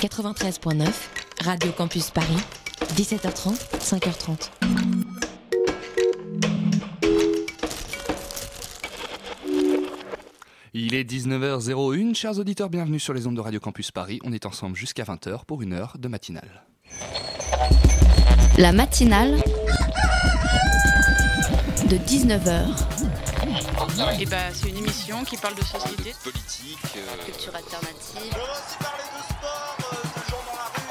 93.9, 0.00 0.86
Radio 1.42 1.72
Campus 1.72 2.10
Paris, 2.10 2.36
17h30, 2.96 3.56
5h30. 3.80 4.50
Il 10.74 10.94
est 10.94 11.10
19h01, 11.10 12.14
chers 12.14 12.38
auditeurs, 12.38 12.68
bienvenue 12.68 13.00
sur 13.00 13.14
les 13.14 13.26
ondes 13.26 13.36
de 13.36 13.40
Radio 13.40 13.58
Campus 13.58 13.90
Paris. 13.90 14.20
On 14.22 14.34
est 14.34 14.44
ensemble 14.44 14.76
jusqu'à 14.76 15.04
20h 15.04 15.46
pour 15.46 15.62
une 15.62 15.72
heure 15.72 15.96
de 15.98 16.08
matinale. 16.08 16.66
La 18.58 18.72
matinale 18.72 19.42
de 21.88 21.96
19h. 21.96 22.66
Et 24.20 24.26
bah, 24.26 24.36
c'est 24.52 24.68
une 24.68 24.76
émission 24.76 25.24
qui 25.24 25.38
parle 25.38 25.54
de 25.54 25.62
société, 25.62 26.12
politique, 26.22 26.78
euh, 26.96 27.24
Culture 27.24 27.54
alternative. 27.56 28.36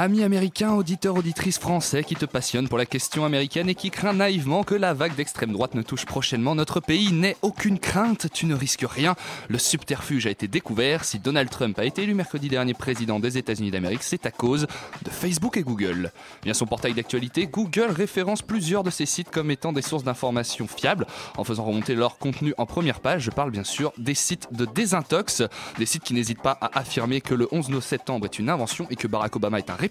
Amis 0.00 0.22
américains, 0.22 0.74
auditeurs, 0.74 1.16
auditrices 1.16 1.58
français 1.58 2.04
qui 2.04 2.14
te 2.14 2.24
passionnent 2.24 2.68
pour 2.68 2.78
la 2.78 2.86
question 2.86 3.24
américaine 3.24 3.68
et 3.68 3.74
qui 3.74 3.90
craint 3.90 4.12
naïvement 4.12 4.62
que 4.62 4.76
la 4.76 4.94
vague 4.94 5.16
d'extrême 5.16 5.50
droite 5.50 5.74
ne 5.74 5.82
touche 5.82 6.06
prochainement 6.06 6.54
notre 6.54 6.78
pays, 6.78 7.10
n'aie 7.10 7.34
aucune 7.42 7.80
crainte, 7.80 8.28
tu 8.32 8.46
ne 8.46 8.54
risques 8.54 8.86
rien. 8.88 9.16
Le 9.48 9.58
subterfuge 9.58 10.28
a 10.28 10.30
été 10.30 10.46
découvert. 10.46 11.02
Si 11.02 11.18
Donald 11.18 11.50
Trump 11.50 11.76
a 11.80 11.84
été 11.84 12.04
élu 12.04 12.14
mercredi 12.14 12.48
dernier 12.48 12.74
président 12.74 13.18
des 13.18 13.38
États-Unis 13.38 13.72
d'Amérique, 13.72 14.04
c'est 14.04 14.24
à 14.24 14.30
cause 14.30 14.68
de 15.02 15.10
Facebook 15.10 15.56
et 15.56 15.62
Google. 15.62 16.12
Via 16.44 16.54
son 16.54 16.66
portail 16.66 16.94
d'actualité, 16.94 17.48
Google 17.48 17.90
référence 17.90 18.42
plusieurs 18.42 18.84
de 18.84 18.90
ses 18.90 19.04
sites 19.04 19.30
comme 19.30 19.50
étant 19.50 19.72
des 19.72 19.82
sources 19.82 20.04
d'informations 20.04 20.68
fiables 20.68 21.08
en 21.36 21.42
faisant 21.42 21.64
remonter 21.64 21.96
leur 21.96 22.18
contenu 22.18 22.54
en 22.56 22.66
première 22.66 23.00
page. 23.00 23.22
Je 23.22 23.30
parle 23.32 23.50
bien 23.50 23.64
sûr 23.64 23.92
des 23.98 24.14
sites 24.14 24.46
de 24.52 24.64
désintox, 24.64 25.42
des 25.76 25.86
sites 25.86 26.04
qui 26.04 26.14
n'hésitent 26.14 26.42
pas 26.42 26.56
à 26.60 26.78
affirmer 26.78 27.20
que 27.20 27.34
le 27.34 27.48
11 27.50 27.80
septembre 27.80 28.26
est 28.26 28.38
une 28.38 28.48
invention 28.48 28.86
et 28.90 28.94
que 28.94 29.08
Barack 29.08 29.34
Obama 29.34 29.58
est 29.58 29.70
un 29.70 29.87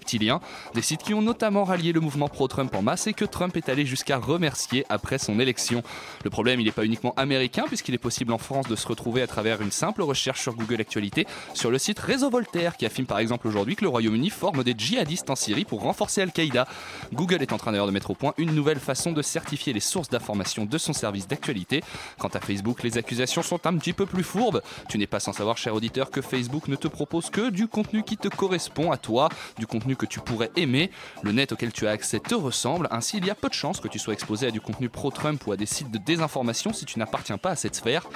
des 0.74 0.82
sites 0.82 1.02
qui 1.02 1.14
ont 1.14 1.22
notamment 1.22 1.64
rallié 1.64 1.92
le 1.92 2.00
mouvement 2.00 2.28
pro-Trump 2.28 2.74
en 2.74 2.82
masse 2.82 3.06
et 3.06 3.12
que 3.12 3.24
Trump 3.24 3.56
est 3.56 3.68
allé 3.68 3.86
jusqu'à 3.86 4.18
remercier 4.18 4.84
après 4.88 5.18
son 5.18 5.40
élection. 5.40 5.82
Le 6.24 6.30
problème, 6.30 6.60
il 6.60 6.64
n'est 6.64 6.72
pas 6.72 6.84
uniquement 6.84 7.14
américain 7.16 7.64
puisqu'il 7.66 7.94
est 7.94 7.98
possible 7.98 8.32
en 8.32 8.38
France 8.38 8.68
de 8.68 8.76
se 8.76 8.86
retrouver 8.86 9.22
à 9.22 9.26
travers 9.26 9.60
une 9.62 9.70
simple 9.70 10.02
recherche 10.02 10.42
sur 10.42 10.54
Google 10.54 10.80
Actualité 10.80 11.26
sur 11.54 11.70
le 11.70 11.78
site 11.78 11.98
Réseau 11.98 12.30
Voltaire 12.30 12.76
qui 12.76 12.86
affirme 12.86 13.06
par 13.06 13.18
exemple 13.18 13.48
aujourd'hui 13.48 13.76
que 13.76 13.84
le 13.84 13.88
Royaume-Uni 13.88 14.30
forme 14.30 14.64
des 14.64 14.74
djihadistes 14.76 15.30
en 15.30 15.36
Syrie 15.36 15.64
pour 15.64 15.82
renforcer 15.82 16.22
Al-Qaïda. 16.22 16.66
Google 17.12 17.42
est 17.42 17.52
en 17.52 17.58
train 17.58 17.72
d'ailleurs 17.72 17.86
de 17.86 17.92
mettre 17.92 18.10
au 18.10 18.14
point 18.14 18.34
une 18.38 18.54
nouvelle 18.54 18.80
façon 18.80 19.12
de 19.12 19.22
certifier 19.22 19.72
les 19.72 19.80
sources 19.80 20.08
d'information 20.08 20.64
de 20.64 20.78
son 20.78 20.92
service 20.92 21.28
d'actualité. 21.28 21.82
Quant 22.18 22.28
à 22.28 22.40
Facebook, 22.40 22.82
les 22.82 22.98
accusations 22.98 23.42
sont 23.42 23.66
un 23.66 23.76
petit 23.76 23.92
peu 23.92 24.06
plus 24.06 24.22
fourbes. 24.22 24.62
Tu 24.88 24.98
n'es 24.98 25.06
pas 25.06 25.20
sans 25.20 25.32
savoir, 25.32 25.56
cher 25.56 25.74
auditeur, 25.74 26.10
que 26.10 26.20
Facebook 26.20 26.68
ne 26.68 26.76
te 26.76 26.88
propose 26.88 27.30
que 27.30 27.50
du 27.50 27.68
contenu 27.68 28.02
qui 28.02 28.16
te 28.16 28.28
correspond 28.28 28.92
à 28.92 28.96
toi, 28.96 29.28
du 29.58 29.66
contenu 29.66 29.87
que 29.96 30.06
tu 30.06 30.20
pourrais 30.20 30.50
aimer. 30.56 30.90
Le 31.22 31.32
net 31.32 31.52
auquel 31.52 31.72
tu 31.72 31.86
as 31.86 31.90
accès 31.90 32.20
te 32.20 32.34
ressemble, 32.34 32.88
ainsi 32.90 33.18
il 33.18 33.26
y 33.26 33.30
a 33.30 33.34
peu 33.34 33.48
de 33.48 33.54
chances 33.54 33.80
que 33.80 33.88
tu 33.88 33.98
sois 33.98 34.14
exposé 34.14 34.46
à 34.48 34.50
du 34.50 34.60
contenu 34.60 34.88
pro-Trump 34.88 35.46
ou 35.46 35.52
à 35.52 35.56
des 35.56 35.66
sites 35.66 35.90
de 35.90 35.98
désinformation 35.98 36.72
si 36.72 36.84
tu 36.84 36.98
n'appartiens 36.98 37.38
pas 37.38 37.50
à 37.50 37.56
cette 37.56 37.74
sphère. 37.74 38.06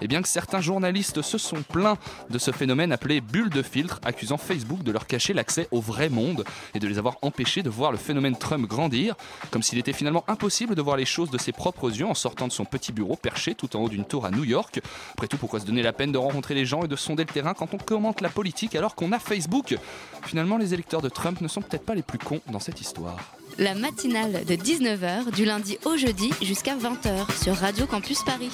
Et 0.00 0.08
bien 0.08 0.22
que 0.22 0.28
certains 0.28 0.60
journalistes 0.60 1.22
se 1.22 1.38
sont 1.38 1.62
plaints 1.62 1.98
de 2.30 2.38
ce 2.38 2.50
phénomène 2.50 2.92
appelé 2.92 3.20
bulle 3.20 3.50
de 3.50 3.62
filtre, 3.62 4.00
accusant 4.04 4.36
Facebook 4.36 4.82
de 4.82 4.92
leur 4.92 5.06
cacher 5.06 5.32
l'accès 5.32 5.68
au 5.70 5.80
vrai 5.80 6.08
monde 6.08 6.44
et 6.74 6.78
de 6.78 6.88
les 6.88 6.98
avoir 6.98 7.18
empêchés 7.22 7.62
de 7.62 7.70
voir 7.70 7.92
le 7.92 7.98
phénomène 7.98 8.36
Trump 8.36 8.66
grandir, 8.66 9.14
comme 9.50 9.62
s'il 9.62 9.78
était 9.78 9.92
finalement 9.92 10.24
impossible 10.28 10.74
de 10.74 10.82
voir 10.82 10.96
les 10.96 11.04
choses 11.04 11.30
de 11.30 11.38
ses 11.38 11.52
propres 11.52 11.90
yeux 11.90 12.06
en 12.06 12.14
sortant 12.14 12.48
de 12.48 12.52
son 12.52 12.64
petit 12.64 12.92
bureau 12.92 13.16
perché 13.16 13.54
tout 13.54 13.76
en 13.76 13.80
haut 13.80 13.88
d'une 13.88 14.04
tour 14.04 14.26
à 14.26 14.30
New 14.30 14.44
York. 14.44 14.80
Après 15.12 15.28
tout, 15.28 15.36
pourquoi 15.36 15.60
se 15.60 15.66
donner 15.66 15.82
la 15.82 15.92
peine 15.92 16.12
de 16.12 16.18
rencontrer 16.18 16.54
les 16.54 16.66
gens 16.66 16.82
et 16.82 16.88
de 16.88 16.96
sonder 16.96 17.24
le 17.24 17.32
terrain 17.32 17.54
quand 17.54 17.74
on 17.74 17.78
commente 17.78 18.20
la 18.20 18.28
politique 18.28 18.74
alors 18.74 18.94
qu'on 18.94 19.12
a 19.12 19.18
Facebook? 19.18 19.76
Finalement, 20.22 20.56
les 20.56 20.74
électeurs 20.74 21.02
de 21.02 21.08
Trump 21.14 21.40
ne 21.40 21.48
sont 21.48 21.62
peut-être 21.62 21.84
pas 21.84 21.94
les 21.94 22.02
plus 22.02 22.18
cons 22.18 22.40
dans 22.50 22.60
cette 22.60 22.80
histoire. 22.80 23.18
La 23.58 23.74
matinale 23.74 24.44
de 24.46 24.54
19h, 24.54 25.30
du 25.34 25.44
lundi 25.44 25.78
au 25.84 25.96
jeudi 25.96 26.30
jusqu'à 26.42 26.74
20h 26.74 27.42
sur 27.42 27.54
Radio 27.56 27.86
Campus 27.86 28.22
Paris. 28.24 28.50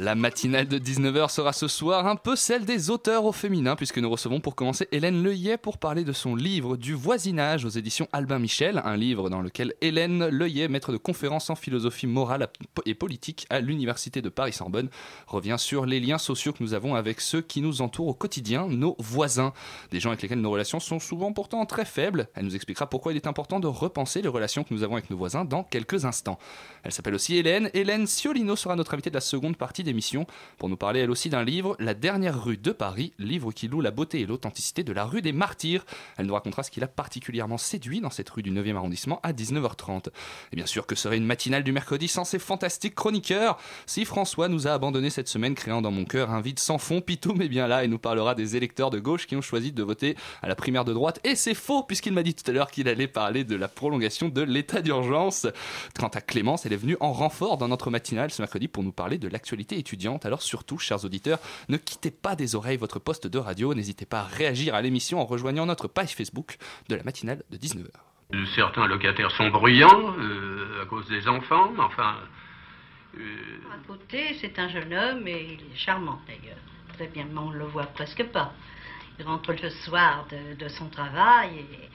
La 0.00 0.14
matinale 0.14 0.68
de 0.68 0.78
19h 0.78 1.28
sera 1.28 1.52
ce 1.52 1.66
soir 1.66 2.06
un 2.06 2.14
peu 2.14 2.36
celle 2.36 2.64
des 2.64 2.88
auteurs 2.88 3.24
au 3.24 3.32
féminin, 3.32 3.74
puisque 3.74 3.98
nous 3.98 4.08
recevons 4.08 4.38
pour 4.38 4.54
commencer 4.54 4.86
Hélène 4.92 5.24
Leuillet 5.24 5.56
pour 5.56 5.76
parler 5.76 6.04
de 6.04 6.12
son 6.12 6.36
livre 6.36 6.76
Du 6.76 6.94
voisinage 6.94 7.64
aux 7.64 7.68
éditions 7.68 8.06
Albin 8.12 8.38
Michel, 8.38 8.80
un 8.84 8.96
livre 8.96 9.28
dans 9.28 9.40
lequel 9.40 9.74
Hélène 9.80 10.28
Leuillet, 10.28 10.68
maître 10.68 10.92
de 10.92 10.98
conférences 10.98 11.50
en 11.50 11.56
philosophie 11.56 12.06
morale 12.06 12.48
et 12.86 12.94
politique 12.94 13.44
à 13.50 13.58
l'Université 13.58 14.22
de 14.22 14.28
Paris-Sorbonne, 14.28 14.88
revient 15.26 15.56
sur 15.58 15.84
les 15.84 15.98
liens 15.98 16.18
sociaux 16.18 16.52
que 16.52 16.62
nous 16.62 16.74
avons 16.74 16.94
avec 16.94 17.20
ceux 17.20 17.40
qui 17.40 17.60
nous 17.60 17.82
entourent 17.82 18.06
au 18.06 18.14
quotidien, 18.14 18.68
nos 18.68 18.94
voisins, 19.00 19.52
des 19.90 19.98
gens 19.98 20.10
avec 20.10 20.22
lesquels 20.22 20.40
nos 20.40 20.52
relations 20.52 20.78
sont 20.78 21.00
souvent 21.00 21.32
pourtant 21.32 21.66
très 21.66 21.84
faibles. 21.84 22.28
Elle 22.36 22.44
nous 22.44 22.54
expliquera 22.54 22.88
pourquoi 22.88 23.10
il 23.10 23.16
est 23.16 23.26
important 23.26 23.58
de 23.58 23.66
repenser 23.66 24.22
les 24.22 24.28
relations 24.28 24.62
que 24.62 24.72
nous 24.72 24.84
avons 24.84 24.94
avec 24.94 25.10
nos 25.10 25.16
voisins 25.16 25.44
dans 25.44 25.64
quelques 25.64 26.04
instants. 26.04 26.38
Elle 26.84 26.92
s'appelle 26.92 27.16
aussi 27.16 27.34
Hélène. 27.34 27.68
Hélène 27.74 28.06
Ciolino 28.06 28.54
sera 28.54 28.76
notre 28.76 28.94
invitée 28.94 29.10
de 29.10 29.16
la 29.16 29.20
seconde 29.20 29.56
partie 29.56 29.87
d'émission 29.88 30.26
pour 30.58 30.68
nous 30.68 30.76
parler 30.76 31.00
elle 31.00 31.10
aussi 31.10 31.30
d'un 31.30 31.44
livre, 31.44 31.74
La 31.78 31.94
dernière 31.94 32.42
rue 32.42 32.58
de 32.58 32.72
Paris, 32.72 33.12
livre 33.18 33.52
qui 33.52 33.68
loue 33.68 33.80
la 33.80 33.90
beauté 33.90 34.20
et 34.20 34.26
l'authenticité 34.26 34.84
de 34.84 34.92
la 34.92 35.04
rue 35.04 35.22
des 35.22 35.32
Martyrs. 35.32 35.86
Elle 36.18 36.26
nous 36.26 36.34
racontera 36.34 36.62
ce 36.62 36.70
qui 36.70 36.80
l'a 36.80 36.88
particulièrement 36.88 37.58
séduit 37.58 38.00
dans 38.00 38.10
cette 38.10 38.28
rue 38.28 38.42
du 38.42 38.52
9e 38.52 38.76
arrondissement 38.76 39.20
à 39.22 39.32
19h30. 39.32 40.08
Et 40.52 40.56
bien 40.56 40.66
sûr, 40.66 40.86
que 40.86 40.94
serait 40.94 41.16
une 41.16 41.24
matinale 41.24 41.64
du 41.64 41.72
mercredi 41.72 42.06
sans 42.06 42.24
ces 42.24 42.38
fantastiques 42.38 42.94
chroniqueurs? 42.94 43.58
Si 43.86 44.04
François 44.04 44.48
nous 44.48 44.68
a 44.68 44.72
abandonné 44.72 45.08
cette 45.08 45.28
semaine, 45.28 45.54
créant 45.54 45.80
dans 45.80 45.90
mon 45.90 46.04
cœur 46.04 46.30
un 46.30 46.40
vide 46.40 46.58
sans 46.58 46.78
fond, 46.78 47.00
Pitoum 47.00 47.40
est 47.40 47.48
bien 47.48 47.66
là 47.66 47.84
et 47.84 47.88
nous 47.88 47.98
parlera 47.98 48.34
des 48.34 48.56
électeurs 48.56 48.90
de 48.90 48.98
gauche 48.98 49.26
qui 49.26 49.36
ont 49.36 49.40
choisi 49.40 49.72
de 49.72 49.82
voter 49.82 50.16
à 50.42 50.48
la 50.48 50.54
primaire 50.54 50.84
de 50.84 50.92
droite. 50.92 51.20
Et 51.24 51.34
c'est 51.34 51.54
faux, 51.54 51.82
puisqu'il 51.82 52.12
m'a 52.12 52.22
dit 52.22 52.34
tout 52.34 52.48
à 52.50 52.52
l'heure 52.52 52.70
qu'il 52.70 52.88
allait 52.88 53.08
parler 53.08 53.44
de 53.44 53.56
la 53.56 53.68
prolongation 53.68 54.28
de 54.28 54.42
l'état 54.42 54.82
d'urgence. 54.82 55.46
Quant 55.98 56.08
à 56.08 56.20
Clémence, 56.20 56.66
elle 56.66 56.74
est 56.74 56.76
venue 56.76 56.96
en 57.00 57.12
renfort 57.12 57.56
dans 57.56 57.68
notre 57.68 57.90
matinale 57.90 58.30
ce 58.30 58.42
mercredi 58.42 58.68
pour 58.68 58.82
nous 58.82 58.92
parler 58.92 59.18
de 59.18 59.28
l'actualité 59.28 59.77
étudiante. 59.78 60.26
Alors 60.26 60.42
surtout, 60.42 60.78
chers 60.78 61.04
auditeurs, 61.04 61.38
ne 61.68 61.76
quittez 61.76 62.10
pas 62.10 62.36
des 62.36 62.54
oreilles 62.54 62.76
votre 62.76 62.98
poste 62.98 63.26
de 63.26 63.38
radio, 63.38 63.74
n'hésitez 63.74 64.06
pas 64.06 64.20
à 64.20 64.24
réagir 64.24 64.74
à 64.74 64.82
l'émission 64.82 65.20
en 65.20 65.24
rejoignant 65.24 65.66
notre 65.66 65.88
page 65.88 66.14
Facebook 66.14 66.56
de 66.88 66.96
la 66.96 67.02
matinale 67.02 67.42
de 67.50 67.56
19h. 67.56 67.86
Euh, 68.34 68.44
Certains 68.54 68.86
locataires 68.86 69.30
sont 69.32 69.48
bruyants 69.48 70.14
euh, 70.18 70.82
à 70.82 70.86
cause 70.86 71.06
des 71.08 71.26
enfants, 71.28 71.70
mais 71.74 71.82
enfin. 71.82 72.16
euh, 73.18 73.20
À 73.72 73.86
côté, 73.86 74.36
c'est 74.40 74.58
un 74.58 74.68
jeune 74.68 74.92
homme 74.92 75.26
et 75.26 75.56
il 75.58 75.72
est 75.72 75.76
charmant 75.78 76.20
d'ailleurs. 76.26 76.58
Très 76.94 77.06
bien, 77.08 77.26
mais 77.32 77.38
on 77.38 77.50
ne 77.50 77.58
le 77.58 77.64
voit 77.64 77.86
presque 77.86 78.24
pas. 78.24 78.52
Il 79.18 79.24
rentre 79.24 79.52
le 79.52 79.70
soir 79.70 80.26
de, 80.30 80.54
de 80.62 80.68
son 80.68 80.88
travail. 80.88 81.50
et- 81.58 81.88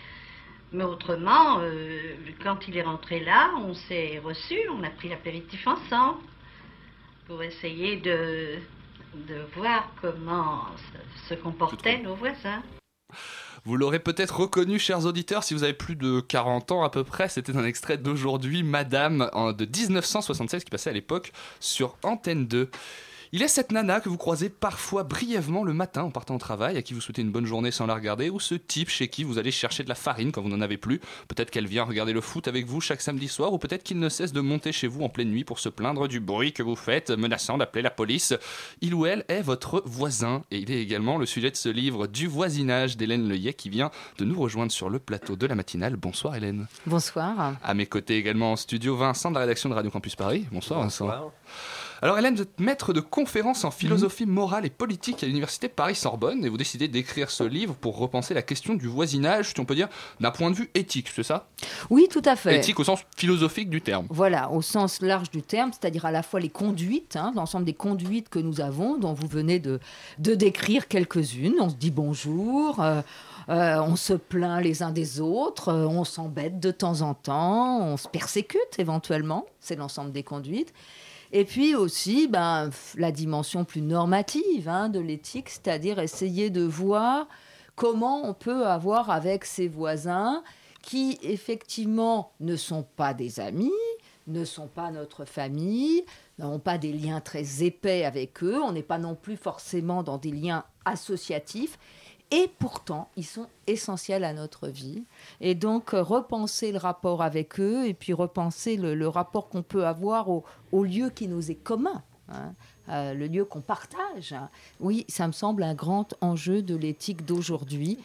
Mais 0.72 0.83
autrement, 0.83 1.59
euh, 1.59 2.16
quand 2.43 2.67
il 2.67 2.77
est 2.77 2.81
rentré 2.83 3.19
là, 3.23 3.51
on 3.57 3.73
s'est 3.73 4.19
reçus, 4.23 4.59
on 4.72 4.83
a 4.83 4.89
pris 4.89 5.09
l'apéritif 5.09 5.66
ensemble 5.67 6.19
pour 7.28 7.41
essayer 7.44 7.97
de, 7.97 8.57
de 9.16 9.35
voir 9.56 9.91
comment 10.01 10.66
se, 11.29 11.34
comportaient 11.35 12.01
nos 12.01 12.16
voisins. 12.16 12.61
Vous 13.66 13.78
l'aurez 13.78 14.00
peut-être 14.00 14.41
reconnu, 14.41 14.78
chers 14.78 15.06
auditeurs, 15.06 15.44
si 15.44 15.53
vous 15.53 15.63
avez 15.63 15.73
plus 15.73 15.95
de 15.95 16.19
40 16.19 16.72
ans 16.72 16.84
à 16.84 16.89
peu 16.89 17.03
près. 17.03 17.29
C'était 17.29 17.56
un 17.56 17.63
extrait 17.63 17.97
d'aujourd'hui, 17.97 18.61
Madame, 18.61 19.29
de 19.57 19.66
1976, 19.66 20.66
qui 20.66 20.70
passait 20.70 20.90
à 20.90 20.93
l'époque 20.93 21.31
sur 21.61 21.96
Antenne 22.03 22.46
2. 22.46 22.70
Il 23.35 23.41
est 23.41 23.47
cette 23.47 23.72
nana 23.72 24.00
que 24.00 24.09
vous 24.09 24.18
croisez 24.18 24.47
parfois 24.47 25.02
brièvement 25.02 25.64
le 25.64 25.74
matin 25.74 26.03
en 26.03 26.12
partant 26.12 26.35
au 26.35 26.38
travail, 26.38 26.78
à 26.78 26.84
qui 26.84 26.94
vous 26.94 27.02
souhaitez 27.02 27.24
une 27.24 27.32
bonne 27.32 27.47
journée 27.47 27.72
sans 27.72 27.88
la 27.88 27.96
regarder, 27.96 28.30
ou 28.30 28.40
ce 28.40 28.53
type 28.53 28.90
chez 28.90 29.08
qui 29.08 29.24
vous 29.24 29.40
allez 29.40 29.50
chercher 29.50 29.82
de 29.82 29.90
la 29.90 29.96
farine 29.96 30.32
quand 30.32 30.44
vous 30.44 30.50
n'en 30.50 30.62
avez 30.62 30.78
plus. 30.78 31.02
Peut-être 31.28 31.50
qu'elle 31.50 31.66
vient 31.66 31.84
regarder 31.84 32.14
le 32.14 32.22
foot 32.22 32.47
avec 32.47 32.68
vous 32.68 32.80
chaque 32.80 33.02
samedi 33.02 33.28
soir, 33.28 33.52
ou 33.52 33.58
peut-être 33.58 33.82
qu'il 33.82 33.97
ne 33.97 34.08
cesse 34.08 34.34
de 34.34 34.41
monter 34.41 34.72
chez 34.72 34.85
vous 34.85 35.02
en 35.02 35.09
pleine 35.09 35.32
nuit 35.32 35.44
pour 35.46 35.58
se 35.58 35.70
plaindre 35.70 36.08
du 36.08 36.20
bruit 36.20 36.53
que 36.53 36.62
vous 36.62 36.76
faites, 36.76 37.09
menaçant 37.09 37.58
d'appeler 37.58 37.82
la 37.82 37.90
police. 37.90 38.35
Il 38.82 38.94
ou 38.94 39.08
elle 39.08 39.26
est 39.30 39.41
votre 39.41 39.82
voisin, 39.84 40.44
et 40.52 40.59
il 40.59 40.70
est 40.70 40.80
également 40.80 41.18
le 41.18 41.26
sujet 41.26 41.50
de 41.50 41.56
ce 41.56 41.70
livre 41.70 42.06
Du 42.06 42.28
voisinage 42.28 42.97
d'Hélène 42.97 43.28
Leuillet 43.28 43.56
qui 43.56 43.70
vient 43.70 43.90
de 44.20 44.26
nous 44.26 44.40
rejoindre 44.40 44.72
sur 44.72 44.91
le 44.91 45.00
plateau 45.00 45.35
de 45.35 45.47
la 45.47 45.56
matinale. 45.56 45.96
Bonsoir 45.96 46.35
Hélène. 46.35 46.68
Bonsoir. 46.85 47.56
À 47.64 47.74
mes 47.74 47.88
côtés 47.88 48.16
également 48.16 48.52
en 48.52 48.58
studio, 48.58 48.96
Vincent 48.96 49.32
de 49.32 49.35
la 49.38 49.41
rédaction 49.41 49.70
de 49.70 49.74
Radio 49.74 49.90
Campus 49.90 50.16
Paris. 50.16 50.46
Bonsoir, 50.52 50.82
Vincent. 50.82 51.09
Alors 52.03 52.20
Hélène, 52.20 52.35
vous 52.35 52.41
êtes 52.41 52.59
maître 52.59 52.91
de 52.91 53.00
conférences 53.00 53.64
en 53.64 53.72
philosophie 53.72 54.26
morale 54.26 54.66
et 54.66 54.70
politique 54.70 55.23
à 55.23 55.26
l'université 55.26 55.70
Paris-Sorbonne 55.70 56.44
et 56.44 56.50
vous 56.50 56.58
décidez 56.58 56.90
d'écrire 56.90 57.32
ce 57.32 57.46
livre 57.46 57.76
pour 57.76 57.97
repenser 57.97 58.34
la 58.34 58.41
question 58.41 58.73
du 58.73 58.88
voisinage, 58.88 59.53
si 59.53 59.59
on 59.61 59.64
peut 59.64 59.73
dire, 59.73 59.88
d'un 60.20 60.32
point 60.32 60.52
de 60.52 60.55
vue 60.58 60.70
éthique, 60.73 61.09
c'est 61.16 61.23
ça? 61.23 61.47
Oui, 61.90 62.09
tout 62.11 62.22
à 62.26 62.35
fait. 62.35 62.58
Éthique 62.58 62.78
au 62.82 62.84
sens 62.84 63.00
philosophique 63.16 63.70
du 63.70 63.82
terme. 63.82 64.08
Voilà, 64.09 64.52
au 64.52 64.61
sens 64.61 65.00
large 65.02 65.32
du 65.32 65.44
terme, 65.44 65.72
c'est-à-dire 65.72 66.03
à 66.03 66.11
la 66.11 66.23
fois 66.23 66.41
les 66.41 66.50
conduites, 66.50 67.16
hein, 67.16 67.32
l'ensemble 67.38 67.64
des 67.64 67.73
conduites 67.73 68.28
que 68.28 68.40
nous 68.40 68.59
avons, 68.59 68.97
dont 68.97 69.14
vous 69.14 69.28
venez 69.28 69.59
de, 69.59 69.79
de 70.20 70.35
décrire 70.35 70.90
quelques-unes. 70.90 71.56
On 71.61 71.70
se 71.70 71.76
dit 71.76 71.91
bonjour. 71.91 72.82
euh, 72.82 73.02
euh, 73.49 73.82
on 73.82 73.96
se 73.96 74.14
plaint 74.14 74.61
les 74.61 74.84
uns 74.84 74.91
des 74.91 75.20
autres, 75.20 75.70
euh, 75.70 75.85
on 75.85 76.03
s'embête 76.06 76.59
de 76.59 76.72
temps 76.72 77.02
en 77.02 77.14
temps, 77.14 77.82
on 77.82 77.97
se 77.97 78.08
persécute 78.08 78.78
éventuellement, 78.78 79.46
c'est 79.59 79.76
l'ensemble 79.76 80.11
des 80.14 80.23
conduites. 80.23 80.73
Et 81.35 81.46
puis 81.46 81.74
aussi 81.76 82.28
ben, 82.28 82.70
la 82.96 83.12
dimension 83.12 83.66
plus 83.66 83.82
normative 83.82 84.70
hein, 84.70 84.88
de 84.88 85.00
l'éthique, 85.00 85.50
c'est-à-dire 85.50 85.97
essayer 85.97 86.52
de 86.52 86.62
voir 86.62 87.28
comment 87.76 88.22
on 88.24 88.35
peut 88.35 88.68
avoir 88.68 89.09
avec 89.09 89.44
ses 89.44 89.68
voisins 89.68 90.44
qui 90.84 91.18
effectivement 91.24 92.34
ne 92.40 92.56
sont 92.56 92.84
pas 92.84 93.16
des 93.16 93.40
amis, 93.40 93.72
ne 94.28 94.46
sont 94.46 94.68
pas 94.68 94.91
notre 94.91 95.26
famille, 95.26 96.06
n'ont 96.38 96.59
pas 96.59 96.78
des 96.78 96.94
liens 96.94 97.20
très 97.20 97.64
épais 97.64 98.06
avec 98.06 98.44
eux, 98.44 98.62
on 98.62 98.72
n'est 98.72 98.84
pas 98.84 99.00
non 99.00 99.16
plus 99.16 99.38
forcément 99.38 100.03
dans 100.03 100.20
des 100.20 100.32
liens 100.32 100.64
associatifs, 100.85 101.80
et 102.34 102.50
pourtant 102.59 103.09
ils 103.16 103.26
sont 103.26 103.47
essentiels 103.68 104.24
à 104.24 104.34
notre 104.34 104.68
vie. 104.68 105.03
Et 105.40 105.56
donc 105.56 105.94
euh, 105.94 106.02
repenser 106.02 106.72
le 106.72 106.78
rapport 106.80 107.22
avec 107.22 107.59
eux, 107.59 107.85
et 107.88 107.94
puis 107.94 108.12
repenser 108.14 108.76
le, 108.78 108.96
le 108.96 109.08
rapport 109.08 109.47
qu'on 109.50 109.62
peut 109.64 109.85
avoir 109.85 110.30
au, 110.30 110.44
au 110.72 110.84
lieu 110.84 111.09
qui 111.09 111.28
nous 111.28 111.52
est 111.52 111.62
commun. 111.70 112.02
hein, 112.30 112.53
euh, 112.90 113.14
le 113.14 113.28
lieu 113.28 113.46
qu'on 113.46 113.62
partage. 113.62 114.34
hein. 114.34 114.50
Oui, 114.80 115.06
ça 115.08 115.28
me 115.28 115.32
semble 115.34 115.64
un 115.64 115.74
grand 115.76 116.14
enjeu 116.22 116.62
de 116.62 116.76
l'éthique 116.76 117.24
d'aujourd'hui 117.26 117.97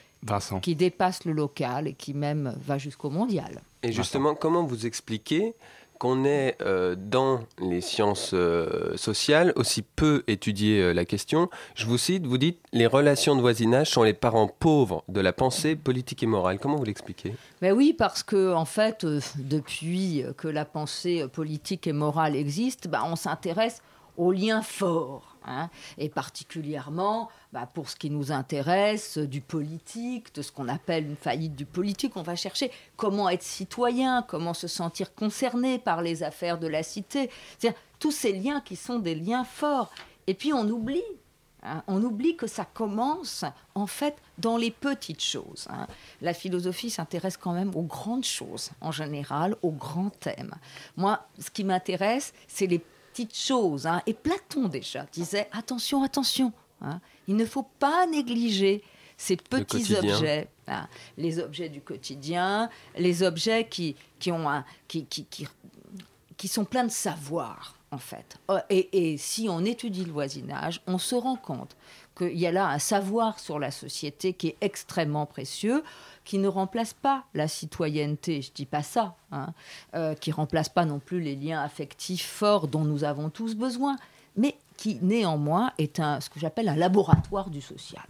qui 0.60 0.74
dépasse 0.74 1.24
le 1.24 1.32
local 1.32 1.86
et 1.86 1.94
qui 1.94 2.12
même 2.12 2.56
va 2.66 2.76
jusqu'au 2.78 3.08
mondial. 3.10 3.60
Et 3.84 3.92
justement, 3.92 4.34
comment 4.34 4.64
vous 4.64 4.84
expliquez 4.86 5.54
qu'on 5.98 6.24
ait 6.24 6.56
euh, 6.60 6.94
dans 6.96 7.40
les 7.60 7.80
sciences 7.80 8.30
euh, 8.32 8.96
sociales 8.96 9.52
aussi 9.56 9.82
peu 9.82 10.22
étudié 10.26 10.80
euh, 10.80 10.92
la 10.92 11.04
question 11.04 11.50
Je 11.74 11.86
vous 11.86 11.98
cite, 11.98 12.26
vous 12.26 12.38
dites 12.38 12.58
les 12.72 12.86
relations 12.86 13.36
de 13.36 13.40
voisinage 13.40 13.90
sont 13.90 14.02
les 14.02 14.14
parents 14.14 14.48
pauvres 14.48 15.04
de 15.08 15.20
la 15.20 15.32
pensée 15.32 15.76
politique 15.76 16.22
et 16.22 16.26
morale. 16.26 16.58
Comment 16.58 16.76
vous 16.76 16.84
l'expliquez? 16.84 17.34
Ben 17.60 17.72
oui, 17.72 17.94
parce 17.96 18.22
que 18.22 18.54
en 18.54 18.64
fait, 18.64 19.06
depuis 19.36 20.24
que 20.36 20.48
la 20.48 20.64
pensée 20.64 21.26
politique 21.32 21.86
et 21.86 21.92
morale 21.92 22.36
existe, 22.36 22.88
ben, 22.88 23.02
on 23.04 23.16
s'intéresse 23.16 23.82
aux 24.16 24.32
liens 24.32 24.62
forts. 24.62 25.37
Hein, 25.48 25.70
et 25.96 26.08
particulièrement, 26.08 27.28
ben, 27.52 27.66
pour 27.66 27.88
ce 27.88 27.96
qui 27.96 28.10
nous 28.10 28.30
intéresse, 28.32 29.18
euh, 29.18 29.26
du 29.26 29.40
politique, 29.40 30.34
de 30.34 30.42
ce 30.42 30.52
qu'on 30.52 30.68
appelle 30.68 31.06
une 31.06 31.16
faillite 31.16 31.56
du 31.56 31.64
politique, 31.64 32.16
on 32.16 32.22
va 32.22 32.36
chercher 32.36 32.70
comment 32.96 33.28
être 33.28 33.42
citoyen, 33.42 34.22
comment 34.22 34.54
se 34.54 34.68
sentir 34.68 35.14
concerné 35.14 35.78
par 35.78 36.02
les 36.02 36.22
affaires 36.22 36.58
de 36.58 36.66
la 36.66 36.82
cité. 36.82 37.30
C'est-à-dire 37.58 37.78
tous 37.98 38.12
ces 38.12 38.32
liens 38.32 38.60
qui 38.60 38.76
sont 38.76 38.98
des 38.98 39.14
liens 39.14 39.44
forts. 39.44 39.90
Et 40.26 40.34
puis 40.34 40.52
on 40.52 40.68
oublie 40.68 41.02
Hein, 41.62 41.82
on 41.88 42.02
oublie 42.04 42.36
que 42.36 42.46
ça 42.46 42.64
commence 42.64 43.44
en 43.74 43.86
fait 43.88 44.16
dans 44.38 44.56
les 44.56 44.70
petites 44.70 45.22
choses. 45.22 45.66
hein. 45.70 45.88
La 46.20 46.32
philosophie 46.32 46.88
s'intéresse 46.90 47.36
quand 47.36 47.52
même 47.52 47.74
aux 47.74 47.82
grandes 47.82 48.24
choses 48.24 48.70
en 48.80 48.92
général, 48.92 49.56
aux 49.62 49.72
grands 49.72 50.10
thèmes. 50.10 50.54
Moi, 50.96 51.26
ce 51.38 51.50
qui 51.50 51.64
m'intéresse, 51.64 52.32
c'est 52.46 52.66
les 52.66 52.80
petites 53.26 53.36
choses. 53.36 53.86
hein. 53.86 54.02
Et 54.06 54.14
Platon 54.14 54.68
déjà 54.68 55.06
disait 55.12 55.48
attention, 55.52 56.02
attention. 56.02 56.52
hein. 56.80 57.00
Il 57.26 57.36
ne 57.36 57.44
faut 57.44 57.66
pas 57.78 58.06
négliger 58.06 58.82
ces 59.16 59.36
petits 59.36 59.82
objets, 60.14 60.48
hein. 60.68 60.86
les 61.16 61.40
objets 61.40 61.68
du 61.68 61.80
quotidien, 61.80 62.70
les 62.96 63.22
objets 63.22 63.66
qui, 63.68 63.96
qui 64.20 64.30
ont 64.30 64.48
un, 64.48 64.64
qui, 64.86 65.04
qui, 65.06 65.24
qui, 65.24 65.46
qui 66.36 66.48
sont 66.48 66.64
pleins 66.64 66.84
de 66.84 66.90
savoir, 66.92 67.74
en 67.90 67.98
fait. 67.98 68.38
Euh, 68.50 68.60
Et, 68.70 69.12
et 69.12 69.18
si 69.18 69.48
on 69.48 69.64
étudie 69.64 70.04
le 70.04 70.12
voisinage, 70.12 70.80
on 70.86 70.98
se 70.98 71.16
rend 71.16 71.36
compte 71.36 71.76
qu'il 72.16 72.38
y 72.38 72.46
a 72.46 72.52
là 72.52 72.68
un 72.68 72.78
savoir 72.78 73.40
sur 73.40 73.58
la 73.58 73.70
société 73.72 74.32
qui 74.34 74.48
est 74.48 74.56
extrêmement 74.60 75.26
précieux, 75.26 75.82
qui 76.28 76.36
ne 76.36 76.46
remplace 76.46 76.92
pas 76.92 77.24
la 77.32 77.48
citoyenneté, 77.48 78.42
je 78.42 78.52
dis 78.52 78.66
pas 78.66 78.82
ça, 78.82 79.16
hein, 79.32 79.54
euh, 79.94 80.14
qui 80.14 80.30
remplace 80.30 80.68
pas 80.68 80.84
non 80.84 80.98
plus 80.98 81.22
les 81.22 81.34
liens 81.34 81.62
affectifs 81.62 82.26
forts 82.26 82.68
dont 82.68 82.84
nous 82.84 83.02
avons 83.02 83.30
tous 83.30 83.54
besoin, 83.54 83.96
mais 84.36 84.54
qui 84.78 84.98
néanmoins 85.02 85.72
est 85.76 86.00
un, 86.00 86.20
ce 86.20 86.30
que 86.30 86.40
j'appelle 86.40 86.70
un 86.70 86.76
laboratoire 86.76 87.50
du 87.50 87.60
social. 87.60 88.04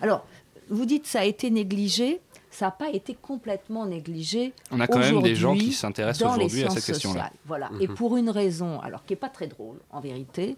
Alors, 0.00 0.24
vous 0.70 0.86
dites 0.86 1.06
ça 1.06 1.20
a 1.20 1.24
été 1.24 1.50
négligé, 1.50 2.20
ça 2.50 2.66
n'a 2.66 2.70
pas 2.70 2.90
été 2.90 3.14
complètement 3.14 3.86
négligé. 3.86 4.52
On 4.70 4.78
a 4.78 4.86
quand 4.86 5.00
même 5.00 5.20
des 5.22 5.34
gens 5.34 5.54
qui 5.54 5.72
s'intéressent 5.72 6.34
aujourd'hui 6.34 6.64
à 6.64 6.70
cette 6.70 6.84
question-là. 6.84 7.30
Voilà. 7.46 7.70
Et 7.80 7.88
pour 7.88 8.16
une 8.16 8.30
raison, 8.30 8.78
alors 8.80 9.04
qui 9.04 9.14
n'est 9.14 9.18
pas 9.18 9.30
très 9.30 9.48
drôle 9.48 9.78
en 9.90 10.00
vérité, 10.00 10.56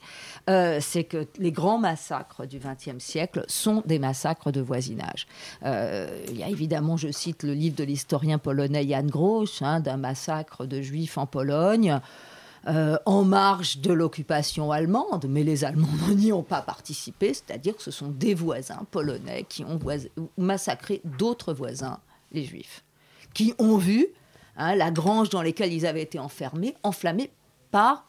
euh, 0.51 0.79
c'est 0.81 1.05
que 1.05 1.27
les 1.39 1.53
grands 1.53 1.79
massacres 1.79 2.47
du 2.47 2.59
XXe 2.59 3.03
siècle 3.03 3.45
sont 3.49 3.83
des 3.87 3.99
massacres 3.99 4.53
de 4.53 4.61
voisinage. 4.61 5.27
Euh, 5.65 6.09
il 6.29 6.39
y 6.39 6.43
a 6.43 6.49
évidemment, 6.49 6.97
je 6.97 7.11
cite 7.11 7.43
le 7.43 7.55
livre 7.55 7.77
de 7.77 7.85
l'historien 7.85 8.39
polonais 8.39 8.87
Jan 8.87 9.07
Grosz, 9.07 9.63
hein, 9.63 9.81
d'un 9.81 9.97
massacre 9.97 10.67
de 10.67 10.83
juifs 10.83 11.17
en 11.17 11.27
Pologne. 11.27 12.01
Euh, 12.67 12.97
en 13.05 13.25
marge 13.25 13.79
de 13.79 13.93
l'occupation 13.93 14.73
allemande, 14.73 15.27
mais 15.29 15.43
les 15.43 15.65
Allemands 15.65 15.89
n'y 16.17 16.33
ont 16.33 16.43
pas 16.43 16.63
participé, 16.63 17.35
c'est-à-dire 17.35 17.77
que 17.77 17.83
ce 17.83 17.91
sont 17.91 18.09
des 18.09 18.35
voisins 18.35 18.87
polonais 18.91 19.45
qui 19.49 19.65
ont 19.65 19.79
massacré 20.39 21.03
d'autres 21.05 21.53
voisins, 21.53 21.99
les 22.33 22.45
Juifs, 22.45 22.83
qui 23.35 23.55
ont 23.59 23.77
vu 23.77 24.07
hein, 24.57 24.75
la 24.77 24.91
grange 24.91 25.29
dans 25.29 25.43
laquelle 25.43 25.73
ils 25.73 25.87
avaient 25.87 26.03
été 26.03 26.19
enfermés, 26.19 26.75
enflammée 26.83 27.31
par 27.71 28.07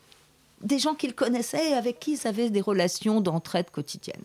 des 0.62 0.80
gens 0.80 0.96
qu'ils 0.96 1.16
connaissaient 1.16 1.72
et 1.72 1.74
avec 1.74 2.00
qui 2.00 2.14
ils 2.14 2.28
avaient 2.28 2.50
des 2.50 2.62
relations 2.62 3.20
d'entraide 3.20 3.70
quotidienne. 3.72 4.24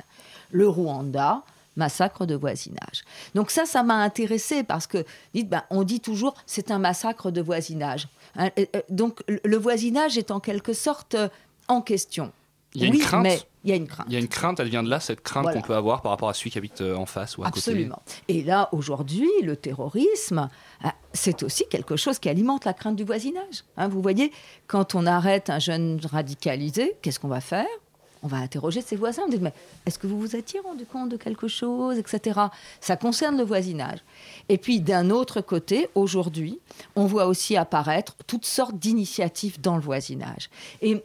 Le 0.53 0.69
Rwanda, 0.69 1.43
massacre 1.77 2.27
de 2.27 2.35
voisinage. 2.35 3.05
Donc 3.35 3.50
ça, 3.50 3.65
ça 3.65 3.82
m'a 3.82 3.97
intéressé 3.97 4.62
parce 4.62 4.87
que, 4.87 5.05
dites, 5.35 5.49
ben, 5.49 5.62
on 5.71 5.82
dit 5.82 6.00
toujours, 6.00 6.35
c'est 6.47 6.71
un 6.71 6.79
massacre 6.79 7.31
de 7.31 7.41
voisinage. 7.41 8.09
Hein, 8.37 8.50
euh, 8.59 8.65
donc 8.88 9.21
le- 9.29 9.56
voisinage 9.59 10.17
est 10.19 10.31
en 10.31 10.41
quelque 10.41 10.73
sorte 10.73 11.15
euh, 11.15 11.29
en 11.69 11.81
question. 11.82 12.32
Il 12.75 12.82
y 12.82 12.85
a 12.85 12.87
une 12.88 12.94
oui, 12.94 13.00
crainte. 13.00 13.23
mais 13.25 13.41
il 13.65 13.71
y 13.71 13.73
a 13.73 13.77
une 13.77 13.88
crainte. 13.88 14.06
Il 14.09 14.12
y 14.12 14.17
a 14.17 14.21
une 14.21 14.29
crainte, 14.29 14.61
elle 14.61 14.69
vient 14.69 14.85
de 14.85 14.88
là, 14.88 15.00
cette 15.00 15.23
crainte 15.23 15.43
Voilà. 15.43 15.61
qu'on 15.61 15.67
peut 15.67 15.75
avoir 15.75 16.03
par 16.03 16.12
rapport 16.12 16.29
à 16.29 16.35
celui 16.35 16.50
qui 16.50 16.59
habite 16.59 16.81
euh, 16.82 16.94
en 16.94 17.05
face 17.06 17.37
ou 17.37 17.43
à 17.43 17.49
Absolument. 17.49 18.00
Et 18.29 18.43
là, 18.44 18.69
aujourd'hui, 18.73 19.29
le 19.43 19.56
terrorisme, 19.56 20.49
c'est 21.12 21.43
aussi 21.43 21.65
quelque 21.69 21.97
chose 21.97 22.21
qui 22.21 22.29
alimente 22.29 22.65
la 22.65 22.73
crainte 22.73 22.94
du 22.94 23.03
voisinage. 23.05 23.65
Hein, 23.77 23.88
vous 23.88 24.00
voyez, 24.00 24.31
quand 24.69 24.94
on 24.94 25.05
arrête 25.05 25.50
un 25.50 25.59
jeune 25.59 26.00
radicalisé, 26.11 26.94
qu'est-ce 27.03 27.19
qu'on 27.19 27.29
va 27.29 27.41
faire? 27.41 27.67
On 28.22 28.29
va 28.29 28.39
interroger 28.39 28.81
ses 28.82 28.96
voisins, 28.96 29.22
on 29.27 29.31
dit 29.31 29.39
mais 29.41 29.53
est-ce 29.86 29.98
que 29.98 30.06
vous 30.06 30.20
vous 30.20 30.36
étiez 30.36 30.60
rendu 30.60 30.84
compte 30.84 31.08
de 31.08 31.17
quelque 31.17 31.48
chose, 31.48 31.98
etc. 31.98 32.41
Ça 32.81 32.96
concerne 32.96 33.36
le 33.36 33.44
voisinage. 33.44 33.98
Et 34.48 34.58
puis 34.58 34.81
d'un 34.81 35.10
autre 35.10 35.41
côté, 35.41 35.89
aujourd'hui, 35.94 36.58
on 36.96 37.06
voit 37.06 37.27
aussi 37.27 37.56
apparaître 37.56 38.17
toutes 38.27 38.46
sortes 38.46 38.77
d'initiatives 38.77 39.60
dans 39.60 39.77
le 39.77 39.82
voisinage. 39.82 40.50
Et 40.82 41.03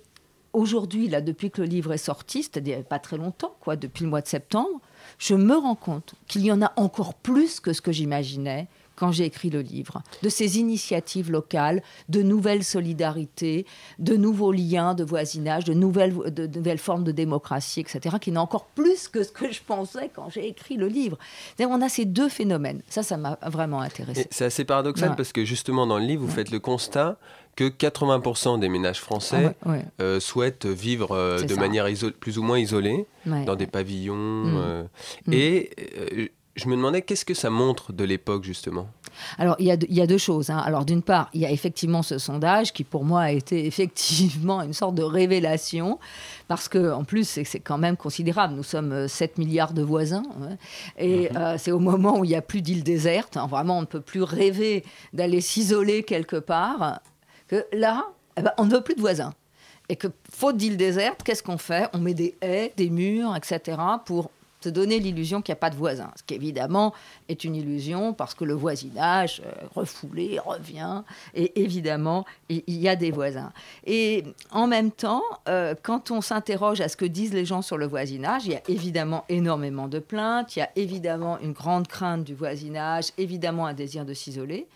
aujourd'hui, 0.53 1.07
là, 1.07 1.21
depuis 1.21 1.51
que 1.51 1.61
le 1.61 1.67
livre 1.67 1.93
est 1.93 1.97
sorti, 1.97 2.43
c'est-à-dire 2.43 2.83
pas 2.83 2.99
très 2.99 3.17
longtemps, 3.17 3.55
quoi, 3.59 3.75
depuis 3.75 4.03
le 4.03 4.09
mois 4.09 4.21
de 4.21 4.27
septembre, 4.27 4.79
je 5.17 5.35
me 5.35 5.55
rends 5.55 5.75
compte 5.75 6.15
qu'il 6.27 6.45
y 6.45 6.51
en 6.51 6.61
a 6.61 6.73
encore 6.77 7.13
plus 7.13 7.59
que 7.59 7.73
ce 7.73 7.81
que 7.81 7.91
j'imaginais 7.91 8.67
quand 8.95 9.11
j'ai 9.11 9.25
écrit 9.25 9.49
le 9.49 9.61
livre, 9.61 10.01
de 10.23 10.29
ces 10.29 10.57
initiatives 10.59 11.31
locales, 11.31 11.81
de 12.09 12.21
nouvelles 12.21 12.63
solidarités, 12.63 13.65
de 13.99 14.15
nouveaux 14.15 14.51
liens 14.51 14.93
de 14.93 15.03
voisinage, 15.03 15.65
de 15.65 15.73
nouvelles, 15.73 16.13
de, 16.15 16.45
de 16.47 16.57
nouvelles 16.57 16.77
formes 16.77 17.03
de 17.03 17.11
démocratie, 17.11 17.81
etc., 17.81 18.15
qui 18.21 18.31
n'ont 18.31 18.41
encore 18.41 18.65
plus 18.67 19.07
que 19.07 19.23
ce 19.23 19.31
que 19.31 19.51
je 19.51 19.61
pensais 19.65 20.09
quand 20.15 20.29
j'ai 20.29 20.47
écrit 20.47 20.77
le 20.77 20.87
livre. 20.87 21.17
On 21.59 21.81
a 21.81 21.89
ces 21.89 22.05
deux 22.05 22.29
phénomènes. 22.29 22.81
Ça, 22.89 23.03
ça 23.03 23.17
m'a 23.17 23.37
vraiment 23.45 23.81
intéressé. 23.81 24.27
C'est 24.31 24.45
assez 24.45 24.63
paradoxal 24.65 25.09
Ouais. 25.09 25.15
parce 25.15 25.33
que 25.33 25.43
justement 25.43 25.85
dans 25.87 25.97
le 25.99 26.05
livre, 26.05 26.23
vous 26.25 26.31
faites 26.31 26.51
le 26.51 26.59
constat 26.59 27.17
que 27.55 27.65
80% 27.69 28.59
des 28.59 28.69
ménages 28.69 28.99
français 29.01 29.55
Ah 29.63 29.69
ouais, 29.69 29.75
ouais. 29.77 29.85
euh, 30.01 30.19
souhaitent 30.19 30.65
vivre 30.65 31.11
euh, 31.11 31.41
de 31.41 31.53
ça. 31.53 31.59
manière 31.59 31.87
plus 32.19 32.37
ou 32.37 32.43
moins 32.43 32.59
isolée, 32.59 33.05
Ouais. 33.25 33.43
dans 33.45 33.55
des 33.55 33.67
pavillons. 33.67 34.15
Mm. 34.15 34.57
euh, 34.57 34.83
Mm. 35.27 35.33
Et 35.33 36.31
je 36.55 36.67
me 36.67 36.75
demandais 36.75 37.01
qu'est-ce 37.01 37.25
que 37.25 37.33
ça 37.33 37.49
montre 37.49 37.91
de 37.93 38.03
l'époque 38.03 38.43
justement? 38.43 38.87
Alors, 39.37 39.55
il 39.59 39.65
y 39.65 39.71
a, 39.71 39.77
deux- 39.77 39.87
il 39.89 39.95
y 39.95 40.01
a 40.01 40.07
deux 40.07 40.17
choses. 40.17 40.49
hein. 40.49 40.57
Alors, 40.57 40.83
d'une 40.85 41.01
part, 41.01 41.29
il 41.33 41.41
y 41.41 41.45
a 41.45 41.51
effectivement 41.51 42.01
ce 42.03 42.17
sondage 42.17 42.73
qui, 42.73 42.83
pour 42.83 43.05
moi, 43.05 43.21
a 43.21 43.31
été 43.31 43.65
effectivement 43.71 44.61
une 44.61 44.73
sorte 44.73 44.95
de 44.95 45.03
révélation, 45.03 45.99
parce 46.47 46.67
que, 46.67 46.91
en 46.91 47.03
plus, 47.05 47.23
c'est 47.45 47.59
quand 47.59 47.77
même 47.77 47.95
considérable. 47.97 48.55
Nous 48.55 48.63
sommes 48.63 48.91
euh, 48.91 49.07
7 49.07 49.37
milliards 49.37 49.73
de 49.73 49.81
voisins, 49.83 50.23
ouais. 50.41 50.57
et 50.97 51.29
euh, 51.37 51.57
c'est 51.57 51.71
au 51.71 51.79
moment 51.79 52.19
où 52.19 52.25
il 52.25 52.29
n'y 52.29 52.35
a 52.35 52.41
plus 52.41 52.61
d'îles 52.61 52.83
désertes, 52.83 53.37
hein, 53.37 53.47
vraiment, 53.47 53.77
on 53.77 53.81
ne 53.81 53.85
peut 53.87 54.01
plus 54.01 54.23
rêver 54.23 54.83
d'aller 55.13 55.41
s'isoler 55.41 56.03
quelque 56.03 56.37
part, 56.37 56.99
que 57.47 57.65
là, 57.73 58.07
eh 58.37 58.41
ben, 58.41 58.51
on 58.57 58.65
ne 58.65 58.71
veut 58.71 58.81
plus 58.81 58.95
de 58.95 59.01
voisins. 59.01 59.33
Et 59.87 59.95
que, 59.95 60.07
faute 60.31 60.57
d'île 60.57 60.77
déserte, 60.77 61.21
qu'est-ce 61.23 61.43
qu'on 61.43 61.57
fait? 61.57 61.87
On 61.93 61.99
met 61.99 62.13
des 62.15 62.35
haies, 62.41 62.73
des 62.75 62.89
murs, 62.89 63.35
etc. 63.35 63.77
pour 64.05 64.31
donner 64.69 64.99
l'illusion 64.99 65.41
qu'il 65.41 65.51
n'y 65.51 65.57
a 65.57 65.59
pas 65.59 65.69
de 65.69 65.75
voisins. 65.75 66.11
Ce 66.15 66.23
qui 66.23 66.35
évidemment 66.35 66.93
est 67.29 67.43
une 67.43 67.55
illusion 67.55 68.13
parce 68.13 68.33
que 68.33 68.43
le 68.43 68.53
voisinage 68.53 69.41
euh, 69.45 69.51
refoulé 69.75 70.39
revient 70.45 71.03
et 71.33 71.61
évidemment 71.61 72.25
il 72.49 72.63
y 72.67 72.87
a 72.87 72.95
des 72.95 73.11
voisins. 73.11 73.51
Et 73.85 74.23
en 74.51 74.67
même 74.67 74.91
temps, 74.91 75.23
euh, 75.47 75.75
quand 75.81 76.11
on 76.11 76.21
s'interroge 76.21 76.81
à 76.81 76.89
ce 76.89 76.97
que 76.97 77.05
disent 77.05 77.33
les 77.33 77.45
gens 77.45 77.61
sur 77.61 77.77
le 77.77 77.87
voisinage, 77.87 78.45
il 78.45 78.53
y 78.53 78.55
a 78.55 78.61
évidemment 78.67 79.25
énormément 79.29 79.87
de 79.87 79.99
plaintes, 79.99 80.55
il 80.55 80.59
y 80.59 80.61
a 80.61 80.69
évidemment 80.75 81.39
une 81.39 81.53
grande 81.53 81.87
crainte 81.87 82.23
du 82.23 82.33
voisinage, 82.33 83.05
évidemment 83.17 83.65
un 83.65 83.73
désir 83.73 84.05
de 84.05 84.13
s'isoler. 84.13 84.67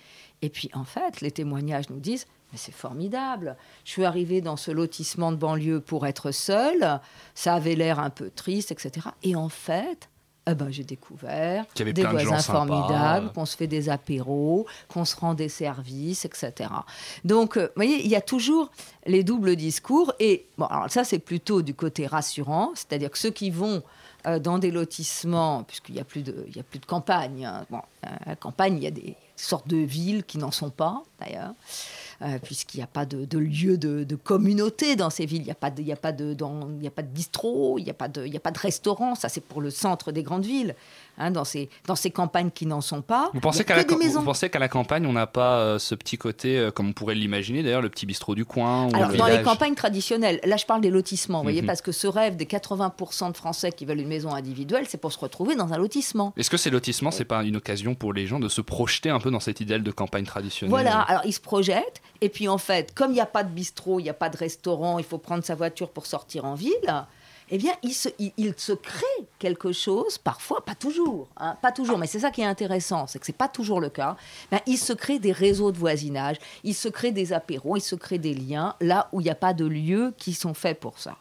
Et 0.41 0.49
puis 0.49 0.69
en 0.73 0.85
fait, 0.85 1.21
les 1.21 1.31
témoignages 1.31 1.89
nous 1.89 1.99
disent 1.99 2.25
mais 2.51 2.57
c'est 2.57 2.73
formidable. 2.73 3.55
Je 3.85 3.91
suis 3.91 4.05
arrivée 4.05 4.41
dans 4.41 4.57
ce 4.57 4.71
lotissement 4.71 5.31
de 5.31 5.37
banlieue 5.37 5.79
pour 5.79 6.07
être 6.07 6.31
seule. 6.31 6.99
Ça 7.35 7.55
avait 7.55 7.75
l'air 7.75 7.99
un 7.99 8.09
peu 8.09 8.29
triste, 8.29 8.71
etc. 8.71 9.07
Et 9.23 9.35
en 9.35 9.49
fait, 9.49 10.09
eh 10.49 10.55
ben, 10.55 10.69
j'ai 10.71 10.83
découvert 10.83 11.65
des 11.75 12.03
voisins 12.03 12.39
formidables, 12.39 13.31
qu'on 13.33 13.45
se 13.45 13.55
fait 13.55 13.67
des 13.67 13.89
apéros, 13.89 14.65
qu'on 14.87 15.05
se 15.05 15.15
rend 15.15 15.33
des 15.33 15.49
services, 15.49 16.25
etc. 16.25 16.71
Donc, 17.23 17.57
euh, 17.57 17.65
vous 17.67 17.71
voyez, 17.75 18.03
il 18.03 18.09
y 18.09 18.15
a 18.15 18.21
toujours 18.21 18.71
les 19.05 19.23
doubles 19.23 19.55
discours. 19.55 20.13
Et 20.19 20.47
bon, 20.57 20.65
alors 20.65 20.89
ça, 20.89 21.03
c'est 21.03 21.19
plutôt 21.19 21.61
du 21.61 21.75
côté 21.75 22.07
rassurant, 22.07 22.71
c'est-à-dire 22.73 23.11
que 23.11 23.17
ceux 23.17 23.31
qui 23.31 23.51
vont 23.51 23.83
euh, 24.25 24.39
dans 24.39 24.57
des 24.57 24.71
lotissements, 24.71 25.63
puisqu'il 25.63 25.95
n'y 25.95 26.01
a, 26.01 26.03
plus 26.03 26.23
de, 26.23 26.47
a 26.57 26.63
plus 26.63 26.79
de 26.79 26.85
campagne, 26.85 27.45
hein. 27.45 27.65
bon, 27.69 27.81
euh, 28.05 28.09
la 28.25 28.35
campagne, 28.35 28.77
il 28.77 28.83
y 28.83 28.87
a 28.87 28.91
des 28.91 29.15
sortes 29.35 29.67
de 29.67 29.77
villes 29.77 30.23
qui 30.23 30.37
n'en 30.37 30.51
sont 30.51 30.71
pas, 30.71 31.03
d'ailleurs. 31.19 31.53
Euh, 32.21 32.37
puisqu'il 32.37 32.77
n'y 32.77 32.83
a 32.83 32.87
pas 32.87 33.05
de, 33.05 33.37
lieu 33.37 33.77
de, 33.77 34.15
communauté 34.15 34.97
dans 34.97 35.09
ces 35.09 35.25
villes. 35.25 35.43
Il 35.43 35.45
n'y 35.45 35.51
a, 35.51 35.55
pas 35.55 35.71
de, 35.71 35.89
a, 35.89 35.95
pas 35.95 36.11
de, 36.11 36.33
a 36.33 36.89
pas 36.89 37.01
de 37.01 37.07
bistrot, 37.07 37.77
il 37.77 37.83
n'y 37.85 37.89
a, 37.89 37.93
a 37.93 38.39
pas 38.39 38.51
de 38.51 38.59
restaurant. 38.59 39.15
Ça, 39.15 39.29
c'est 39.29 39.39
pour 39.39 39.61
le 39.61 39.69
centre 39.69 40.11
des 40.11 40.21
grandes 40.21 40.45
villes. 40.45 40.75
Hein, 41.21 41.31
dans, 41.31 41.43
ces, 41.43 41.69
dans 41.85 41.97
ces 41.97 42.11
campagnes 42.11 42.49
qui 42.49 42.65
n'en 42.65 42.79
sont 42.79 43.01
pas. 43.01 43.29
Vous 43.33 43.41
pensez 43.41 43.65
qu'à 43.65 43.75
la, 43.75 44.67
campagne, 44.69 45.05
on 45.05 45.11
n'a 45.11 45.27
pas 45.27 45.59
euh, 45.59 45.77
ce 45.77 45.93
petit 45.93 46.17
côté, 46.17 46.57
euh, 46.57 46.71
comme 46.71 46.87
on 46.87 46.93
pourrait 46.93 47.13
l'imaginer 47.15 47.61
d'ailleurs, 47.61 47.81
le 47.81 47.89
petit 47.89 48.05
bistrot 48.05 48.35
du 48.35 48.45
coin 48.45 48.87
Alors, 48.93 49.11
dans 49.11 49.27
les 49.27 49.41
campagnes 49.41 49.75
traditionnelles, 49.75 50.39
là 50.45 50.55
je 50.55 50.65
parle 50.65 50.79
des 50.79 50.89
lotissements, 50.89 51.39
vous 51.39 51.43
voyez, 51.43 51.61
mhm. 51.61 51.67
parce 51.67 51.81
que 51.81 51.91
ce 51.91 52.07
rêve 52.07 52.37
des 52.37 52.45
80% 52.45 53.33
de 53.33 53.37
Français 53.37 53.73
qui 53.73 53.83
veulent 53.83 53.99
une 53.99 54.07
maison 54.07 54.33
individuelle, 54.33 54.85
c'est 54.87 54.97
pour 54.97 55.11
se 55.11 55.19
retrouver 55.19 55.55
dans 55.55 55.73
un 55.73 55.77
lotissement. 55.77 56.33
Est-ce 56.37 56.49
que 56.49 56.55
ces 56.55 56.69
lotissements, 56.69 57.11
c'est 57.11 57.25
pas 57.25 57.43
une 57.43 57.57
occasion 57.57 57.95
pour 57.95 58.13
les 58.13 58.25
gens 58.25 58.39
de 58.39 58.47
se 58.47 58.61
projeter 58.61 59.09
un 59.09 59.19
peu 59.19 59.29
dans 59.29 59.41
cet 59.41 59.59
idéal 59.59 59.83
de 59.83 59.91
campagne 59.91 60.25
traditionnelle 60.25 60.71
Voilà, 60.71 61.01
alors 61.01 61.23
ils 61.25 61.33
se 61.33 61.41
projettent, 61.41 62.01
et 62.21 62.29
puis 62.29 62.47
en 62.47 62.57
fait, 62.57 62.93
comme 62.93 63.11
il 63.11 63.15
n'y 63.15 63.19
a 63.19 63.25
pas 63.25 63.43
de 63.43 63.51
bistrot, 63.51 63.99
il 63.99 64.03
n'y 64.03 64.09
a 64.09 64.13
pas 64.13 64.29
de 64.29 64.37
restaurant, 64.37 64.99
il 64.99 65.05
faut 65.05 65.17
prendre 65.17 65.43
sa 65.43 65.55
voiture 65.55 65.89
pour 65.89 66.05
sortir 66.05 66.45
en 66.45 66.55
ville 66.55 66.69
eh 67.51 67.57
bien, 67.57 67.73
il 67.83 67.93
se, 67.93 68.09
il, 68.19 68.53
se 68.57 68.73
crée 68.73 69.05
quelque 69.39 69.71
chose, 69.71 70.17
parfois, 70.17 70.63
pas 70.63 70.75
toujours, 70.75 71.27
hein, 71.37 71.57
pas 71.61 71.71
toujours, 71.71 71.97
mais 71.97 72.07
c'est 72.07 72.19
ça 72.19 72.31
qui 72.31 72.41
est 72.41 72.45
intéressant, 72.45 73.07
c'est 73.07 73.19
que 73.19 73.25
c'est 73.25 73.33
pas 73.33 73.47
toujours 73.47 73.81
le 73.81 73.89
cas. 73.89 74.17
Ben, 74.51 74.59
il 74.67 74.77
se 74.77 74.93
crée 74.93 75.19
des 75.19 75.31
réseaux 75.31 75.71
de 75.71 75.77
voisinage, 75.77 76.37
il 76.63 76.75
se 76.75 76.87
crée 76.89 77.11
des 77.11 77.33
apéros, 77.33 77.77
il 77.77 77.81
se 77.81 77.95
crée 77.95 78.19
des 78.19 78.33
liens 78.33 78.75
là 78.81 79.09
où 79.11 79.21
il 79.21 79.23
n'y 79.23 79.29
a 79.29 79.35
pas 79.35 79.53
de 79.53 79.65
lieux 79.65 80.13
qui 80.17 80.33
sont 80.33 80.53
faits 80.53 80.79
pour 80.79 80.99
ça. 80.99 81.17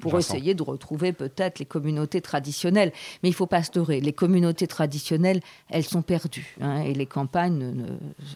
Pour 0.00 0.18
essayer 0.18 0.54
de 0.54 0.64
retrouver 0.64 1.12
peut-être 1.12 1.60
les 1.60 1.64
communautés 1.64 2.20
traditionnelles. 2.20 2.92
Mais 3.22 3.28
il 3.28 3.32
ne 3.32 3.36
faut 3.36 3.46
pas 3.46 3.62
se 3.62 3.70
leurrer. 3.76 4.00
Les 4.00 4.12
communautés 4.12 4.66
traditionnelles, 4.66 5.40
elles 5.68 5.84
sont 5.84 6.02
perdues. 6.02 6.56
Hein, 6.60 6.80
et 6.80 6.92
les 6.92 7.06
campagnes 7.06 7.58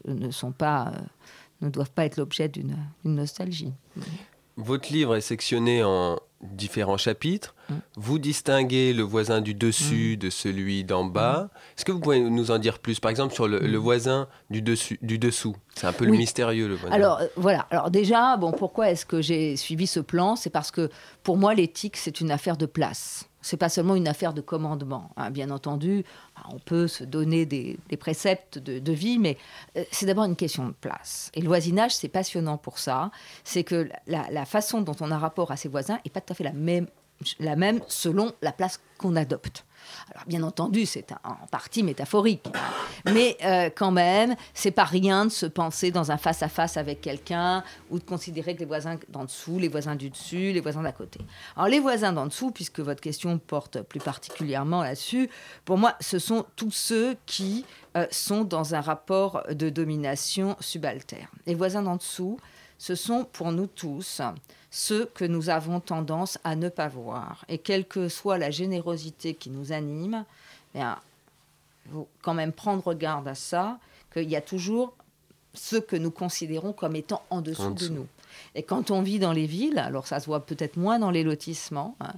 ne, 0.07 0.15
ne, 0.15 0.31
sont 0.31 0.53
pas, 0.53 0.93
euh, 0.95 1.01
ne 1.63 1.69
doivent 1.69 1.91
pas 1.91 2.05
être 2.05 2.19
l'objet 2.19 2.49
d'une 2.49 2.77
nostalgie. 3.05 3.73
Votre 4.57 4.93
livre 4.93 5.17
est 5.17 5.21
sectionné 5.21 5.83
en 5.83 6.21
différents 6.43 6.97
chapitres. 6.97 7.55
Mm. 7.69 7.75
Vous 7.97 8.19
distinguez 8.19 8.93
le 8.93 9.03
voisin 9.03 9.41
du 9.41 9.55
dessus 9.55 10.15
mm. 10.17 10.19
de 10.19 10.31
celui 10.31 10.85
d'en 10.85 11.05
bas. 11.05 11.43
Mm. 11.43 11.59
Est-ce 11.77 11.85
que 11.85 11.93
vous 11.93 12.01
pouvez 12.01 12.21
nous 12.21 12.51
en 12.51 12.59
dire 12.59 12.79
plus, 12.79 13.01
par 13.01 13.11
exemple, 13.11 13.35
sur 13.35 13.49
le, 13.49 13.77
voisin 13.77 14.29
du, 14.51 14.63
dessus, 14.63 14.99
du 15.03 15.19
dessous? 15.19 15.57
C'est 15.75 15.87
un 15.87 15.93
peu 15.93 16.05
le 16.05 16.13
mystérieux, 16.13 16.69
le 16.69 16.75
voisin. 16.75 16.95
Alors, 16.95 17.21
euh, 17.21 17.27
voilà. 17.37 17.67
Alors, 17.71 17.91
déjà, 17.91 18.37
bon, 18.37 18.53
pourquoi 18.53 18.91
est-ce 18.91 19.07
que 19.07 19.21
j'ai 19.21 19.57
suivi 19.57 19.87
ce 19.87 20.01
plan? 20.01 20.37
C'est 20.37 20.51
parce 20.51 20.71
que, 20.71 20.91
pour 21.23 21.37
moi, 21.37 21.55
l'éthique, 21.55 21.97
c'est 21.97 22.21
une 22.21 22.31
affaire 22.31 22.57
de 22.57 22.67
place 22.67 23.29
c'est 23.47 23.57
pas 23.57 23.69
seulement 23.69 23.95
une 23.95 24.09
affaire 24.09 24.33
de 24.35 24.41
commandement. 24.41 25.11
Hein. 25.17 25.31
Bien 25.31 25.51
entendu, 25.51 26.05
on 26.51 26.59
peut 26.59 26.89
se 26.89 27.05
donner 27.05 27.47
des, 27.47 27.79
préceptes 27.99 28.59
de, 28.59 28.93
vie, 28.93 29.21
mais 29.21 29.39
euh, 29.77 29.85
c'est 29.93 30.07
d'abord 30.07 30.25
une 30.25 30.35
question 30.35 30.67
de 30.67 30.73
place. 30.73 31.31
Et 31.35 31.41
le 31.41 31.47
voisinage, 31.47 31.95
c'est 31.95 32.09
passionnant 32.09 32.59
pour 32.59 32.81
ça. 32.81 33.13
C'est 33.45 33.63
que 33.63 33.89
la, 34.09 34.45
façon 34.47 34.81
dont 34.81 34.97
on 35.01 35.13
a 35.13 35.19
rapport 35.19 35.53
à 35.53 35.57
ses 35.57 35.69
voisins 35.69 35.99
n'est 36.05 36.11
pas 36.11 36.21
tout 36.21 36.33
à 36.33 36.35
fait 36.35 36.43
la 36.43 36.53
même, 36.53 36.89
la 37.39 37.55
même 37.55 37.81
selon 37.87 38.33
la 38.43 38.51
place 38.51 38.81
qu'on 38.99 39.15
adopte. 39.15 39.65
Alors 40.13 40.25
bien 40.27 40.43
entendu, 40.43 40.87
c'est 40.87 41.13
en 41.25 41.47
partie 41.51 41.83
métaphorique, 41.83 42.47
mais 43.07 43.37
euh, 43.45 43.71
quand 43.75 43.91
même, 43.91 44.37
c'est 44.55 44.71
pas 44.71 44.85
rien 44.85 45.27
de 45.27 45.31
se 45.31 45.47
penser 45.47 45.91
dans 45.91 46.11
un 46.11 46.17
face-à-face 46.17 46.77
avec 46.77 47.01
quelqu'un 47.01 47.63
ou 47.91 47.99
de 47.99 48.05
considérer 48.05 48.55
que 48.55 48.61
les 48.61 48.67
voisins 48.67 48.99
d'en 49.09 49.25
dessous, 49.25 49.59
les 49.59 49.69
voisins 49.69 49.97
du 49.97 50.11
dessus, 50.11 50.53
les 50.53 50.61
voisins 50.61 50.83
d'à 50.83 50.93
côté. 50.93 51.21
Alors 51.57 51.69
les 51.69 51.81
voisins 51.81 52.13
d'en 52.13 52.27
dessous, 52.27 52.51
puisque 52.51 52.81
votre 52.81 53.01
question 53.01 53.39
porte 53.39 53.83
plus 53.83 54.01
particulièrement 54.01 54.83
là-dessus, 54.83 55.29
pour 55.65 55.79
moi, 55.79 55.95
ce 56.01 56.19
sont 56.19 56.47
tous 56.57 56.71
ceux 56.71 57.17
qui 57.27 57.65
euh, 57.97 58.07
sont 58.11 58.45
dans 58.45 58.75
un 58.75 58.81
rapport 58.81 59.43
de 59.51 59.71
domination 59.71 60.57
subalterne. 60.61 61.27
Les 61.47 61.55
voisins 61.55 61.83
d'en 61.83 61.97
dessous, 61.97 62.39
ce 62.79 62.95
sont 62.95 63.25
pour 63.25 63.53
nous 63.53 63.67
tous 63.67 64.21
ceux 64.71 65.07
que 65.07 65.25
nous 65.25 65.49
avons 65.49 65.81
tendance 65.81 66.39
à 66.45 66.57
ne 66.57 66.69
pas 66.69 66.89
voir. 66.89 67.45
Et 67.49 67.59
quelle 67.59 67.87
que 67.87 68.09
soit 68.09 68.39
la 68.39 68.51
générosité 68.51 69.35
qui 69.35 69.51
nous 69.51 69.73
anime, 69.73 70.25
il 70.75 70.85
faut 71.91 72.09
quand 72.23 72.35
même 72.35 72.53
prendre 72.53 72.93
garde 72.95 73.27
à 73.29 73.35
ça, 73.35 73.79
qu'il 74.13 74.29
y 74.29 74.37
a 74.37 74.41
toujours 74.41 74.95
ceux 75.55 75.81
que 75.81 75.97
nous 75.97 76.11
considérons 76.11 76.73
comme 76.73 76.97
étant 76.97 77.23
en 77.31 77.41
dessous, 77.41 77.73
de 77.73 77.89
nous. 77.89 78.07
Et 78.55 78.63
quand 78.63 78.91
on 78.91 79.01
vit 79.01 79.19
dans 79.19 79.33
les 79.33 79.47
villes, 79.47 79.79
alors 79.79 80.07
ça 80.07 80.21
se 80.21 80.27
voit 80.27 80.45
peut-être 80.45 80.77
moins 80.77 80.99
dans 80.99 81.11
les 81.11 81.25
lotissements, 81.25 81.97
hein, 82.01 82.13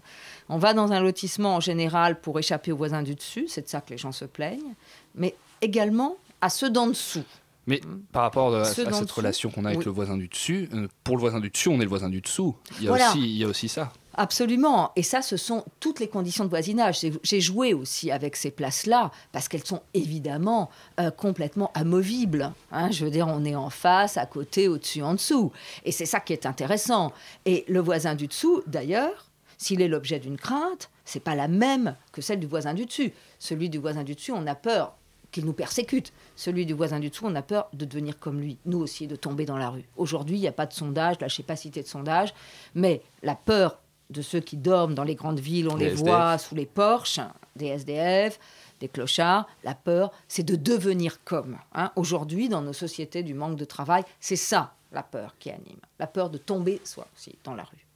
on 0.48 0.58
va 0.58 0.74
dans 0.74 0.90
un 0.90 1.00
lotissement 1.00 1.54
en 1.54 1.60
général 1.60 2.20
pour 2.20 2.38
échapper 2.38 2.72
aux 2.72 2.76
voisins 2.76 3.02
du 3.02 3.14
dessus, 3.14 3.46
c'est 3.48 3.62
de 3.62 3.68
ça 3.68 3.80
que 3.80 3.90
les 3.90 3.98
gens 3.98 4.10
se 4.10 4.24
plaignent, 4.24 4.74
mais 5.14 5.36
également 5.60 6.16
à 6.40 6.50
ceux 6.50 6.70
d'en 6.70 6.88
dessous. 6.88 7.24
Mais 7.68 7.82
par 8.12 8.22
rapport 8.22 8.54
à, 8.54 8.64
cette 8.64 9.10
relation 9.10 9.50
qu'on 9.50 9.66
a 9.66 9.68
avec 9.68 9.84
le 9.84 9.92
voisin 9.92 10.16
du 10.16 10.26
dessus, 10.26 10.70
euh, 10.72 10.88
pour 11.04 11.16
le 11.16 11.20
voisin 11.20 11.38
du 11.38 11.50
dessus, 11.50 11.68
on 11.68 11.76
est 11.76 11.84
le 11.84 11.88
voisin 11.88 12.08
du 12.08 12.22
dessous. 12.22 12.56
Il 12.80 12.86
y 12.86 12.88
a, 12.88 12.92
aussi, 12.92 13.20
il 13.20 13.36
y 13.36 13.44
a 13.44 13.46
aussi 13.46 13.68
ça. 13.68 13.92
Absolument. 14.14 14.90
Et 14.96 15.02
ça, 15.02 15.20
ce 15.20 15.36
sont 15.36 15.66
toutes 15.78 16.00
les 16.00 16.08
conditions 16.08 16.44
de 16.44 16.48
voisinage. 16.48 17.06
J'ai 17.22 17.40
joué 17.42 17.74
aussi 17.74 18.10
avec 18.10 18.36
ces 18.36 18.50
places-là, 18.50 19.10
parce 19.32 19.48
qu'elles 19.48 19.66
sont 19.66 19.82
évidemment 19.92 20.70
euh, 20.98 21.10
complètement 21.10 21.70
amovibles. 21.74 22.52
Hein. 22.72 22.90
je 22.90 23.04
veux 23.04 23.10
dire, 23.10 23.28
on 23.28 23.44
est 23.44 23.54
en 23.54 23.68
face, 23.68 24.16
à 24.16 24.24
côté, 24.24 24.66
au-dessus, 24.66 25.02
en 25.02 25.12
dessous. 25.12 25.52
Et 25.84 25.92
c'est 25.92 26.06
ça 26.06 26.20
qui 26.20 26.32
est 26.32 26.46
intéressant. 26.46 27.12
Et 27.44 27.66
le 27.68 27.80
voisin 27.80 28.14
du 28.14 28.28
dessous, 28.28 28.62
d'ailleurs, 28.66 29.26
s'il 29.58 29.82
est 29.82 29.88
l'objet 29.88 30.18
d'une 30.18 30.38
crainte, 30.38 30.88
c'est 31.04 31.20
pas 31.20 31.34
la 31.34 31.48
même 31.48 31.96
que 32.12 32.22
celle 32.22 32.40
du 32.40 32.46
voisin 32.46 32.72
du 32.72 32.86
dessus. 32.86 33.12
Celui 33.38 33.68
du 33.68 33.76
voisin 33.76 34.04
du 34.04 34.14
dessus, 34.14 34.32
on 34.32 34.46
a 34.46 34.54
peur 34.54 34.94
qu'il 35.30 35.44
nous 35.44 35.52
persécute. 35.52 36.12
Celui 36.36 36.66
du 36.66 36.74
voisin 36.74 37.00
du 37.00 37.10
dessous, 37.10 37.26
on 37.26 37.34
a 37.34 37.42
peur 37.42 37.68
de 37.72 37.84
devenir 37.84 38.18
comme 38.18 38.40
lui, 38.40 38.58
nous 38.64 38.78
aussi, 38.78 39.06
de 39.06 39.16
tomber 39.16 39.44
dans 39.44 39.58
la 39.58 39.70
rue. 39.70 39.84
Aujourd'hui, 39.96 40.36
il 40.36 40.40
n'y 40.40 40.48
a 40.48 40.52
pas 40.52 40.66
de 40.66 40.72
sondage, 40.72 41.20
là, 41.20 41.28
je 41.28 41.34
ne 41.34 41.36
sais 41.36 41.42
pas 41.42 41.56
citer 41.56 41.82
de 41.82 41.88
sondage, 41.88 42.34
mais 42.74 43.02
la 43.22 43.34
peur 43.34 43.78
de 44.10 44.22
ceux 44.22 44.40
qui 44.40 44.56
dorment 44.56 44.94
dans 44.94 45.04
les 45.04 45.14
grandes 45.14 45.40
villes, 45.40 45.68
on 45.68 45.76
les, 45.76 45.90
voit 45.90 46.38
sous 46.38 46.54
les 46.54 46.66
porches, 46.66 47.20
des 47.56 47.66
SDF, 47.66 48.38
des 48.80 48.88
clochards, 48.88 49.46
la 49.64 49.74
peur, 49.74 50.12
c'est 50.28 50.44
de 50.44 50.56
devenir 50.56 51.22
comme. 51.24 51.58
Hein. 51.74 51.92
Aujourd'hui, 51.96 52.48
dans 52.48 52.62
nos 52.62 52.72
sociétés 52.72 53.22
du 53.22 53.34
manque 53.34 53.56
de 53.56 53.64
travail, 53.64 54.04
c'est 54.20 54.36
ça 54.36 54.74
la 54.92 55.02
peur 55.02 55.34
qui 55.38 55.50
anime. 55.50 55.80
La 55.98 56.06
peur 56.06 56.30
de 56.30 56.38
tomber, 56.38 56.80
soit 56.84 57.08
aussi, 57.14 57.36
dans 57.44 57.54
la 57.54 57.64
rue. 57.64 57.86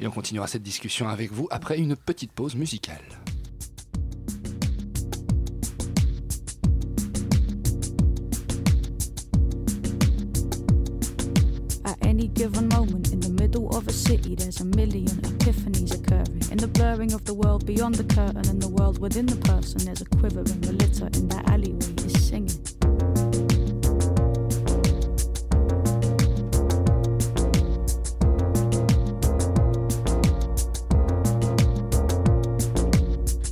Et 0.00 0.06
on 0.06 0.10
continuera 0.10 0.46
cette 0.46 0.62
discussion 0.62 1.08
avec 1.08 1.30
vous 1.30 1.48
après 1.50 1.78
une 1.78 1.96
petite 1.96 2.32
pause 2.32 2.54
musicale. 2.54 3.04
Given 12.38 12.68
moment 12.68 13.12
in 13.12 13.18
the 13.18 13.30
middle 13.30 13.68
of 13.76 13.88
a 13.88 13.92
city, 13.92 14.36
there's 14.36 14.60
a 14.60 14.64
million 14.64 15.08
epiphanies 15.08 15.92
occurring. 15.92 16.40
In 16.52 16.58
the 16.58 16.68
blurring 16.68 17.12
of 17.12 17.24
the 17.24 17.34
world 17.34 17.66
beyond 17.66 17.96
the 17.96 18.04
curtain 18.14 18.48
and 18.48 18.62
the 18.62 18.68
world 18.68 19.00
within 19.00 19.26
the 19.26 19.34
person, 19.38 19.84
there's 19.84 20.02
a 20.02 20.04
quivering. 20.04 20.60
The 20.60 20.72
litter 20.72 21.06
in 21.18 21.26
that 21.30 21.48
alleyway 21.48 21.78
is 22.06 22.28
singing. 22.28 22.54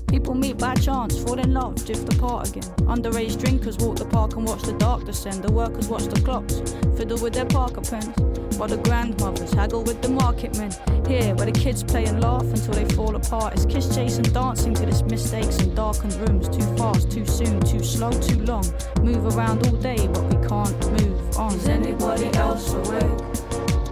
People 0.06 0.34
meet 0.34 0.58
by 0.58 0.76
chance, 0.76 1.20
fall 1.24 1.40
in 1.40 1.52
love, 1.52 1.84
drift 1.84 2.14
apart 2.14 2.50
again. 2.50 2.70
Underage 2.86 3.36
drinkers 3.42 3.78
walk 3.78 3.96
the 3.96 4.04
park 4.04 4.36
and 4.36 4.46
watch 4.46 4.62
the 4.62 4.74
dark 4.74 5.04
descend. 5.04 5.42
The 5.42 5.50
workers 5.50 5.88
watch 5.88 6.04
the 6.04 6.20
clocks, 6.20 6.60
fiddle 6.96 7.18
with 7.18 7.34
their 7.34 7.46
Parker 7.46 7.80
pens. 7.80 8.25
While 8.54 8.68
the 8.68 8.76
grandmothers 8.78 9.52
haggle 9.52 9.82
with 9.82 10.00
the 10.02 10.08
market 10.08 10.56
men. 10.56 10.70
Here, 11.06 11.34
where 11.34 11.46
the 11.46 11.52
kids 11.52 11.82
play 11.82 12.04
and 12.06 12.20
laugh 12.20 12.42
until 12.42 12.74
they 12.74 12.84
fall 12.94 13.14
apart. 13.14 13.54
It's 13.54 13.66
kiss 13.66 13.94
chasing, 13.94 14.24
dancing 14.24 14.74
to 14.74 14.86
this 14.86 15.02
mistakes 15.02 15.58
in 15.60 15.74
darkened 15.74 16.14
rooms. 16.14 16.48
Too 16.48 16.76
fast, 16.76 17.10
too 17.10 17.24
soon, 17.26 17.60
too 17.60 17.82
slow, 17.82 18.10
too 18.10 18.40
long. 18.44 18.64
Move 19.02 19.36
around 19.36 19.66
all 19.66 19.76
day, 19.76 20.08
but 20.08 20.24
we 20.24 20.48
can't 20.48 20.90
move 20.92 21.38
on. 21.38 21.54
Is 21.54 21.68
anybody 21.68 22.26
else 22.38 22.72
awake? 22.72 23.20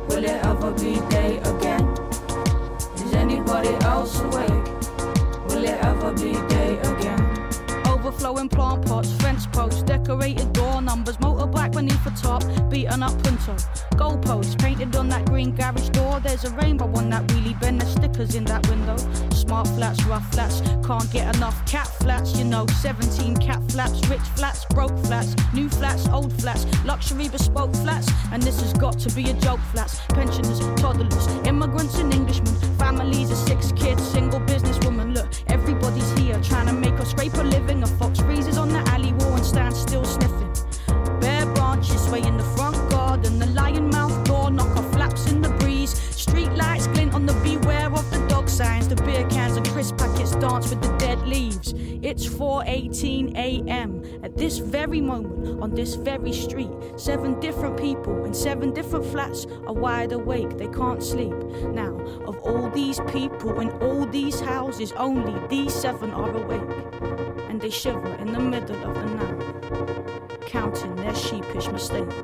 Will 0.08 0.24
it 0.24 0.44
ever 0.44 0.70
be 0.72 1.00
day 1.10 1.38
again? 1.38 1.86
Is 2.96 3.14
anybody 3.14 3.74
else 3.84 4.20
awake? 4.20 4.64
Will 5.48 5.64
it 5.64 5.78
ever 5.84 6.12
be 6.12 6.32
day 6.48 6.78
again? 6.78 6.93
Overflowing 8.14 8.48
plant 8.48 8.86
pots, 8.86 9.10
fence 9.14 9.44
posts, 9.48 9.82
decorated 9.82 10.52
door 10.52 10.80
numbers, 10.80 11.16
motorbike 11.16 11.72
beneath 11.72 12.02
the 12.04 12.10
top, 12.10 12.44
beaten 12.70 13.02
up 13.02 13.10
punto. 13.24 13.56
Goalposts 13.96 14.56
painted 14.56 14.94
on 14.94 15.08
that 15.08 15.26
green 15.26 15.50
garage 15.50 15.88
door. 15.88 16.20
There's 16.20 16.44
a 16.44 16.50
rainbow 16.50 16.86
on 16.96 17.10
that 17.10 17.26
wheelie 17.26 17.58
bin, 17.60 17.78
there's 17.78 17.90
stickers 17.90 18.36
in 18.36 18.44
that 18.44 18.64
window. 18.68 18.96
Smart 19.30 19.66
flats, 19.66 20.04
rough 20.04 20.32
flats, 20.32 20.62
can't 20.86 21.10
get 21.10 21.34
enough 21.34 21.66
cat 21.66 21.88
flats, 21.88 22.38
you 22.38 22.44
know. 22.44 22.66
17 22.80 23.36
cat 23.38 23.60
flats, 23.72 24.06
rich 24.08 24.20
flats, 24.36 24.64
broke 24.66 24.96
flats, 25.00 25.34
new 25.52 25.68
flats, 25.68 26.06
old 26.08 26.32
flats, 26.40 26.66
luxury 26.84 27.28
bespoke 27.28 27.74
flats. 27.76 28.08
And 28.30 28.40
this 28.40 28.60
has 28.60 28.72
got 28.74 28.96
to 29.00 29.12
be 29.16 29.28
a 29.28 29.34
joke 29.34 29.60
flats. 29.72 30.00
Pensioners, 30.10 30.60
toddlers, 30.80 31.26
immigrants 31.46 31.98
and 31.98 32.14
Englishmen, 32.14 32.54
families 32.78 33.32
of 33.32 33.38
six 33.38 33.72
kids, 33.72 34.06
single 34.06 34.40
businesswoman. 34.40 35.14
Look, 35.14 35.28
everybody's 35.48 36.13
Scrape 37.04 37.34
a 37.34 37.42
living 37.42 37.82
a 37.82 37.86
fox 37.86 38.20
dance 50.48 50.68
with 50.68 50.82
the 50.82 50.94
dead 50.98 51.20
leaves. 51.26 51.72
It's 52.02 52.26
4:18 52.26 53.34
a.m. 53.34 53.90
At 54.22 54.36
this 54.36 54.58
very 54.58 55.00
moment, 55.00 55.62
on 55.62 55.70
this 55.74 55.94
very 55.94 56.34
street, 56.34 56.72
seven 56.96 57.40
different 57.40 57.78
people 57.78 58.26
in 58.26 58.34
seven 58.34 58.68
different 58.78 59.06
flats 59.06 59.46
are 59.66 59.72
wide 59.72 60.12
awake. 60.12 60.58
They 60.58 60.68
can't 60.80 61.02
sleep. 61.02 61.36
Now, 61.82 61.92
of 62.30 62.36
all 62.48 62.68
these 62.68 63.00
people 63.16 63.58
in 63.64 63.70
all 63.84 64.04
these 64.04 64.38
houses, 64.38 64.92
only 65.08 65.34
these 65.48 65.72
seven 65.72 66.10
are 66.10 66.32
awake, 66.42 66.74
and 67.48 67.58
they 67.58 67.70
shiver 67.70 68.14
in 68.22 68.28
the 68.36 68.44
middle 68.54 68.80
of 68.88 68.94
the 69.00 69.08
night, 69.20 69.40
counting 70.54 70.94
their 70.96 71.14
sheepish 71.14 71.68
mistakes. 71.76 72.16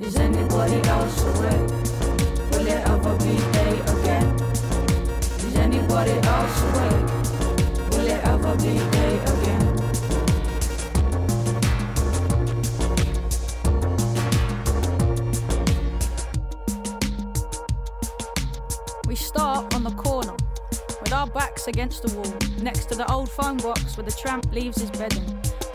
Is 0.00 0.16
anybody 0.16 0.80
else 0.94 1.18
awake? 1.32 1.70
Will 2.50 2.66
it 2.74 2.82
ever 2.94 3.14
be 3.26 3.34
day 3.58 3.76
again? 3.94 4.28
Is 5.46 5.54
anybody 5.66 6.16
else 6.34 6.58
awake? 6.70 7.15
Against 21.68 22.02
the 22.02 22.14
wall, 22.16 22.34
next 22.62 22.86
to 22.86 22.94
the 22.94 23.10
old 23.12 23.30
phone 23.30 23.56
box 23.58 23.96
where 23.96 24.04
the 24.04 24.12
tramp 24.12 24.50
leaves 24.52 24.80
his 24.80 24.90
bedding. 24.90 25.24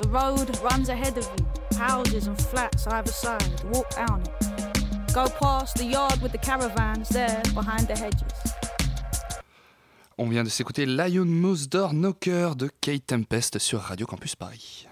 The 0.02 0.08
road 0.10 0.58
runs 0.64 0.90
ahead 0.90 1.18
of 1.18 1.30
you, 1.38 1.78
houses 1.78 2.28
and 2.28 2.40
flats 2.42 2.88
either 2.88 3.12
side. 3.12 3.64
Walk 3.66 3.90
down 3.96 4.22
it. 4.22 5.14
Go 5.14 5.28
past 5.28 5.78
the 5.78 5.86
yard 5.86 6.22
with 6.22 6.32
the 6.32 6.38
caravans 6.38 7.10
there 7.10 7.42
behind 7.54 7.88
the 7.88 7.98
hedges. 7.98 8.71
On 10.18 10.28
vient 10.28 10.44
de 10.44 10.50
s'écouter 10.50 10.86
Lion 10.86 11.26
Mouse 11.26 11.70
d'Or 11.70 11.94
Knocker 11.94 12.56
de 12.56 12.70
Kate 12.82 13.08
Tempest 13.08 13.60
sur 13.60 13.80
Radio 13.80 14.06
Campus 14.06 14.36
Paris. 14.36 14.88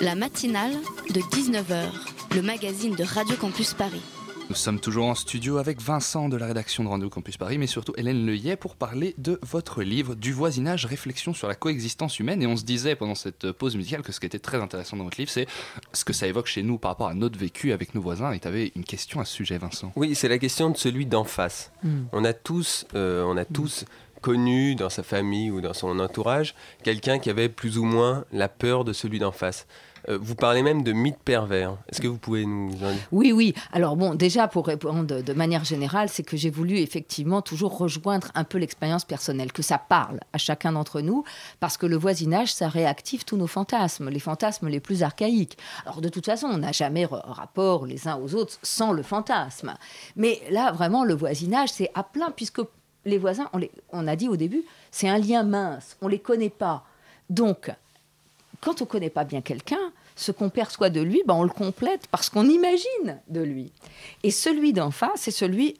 La 0.00 0.16
matinale 0.16 0.72
de 1.10 1.20
19h, 1.20 1.86
le 2.34 2.42
magazine 2.42 2.94
de 2.96 3.04
Radio 3.04 3.36
Campus 3.36 3.74
Paris. 3.74 4.02
Nous 4.48 4.56
sommes 4.56 4.80
toujours 4.80 5.06
en 5.06 5.14
studio 5.14 5.58
avec 5.58 5.78
Vincent 5.78 6.30
de 6.30 6.36
la 6.38 6.46
rédaction 6.46 6.82
de 6.82 6.88
Rendez-vous 6.88 7.10
Campus 7.10 7.36
Paris, 7.36 7.58
mais 7.58 7.66
surtout 7.66 7.92
Hélène 7.98 8.24
Leyet 8.24 8.56
pour 8.56 8.76
parler 8.76 9.14
de 9.18 9.38
votre 9.42 9.82
livre 9.82 10.14
Du 10.14 10.32
voisinage, 10.32 10.86
réflexion 10.86 11.34
sur 11.34 11.48
la 11.48 11.54
coexistence 11.54 12.18
humaine. 12.18 12.42
Et 12.42 12.46
on 12.46 12.56
se 12.56 12.64
disait 12.64 12.96
pendant 12.96 13.14
cette 13.14 13.52
pause 13.52 13.76
musicale 13.76 14.00
que 14.00 14.10
ce 14.10 14.20
qui 14.20 14.26
était 14.26 14.38
très 14.38 14.56
intéressant 14.56 14.96
dans 14.96 15.04
votre 15.04 15.18
livre, 15.18 15.30
c'est 15.30 15.46
ce 15.92 16.02
que 16.02 16.14
ça 16.14 16.26
évoque 16.26 16.46
chez 16.46 16.62
nous 16.62 16.78
par 16.78 16.92
rapport 16.92 17.08
à 17.08 17.14
notre 17.14 17.38
vécu 17.38 17.72
avec 17.72 17.94
nos 17.94 18.00
voisins. 18.00 18.32
Et 18.32 18.40
tu 18.40 18.48
avais 18.48 18.72
une 18.74 18.84
question 18.84 19.20
à 19.20 19.26
ce 19.26 19.34
sujet, 19.34 19.58
Vincent. 19.58 19.92
Oui, 19.96 20.14
c'est 20.14 20.28
la 20.28 20.38
question 20.38 20.70
de 20.70 20.78
celui 20.78 21.04
d'en 21.04 21.24
face. 21.24 21.70
Mm. 21.82 22.04
On 22.12 22.24
a 22.24 22.32
tous, 22.32 22.86
euh, 22.94 23.24
on 23.24 23.36
a 23.36 23.44
tous 23.44 23.84
connu 24.20 24.74
dans 24.74 24.90
sa 24.90 25.02
famille 25.02 25.50
ou 25.50 25.60
dans 25.60 25.74
son 25.74 25.98
entourage 25.98 26.54
quelqu'un 26.82 27.18
qui 27.18 27.30
avait 27.30 27.48
plus 27.48 27.78
ou 27.78 27.84
moins 27.84 28.24
la 28.32 28.48
peur 28.48 28.84
de 28.84 28.92
celui 28.92 29.18
d'en 29.18 29.32
face. 29.32 29.66
Euh, 30.08 30.18
vous 30.20 30.34
parlez 30.34 30.62
même 30.62 30.82
de 30.82 30.92
mythe 30.92 31.18
pervers. 31.18 31.76
Est-ce 31.88 32.00
que 32.00 32.06
vous 32.06 32.18
pouvez 32.18 32.46
nous 32.46 32.72
en 32.84 32.92
dire? 32.92 33.08
Oui, 33.12 33.32
oui. 33.32 33.54
Alors 33.72 33.96
bon, 33.96 34.14
déjà 34.14 34.48
pour 34.48 34.66
répondre 34.66 35.04
de, 35.22 35.32
manière 35.32 35.64
générale, 35.64 36.08
c'est 36.08 36.22
que 36.22 36.36
j'ai 36.36 36.50
voulu 36.50 36.78
effectivement 36.78 37.42
toujours 37.42 37.76
rejoindre 37.76 38.28
un 38.34 38.44
peu 38.44 38.58
l'expérience 38.58 39.04
personnelle, 39.04 39.52
que 39.52 39.62
ça 39.62 39.78
parle 39.78 40.20
à 40.32 40.38
chacun 40.38 40.72
d'entre 40.72 41.00
nous, 41.00 41.24
parce 41.60 41.76
que 41.76 41.86
le 41.86 41.96
voisinage, 41.96 42.52
ça 42.52 42.68
réactive 42.68 43.24
tous 43.24 43.36
nos 43.36 43.46
fantasmes, 43.46 44.08
les 44.08 44.20
fantasmes 44.20 44.68
les 44.68 44.80
plus 44.80 45.02
archaïques. 45.02 45.58
Alors 45.84 46.00
de 46.00 46.08
toute 46.08 46.26
façon, 46.26 46.46
on 46.46 46.58
n'a 46.58 46.72
jamais 46.72 47.06
rapport 47.06 47.86
les 47.86 48.08
uns 48.08 48.16
aux 48.16 48.34
autres 48.34 48.58
sans 48.62 48.92
le 48.92 49.02
fantasme. 49.02 49.74
Mais 50.16 50.40
là, 50.50 50.72
vraiment, 50.72 51.04
le 51.04 51.14
voisinage, 51.14 51.70
c'est 51.70 51.90
à 51.94 52.02
plein, 52.02 52.30
puisque 52.30 52.62
les 53.04 53.18
voisins, 53.18 53.48
on, 53.52 53.58
les- 53.58 53.70
on 53.92 54.06
a 54.08 54.16
dit 54.16 54.28
au 54.28 54.36
début, 54.36 54.62
c'est 54.90 55.08
un 55.08 55.18
lien 55.18 55.42
mince, 55.42 55.96
on 56.02 56.08
les 56.08 56.18
connaît 56.18 56.50
pas. 56.50 56.84
Donc, 57.30 57.70
quand 58.60 58.80
on 58.80 58.84
ne 58.84 58.88
connaît 58.90 59.10
pas 59.10 59.24
bien 59.24 59.40
quelqu'un, 59.40 59.92
ce 60.16 60.32
qu'on 60.32 60.50
perçoit 60.50 60.90
de 60.90 61.00
lui, 61.00 61.22
ben, 61.26 61.34
on 61.34 61.44
le 61.44 61.48
complète 61.48 62.06
parce 62.10 62.28
qu'on 62.28 62.48
imagine 62.48 63.20
de 63.28 63.40
lui. 63.40 63.70
Et 64.24 64.30
celui 64.30 64.72
d'en 64.72 64.90
face, 64.90 65.12
c'est 65.22 65.30
celui 65.30 65.78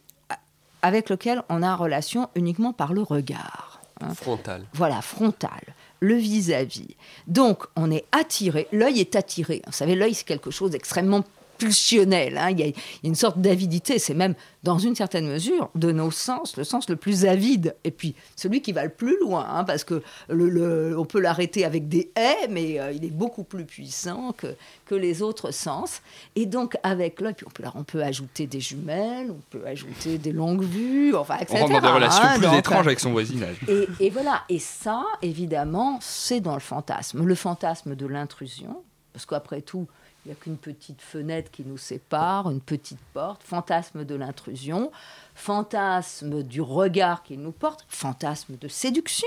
avec 0.83 1.11
lequel 1.11 1.43
on 1.49 1.63
a 1.63 1.75
relation 1.75 2.29
uniquement 2.37 2.73
par 2.73 2.93
le 2.93 3.03
regard. 3.03 3.81
hein. 4.01 4.15
Frontal. 4.15 4.65
Voilà, 4.75 5.03
frontal, 5.03 5.61
le 5.99 6.15
vis-à-vis. 6.15 6.95
Donc, 7.27 7.65
on 7.75 7.91
est 7.91 8.05
attiré, 8.13 8.69
l'œil 8.71 9.01
est 9.01 9.17
attiré. 9.17 9.61
Vous 9.67 9.73
savez, 9.73 9.97
l'œil, 9.97 10.15
c'est 10.15 10.25
quelque 10.27 10.53
chose 10.53 10.71
d'extrêmement 10.71 11.25
pulsionnel. 11.59 12.39
hein. 12.39 12.51
Il, 12.51 12.61
y 12.61 12.63
a, 12.63 12.67
il 12.67 12.71
y 13.03 13.07
a 13.07 13.09
une 13.09 13.15
sorte 13.15 13.39
d'avidité, 13.39 13.99
c'est 13.99 14.15
même, 14.15 14.35
dans 14.63 14.79
une 14.79 14.95
certaine 14.95 15.27
mesure, 15.29 15.71
de 15.75 15.93
nos 15.93 16.11
sens, 16.11 16.57
le 16.57 16.65
sens 16.65 16.89
le 16.89 16.97
plus 16.97 17.25
avide. 17.27 17.75
Et 17.85 17.91
puis, 17.91 18.15
celui 18.37 18.63
qui 18.63 18.73
va 18.73 18.85
le 18.85 18.91
plus 18.91 19.19
loin, 19.21 19.47
hein, 19.49 19.65
parce 19.65 19.85
que 19.85 20.03
le, 20.29 20.49
le- 20.49 20.99
on 20.99 21.05
peut 21.05 21.21
l'arrêter 21.21 21.65
avec 21.65 21.89
des 21.89 22.11
haies, 22.17 22.49
mais 22.51 22.81
euh, 22.81 22.93
il 22.93 23.05
est 23.05 23.11
beaucoup 23.11 23.45
plus 23.45 23.65
puissant 23.65 24.33
que, 24.37 24.49
que 24.87 24.95
les 24.95 25.23
autres 25.23 25.51
sens. 25.53 26.01
Et 26.37 26.47
donc, 26.47 26.77
avec 26.83 27.21
l'œil, 27.21 27.35
on 27.47 27.51
peut, 27.51 27.65
on 27.75 27.85
peut 27.85 28.03
ajouter 28.03 28.47
des 28.47 28.61
jumelles, 28.61 29.31
on 29.31 29.41
peut 29.51 29.67
ajouter 29.67 30.19
des 30.19 30.33
longues 30.33 30.65
vues, 30.65 31.15
enfin, 31.15 31.37
etc. 31.41 31.55
On 31.57 31.67
rentre 31.67 31.73
dans 31.81 31.89
des 31.89 31.95
relations 31.95 32.23
hein. 32.25 32.39
plus 32.39 32.47
Donc, 32.47 32.55
étranges 32.59 32.87
avec 32.87 33.01
son 33.01 33.13
voisinage. 33.13 33.57
et, 33.69 33.87
et 34.01 34.11
voilà, 34.11 34.43
et 34.49 34.59
ça, 34.59 35.05
évidemment, 35.23 35.99
c'est 36.03 36.41
dans 36.41 36.55
le 36.55 36.61
fantasme. 36.61 37.25
Le 37.25 37.35
fantasme 37.35 37.95
de 37.95 38.07
l'intrusion, 38.07 38.83
parce 39.13 39.25
qu'après 39.27 39.63
tout, 39.63 39.87
il 40.29 40.33
n'y 40.33 40.37
a 40.37 40.43
qu'une 40.43 40.59
petite 40.59 41.01
fenêtre 41.01 41.51
qui 41.51 41.65
nous 41.65 41.79
sépare, 41.79 42.51
une 42.51 42.61
petite 42.61 43.01
porte, 43.15 43.43
fantasme 43.43 44.05
de 44.05 44.15
l'intrusion, 44.15 44.93
fantasme 45.35 46.43
du 46.43 46.61
regard 46.61 47.23
qu'il 47.23 47.41
nous 47.41 47.51
porte, 47.51 47.87
fantasme 47.89 48.59
de 48.59 48.69
séduction 48.69 49.27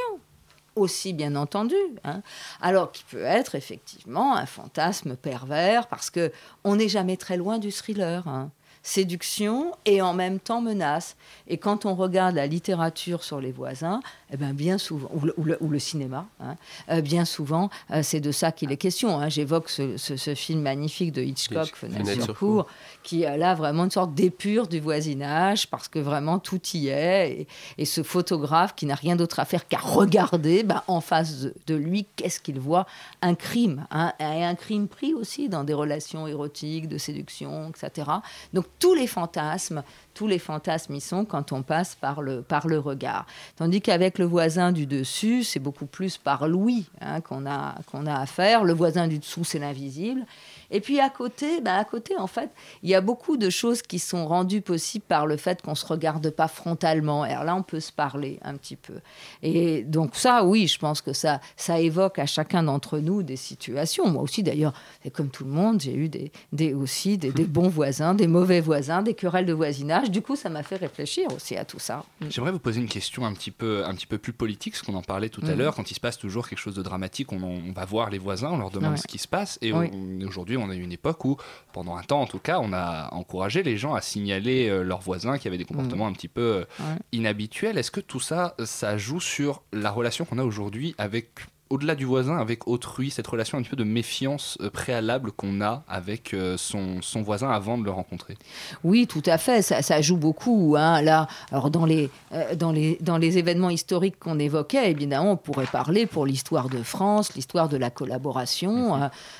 aussi 0.75 1.13
bien 1.13 1.35
entendu, 1.35 1.75
hein. 2.03 2.21
alors 2.61 2.91
qui 2.91 3.03
peut 3.03 3.23
être 3.23 3.55
effectivement 3.55 4.35
un 4.35 4.45
fantasme 4.45 5.15
pervers 5.17 5.87
parce 5.87 6.11
que 6.11 6.31
on 6.63 6.75
n'est 6.75 6.87
jamais 6.87 7.17
très 7.17 7.35
loin 7.35 7.57
du 7.57 7.71
thriller. 7.71 8.27
hein. 8.27 8.51
Séduction 8.83 9.71
et 9.85 10.01
en 10.01 10.13
même 10.13 10.39
temps 10.39 10.59
menace. 10.61 11.15
Et 11.47 11.57
quand 11.57 11.85
on 11.85 11.95
regarde 11.95 12.35
la 12.35 12.45
littérature 12.47 13.23
sur 13.23 13.39
les 13.39 13.51
voisins, 13.51 14.01
eh 14.33 14.37
ben 14.37 14.53
bien 14.53 14.77
souvent, 14.77 15.09
ou 15.13 15.25
le, 15.25 15.33
ou 15.37 15.43
le- 15.43 15.57
ou 15.61 15.69
le 15.69 15.79
cinéma, 15.79 16.25
hein, 16.39 16.55
euh, 16.89 17.01
bien 17.01 17.25
souvent, 17.25 17.69
euh, 17.91 18.01
c'est 18.03 18.19
de 18.19 18.31
ça 18.31 18.51
qu'il 18.51 18.71
est 18.71 18.77
question. 18.77 19.17
hein. 19.19 19.29
J'évoque 19.29 19.69
ce, 19.69 19.97
ce- 19.97 20.17
ce 20.17 20.35
film 20.35 20.61
magnifique 20.61 21.11
de 21.13 21.21
Hitchcock, 21.21 21.67
Hitch- 21.69 21.75
Fenêtre 21.75 22.05
Fenêtre 22.05 22.25
sur 22.25 22.37
cour, 22.37 22.67
qui 23.03 23.25
a 23.25 23.37
là 23.37 23.53
vraiment 23.55 23.85
une 23.85 23.91
sorte 23.91 24.13
d'épure 24.13 24.67
du 24.67 24.79
voisinage, 24.79 25.67
parce 25.67 25.87
que 25.87 25.99
vraiment 25.99 26.39
tout 26.39 26.61
y 26.73 26.87
est. 26.87 27.31
Et, 27.31 27.47
et 27.77 27.85
ce 27.85 28.03
photographe 28.03 28.75
qui 28.75 28.85
n'a 28.85 28.95
rien 28.95 29.15
d'autre 29.15 29.39
à 29.39 29.45
faire 29.45 29.67
qu'à 29.67 29.77
regarder, 29.79 30.63
ben, 30.63 30.83
en 30.87 31.01
face 31.01 31.39
de, 31.41 31.53
de 31.67 31.75
lui, 31.75 32.05
qu'est-ce 32.15 32.39
qu'il 32.39 32.59
voit? 32.59 32.85
Un 33.21 33.35
crime, 33.35 33.85
hein, 33.91 34.13
et 34.19 34.43
un 34.43 34.55
crime 34.55 34.87
pris 34.87 35.13
aussi 35.13 35.49
dans 35.49 35.63
des 35.63 35.73
relations 35.73 36.27
érotiques, 36.27 36.87
de 36.87 36.97
séduction, 36.97 37.69
etc. 37.69 38.07
Donc 38.53 38.65
tous 38.81 38.95
les 38.95 39.07
fantasmes, 39.07 39.83
tous 40.13 40.27
les 40.27 40.39
fantasmes 40.39 40.95
y 40.95 40.99
sont 40.99 41.23
quand 41.23 41.53
on 41.53 41.61
passe 41.61 41.95
par 41.95 42.21
le, 42.21 42.41
par 42.41 42.67
le 42.67 42.79
regard. 42.79 43.25
Tandis 43.55 43.79
qu'avec 43.79 44.17
le 44.17 44.25
voisin 44.25 44.73
du 44.73 44.87
dessus, 44.87 45.43
c'est 45.43 45.59
beaucoup 45.59 45.85
plus 45.85 46.17
par 46.17 46.47
l'ouïe 46.47 46.87
hein, 46.99 47.21
qu'on 47.21 47.45
a, 47.45 47.75
qu'on 47.89 48.07
a 48.07 48.19
à 48.19 48.25
faire. 48.25 48.65
Le 48.65 48.73
voisin 48.73 49.07
du 49.07 49.19
dessous, 49.19 49.45
c'est 49.45 49.59
l'invisible. 49.59 50.25
Et 50.71 50.79
puis 50.81 50.99
à 50.99 51.09
côté, 51.09 51.61
bah, 51.61 51.75
à 51.75 51.83
côté, 51.85 52.17
en 52.17 52.27
fait, 52.27 52.49
il 52.81 52.89
y 52.89 52.95
a 52.95 53.01
beaucoup 53.01 53.37
de 53.37 53.49
choses 53.49 53.81
qui 53.81 53.99
sont 53.99 54.25
rendues 54.27 54.61
possibles 54.61 55.05
par 55.07 55.25
le 55.27 55.37
fait 55.37 55.61
qu'on 55.61 55.75
se 55.75 55.85
regarde 55.85 56.29
pas 56.31 56.47
frontalement. 56.47 57.23
Alors 57.23 57.43
là, 57.43 57.55
on 57.55 57.63
peut 57.63 57.79
se 57.79 57.91
parler 57.91 58.39
un 58.43 58.55
petit 58.55 58.75
peu. 58.75 58.95
Et 59.43 59.83
donc 59.83 60.15
ça, 60.15 60.45
oui, 60.45 60.67
je 60.67 60.77
pense 60.79 61.01
que 61.01 61.13
ça, 61.13 61.41
ça 61.55 61.79
évoque 61.79 62.19
à 62.19 62.25
chacun 62.25 62.63
d'entre 62.63 62.99
nous 62.99 63.23
des 63.23 63.35
situations. 63.35 64.07
Moi 64.09 64.23
aussi, 64.23 64.43
d'ailleurs, 64.43 64.73
et 65.05 65.11
comme 65.11 65.29
tout 65.29 65.43
le 65.43 65.51
monde, 65.51 65.81
j'ai 65.81 65.93
eu 65.95 66.09
des, 66.09 66.31
des 66.53 66.73
aussi 66.73 67.17
des, 67.17 67.31
des 67.31 67.45
bons 67.45 67.69
voisins, 67.69 68.13
des 68.13 68.27
mauvais 68.27 68.61
voisins, 68.61 69.01
des 69.01 69.13
querelles 69.13 69.45
de 69.45 69.53
voisinage. 69.53 70.09
Du 70.11 70.21
coup, 70.21 70.35
ça 70.35 70.49
m'a 70.49 70.63
fait 70.63 70.77
réfléchir 70.77 71.27
aussi 71.35 71.55
à 71.57 71.65
tout 71.65 71.79
ça. 71.79 72.03
J'aimerais 72.29 72.51
vous 72.51 72.59
poser 72.59 72.79
une 72.79 72.87
question 72.87 73.25
un 73.25 73.33
petit 73.33 73.51
peu, 73.51 73.83
un 73.85 73.93
petit 73.93 74.07
peu 74.07 74.17
plus 74.17 74.33
politique, 74.33 74.75
ce 74.75 74.83
qu'on 74.83 74.95
en 74.95 75.01
parlait 75.01 75.29
tout 75.29 75.41
à 75.45 75.51
Mhm. 75.51 75.57
l'heure. 75.57 75.75
Quand 75.75 75.91
il 75.91 75.95
se 75.95 75.99
passe 75.99 76.17
toujours 76.17 76.47
quelque 76.47 76.59
chose 76.59 76.75
de 76.75 76.81
dramatique, 76.83 77.31
on, 77.31 77.41
en- 77.43 77.61
on 77.67 77.71
va 77.73 77.85
voir 77.85 78.09
les 78.09 78.17
voisins, 78.19 78.51
on 78.51 78.57
leur 78.57 78.69
demande 78.71 78.91
Ouais. 78.93 78.97
ce 78.97 79.07
qui 79.07 79.17
se 79.17 79.27
passe. 79.27 79.57
Et 79.61 79.73
Oui. 79.73 79.89
aujourd'hui, 80.27 80.57
on 80.61 80.69
a 80.69 80.75
eu 80.75 80.81
une 80.81 80.91
époque 80.91 81.25
où, 81.25 81.37
pendant 81.73 81.95
un 81.95 82.03
temps 82.03 82.21
en 82.21 82.27
tout 82.27 82.39
cas, 82.39 82.59
on 82.59 82.73
a 82.73 83.13
encouragé 83.13 83.63
les 83.63 83.77
gens 83.77 83.93
à 83.93 84.01
signaler 84.01 84.69
euh, 84.69 84.83
leurs 84.83 85.01
voisins 85.01 85.37
qui 85.37 85.47
avaient 85.47 85.57
des 85.57 85.65
comportements 85.65 86.07
un 86.07 86.13
petit 86.13 86.27
peu 86.27 86.41
euh. 86.41 86.65
Ouais. 86.79 86.95
inhabituels. 87.11 87.77
Est-ce 87.77 87.91
que 87.91 87.99
tout 87.99 88.19
ça, 88.19 88.55
ça 88.63 88.97
joue 88.97 89.19
sur 89.19 89.63
la 89.73 89.91
relation 89.91 90.25
qu'on 90.25 90.37
a 90.37 90.43
aujourd'hui 90.43 90.95
avec 90.97 91.27
au-delà 91.71 91.95
du 91.95 92.05
voisin, 92.05 92.37
avec 92.37 92.67
autrui, 92.67 93.09
cette 93.09 93.25
relation 93.27 93.57
un 93.57 93.61
petit 93.61 93.69
peu 93.71 93.75
de 93.75 93.83
méfiance 93.83 94.57
euh, 94.61 94.69
préalable 94.69 95.31
qu'on 95.31 95.61
a 95.61 95.83
avec 95.87 96.33
euh, 96.33 96.57
son, 96.57 97.01
son 97.01 97.21
voisin 97.21 97.49
avant 97.49 97.77
de 97.77 97.83
le 97.83 97.91
rencontrer 97.91 98.37
Oui, 98.83 99.07
tout 99.07 99.23
à 99.25 99.37
fait, 99.37 99.61
ça, 99.61 99.81
ça 99.81 100.01
joue 100.01 100.17
beaucoup. 100.17 100.75
hein. 100.77 101.01
Là, 101.01 101.27
alors 101.51 101.69
dans 101.71 101.85
les, 101.85 102.09
euh, 102.33 102.55
dans, 102.55 102.71
les, 102.71 102.97
dans 103.01 103.17
les 103.17 103.37
événements 103.37 103.69
historiques 103.69 104.19
qu'on 104.19 104.37
évoquait, 104.37 104.91
évidemment, 104.91 105.31
on 105.31 105.37
pourrait 105.37 105.65
parler 105.65 106.05
pour 106.05 106.25
l'histoire 106.25 106.69
de 106.69 106.83
France, 106.83 107.33
l'histoire 107.35 107.69
de 107.69 107.77
la 107.77 107.89
collaboration. 107.89 108.95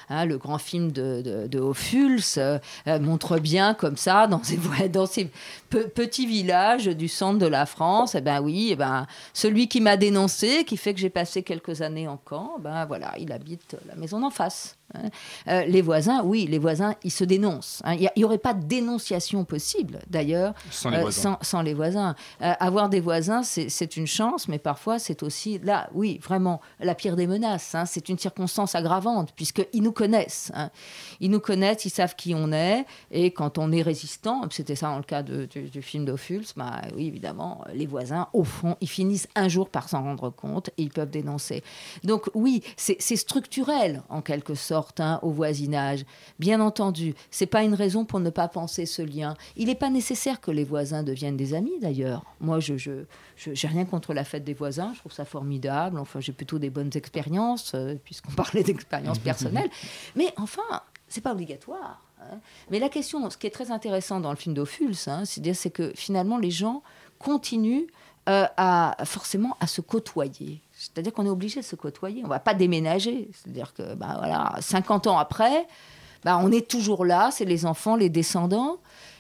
Hein, 0.09 0.25
le 0.25 0.37
grand 0.37 0.57
film 0.57 0.91
de, 0.91 1.21
de, 1.21 1.47
de 1.47 1.59
Ophuls 1.59 2.21
euh, 2.37 2.59
montre 2.99 3.39
bien 3.39 3.73
comme 3.73 3.97
ça, 3.97 4.27
dans 4.27 4.41
ces, 4.43 4.57
dans 4.89 5.05
ces 5.05 5.29
pe- 5.69 5.87
petits 5.87 6.25
villages 6.25 6.85
du 6.87 7.07
centre 7.07 7.39
de 7.39 7.45
la 7.45 7.65
France, 7.65 8.15
eh 8.15 8.21
ben 8.21 8.41
oui, 8.41 8.69
eh 8.71 8.75
ben, 8.75 9.05
celui 9.33 9.67
qui 9.67 9.81
m'a 9.81 9.97
dénoncé, 9.97 10.63
qui 10.65 10.77
fait 10.77 10.93
que 10.93 10.99
j'ai 10.99 11.09
passé 11.09 11.43
quelques 11.43 11.81
années 11.81 12.07
en 12.07 12.17
ben 12.59 12.85
voilà, 12.85 13.17
il 13.17 13.31
habite 13.31 13.77
la 13.85 13.95
maison 13.95 14.19
d'en 14.19 14.29
face. 14.29 14.77
Hein. 14.93 15.09
Euh, 15.47 15.65
les 15.65 15.81
voisins, 15.81 16.21
oui, 16.23 16.47
les 16.49 16.59
voisins, 16.59 16.95
ils 17.03 17.11
se 17.11 17.23
dénoncent. 17.23 17.81
hein. 17.83 17.95
Il 17.95 18.09
n'y 18.17 18.23
aurait 18.23 18.37
pas 18.37 18.53
de 18.53 18.63
dénonciation 18.65 19.45
possible, 19.45 19.99
d'ailleurs, 20.09 20.53
Sans 20.69 20.89
les 20.89 20.97
euh, 20.97 21.01
voisins. 21.01 21.37
sans, 21.41 21.47
sans 21.57 21.61
les 21.61 21.73
voisins. 21.73 22.15
Euh, 22.41 22.53
avoir 22.59 22.89
des 22.89 22.99
voisins, 22.99 23.43
c'est 23.43 23.97
une 23.97 24.07
chance, 24.07 24.47
mais 24.47 24.59
parfois, 24.59 24.99
c'est 24.99 25.23
aussi, 25.23 25.59
là, 25.59 25.89
oui, 25.93 26.19
vraiment, 26.23 26.61
la 26.79 26.95
pire 26.95 27.15
des 27.15 27.27
menaces. 27.27 27.75
hein. 27.75 27.85
C'est 27.85 28.09
une 28.09 28.17
circonstance 28.17 28.75
aggravante, 28.75 29.33
puisqu'ils 29.35 29.81
nous 29.83 29.91
connaissent. 29.91 30.51
hein. 30.55 30.69
Ils 31.19 31.29
nous 31.29 31.39
connaissent, 31.39 31.85
ils 31.85 31.89
savent 31.89 32.15
qui 32.15 32.33
on 32.35 32.51
est, 32.51 32.85
et 33.11 33.31
quand 33.31 33.57
on 33.57 33.71
est 33.71 33.81
résistant, 33.81 34.41
c'était 34.49 34.75
ça 34.75 34.87
dans 34.87 34.97
le 34.97 35.03
cas 35.03 35.23
de- 35.23 35.45
du, 35.45 35.63
du 35.69 35.81
film 35.81 36.05
d'Ophuls, 36.05 36.45
bah, 36.55 36.81
oui, 36.95 37.07
évidemment, 37.07 37.63
les 37.73 37.85
voisins, 37.85 38.27
au 38.33 38.43
fond, 38.43 38.75
ils 38.81 38.89
finissent 38.89 39.27
un 39.35 39.47
jour 39.47 39.69
par 39.69 39.89
s'en 39.89 40.01
rendre 40.03 40.29
compte 40.29 40.69
et 40.77 40.83
ils 40.83 40.89
peuvent 40.91 41.09
dénoncer. 41.09 41.63
Donc 42.03 42.29
oui, 42.33 42.63
c'est 42.77 42.99
structurel, 43.15 44.01
en 44.09 44.21
quelque 44.21 44.55
sorte, 44.55 44.80
hein, 44.99 45.19
au 45.21 45.29
voisinage. 45.31 46.05
Bien 46.39 46.59
entendu, 46.61 47.13
c'est 47.29 47.45
pas 47.45 47.63
une 47.63 47.73
raison 47.73 48.05
pour 48.05 48.19
ne 48.19 48.29
pas 48.29 48.47
penser 48.47 48.85
ce 48.85 49.01
lien. 49.01 49.35
Il 49.55 49.67
n'est 49.67 49.75
pas 49.75 49.89
nécessaire 49.89 50.41
que 50.41 50.51
les 50.51 50.63
voisins 50.63 51.03
deviennent 51.03 51.37
des 51.37 51.53
amis, 51.53 51.79
d'ailleurs. 51.81 52.23
Moi, 52.39 52.59
je 52.59 52.77
je, 52.77 53.05
je- 53.35 53.53
j'ai 53.53 53.67
rien 53.67 53.85
contre 53.85 54.13
la 54.13 54.23
fête 54.23 54.43
des 54.43 54.53
voisins, 54.53 54.91
je 54.93 54.99
trouve 54.99 55.11
ça 55.11 55.25
formidable. 55.25 55.99
Enfin, 55.99 56.19
j'ai 56.19 56.31
plutôt 56.33 56.59
des 56.59 56.69
bonnes 56.69 56.91
expériences, 56.95 57.73
euh, 57.75 57.95
puisqu'on 58.03 58.31
parlait 58.35 58.63
d'expériences 58.63 59.19
personnelles. 59.29 59.69
Mais 60.15 60.33
enfin, 60.37 60.61
c'est 61.07 61.21
pas 61.21 61.33
obligatoire. 61.33 62.01
hein. 62.21 62.39
Mais 62.69 62.79
la 62.79 62.89
question, 62.89 63.29
ce 63.29 63.37
qui 63.37 63.47
est 63.47 63.51
très 63.51 63.71
intéressant 63.71 64.19
dans 64.19 64.29
le 64.31 64.37
film 64.37 64.55
d'Ophuls, 64.55 64.95
hein, 65.07 65.23
c'est 65.25 65.69
que 65.71 65.91
finalement 65.95 66.37
les 66.37 66.51
gens 66.51 66.81
continuent 67.19 67.87
euh, 68.29 68.45
à 68.57 68.95
forcément 69.05 69.57
à 69.59 69.67
se 69.67 69.81
côtoyer. 69.81 70.61
C'est-à-dire 70.81 71.13
qu'on 71.13 71.27
est 71.27 71.29
obligé 71.29 71.59
de 71.59 71.65
se 71.65 71.75
côtoyer. 71.75 72.23
On 72.25 72.27
va 72.27 72.39
pas 72.39 72.55
déménager. 72.55 73.29
C'est-à-dire 73.33 73.71
que 73.75 73.93
bah, 73.93 74.15
voilà, 74.17 74.55
50 74.59 75.05
ans 75.05 75.19
après, 75.19 75.67
bah, 76.25 76.39
on 76.41 76.51
est 76.51 76.67
toujours 76.67 77.05
là. 77.05 77.29
C'est 77.31 77.45
les 77.45 77.67
enfants, 77.67 77.95
les 77.95 78.09
descendants. 78.09 78.77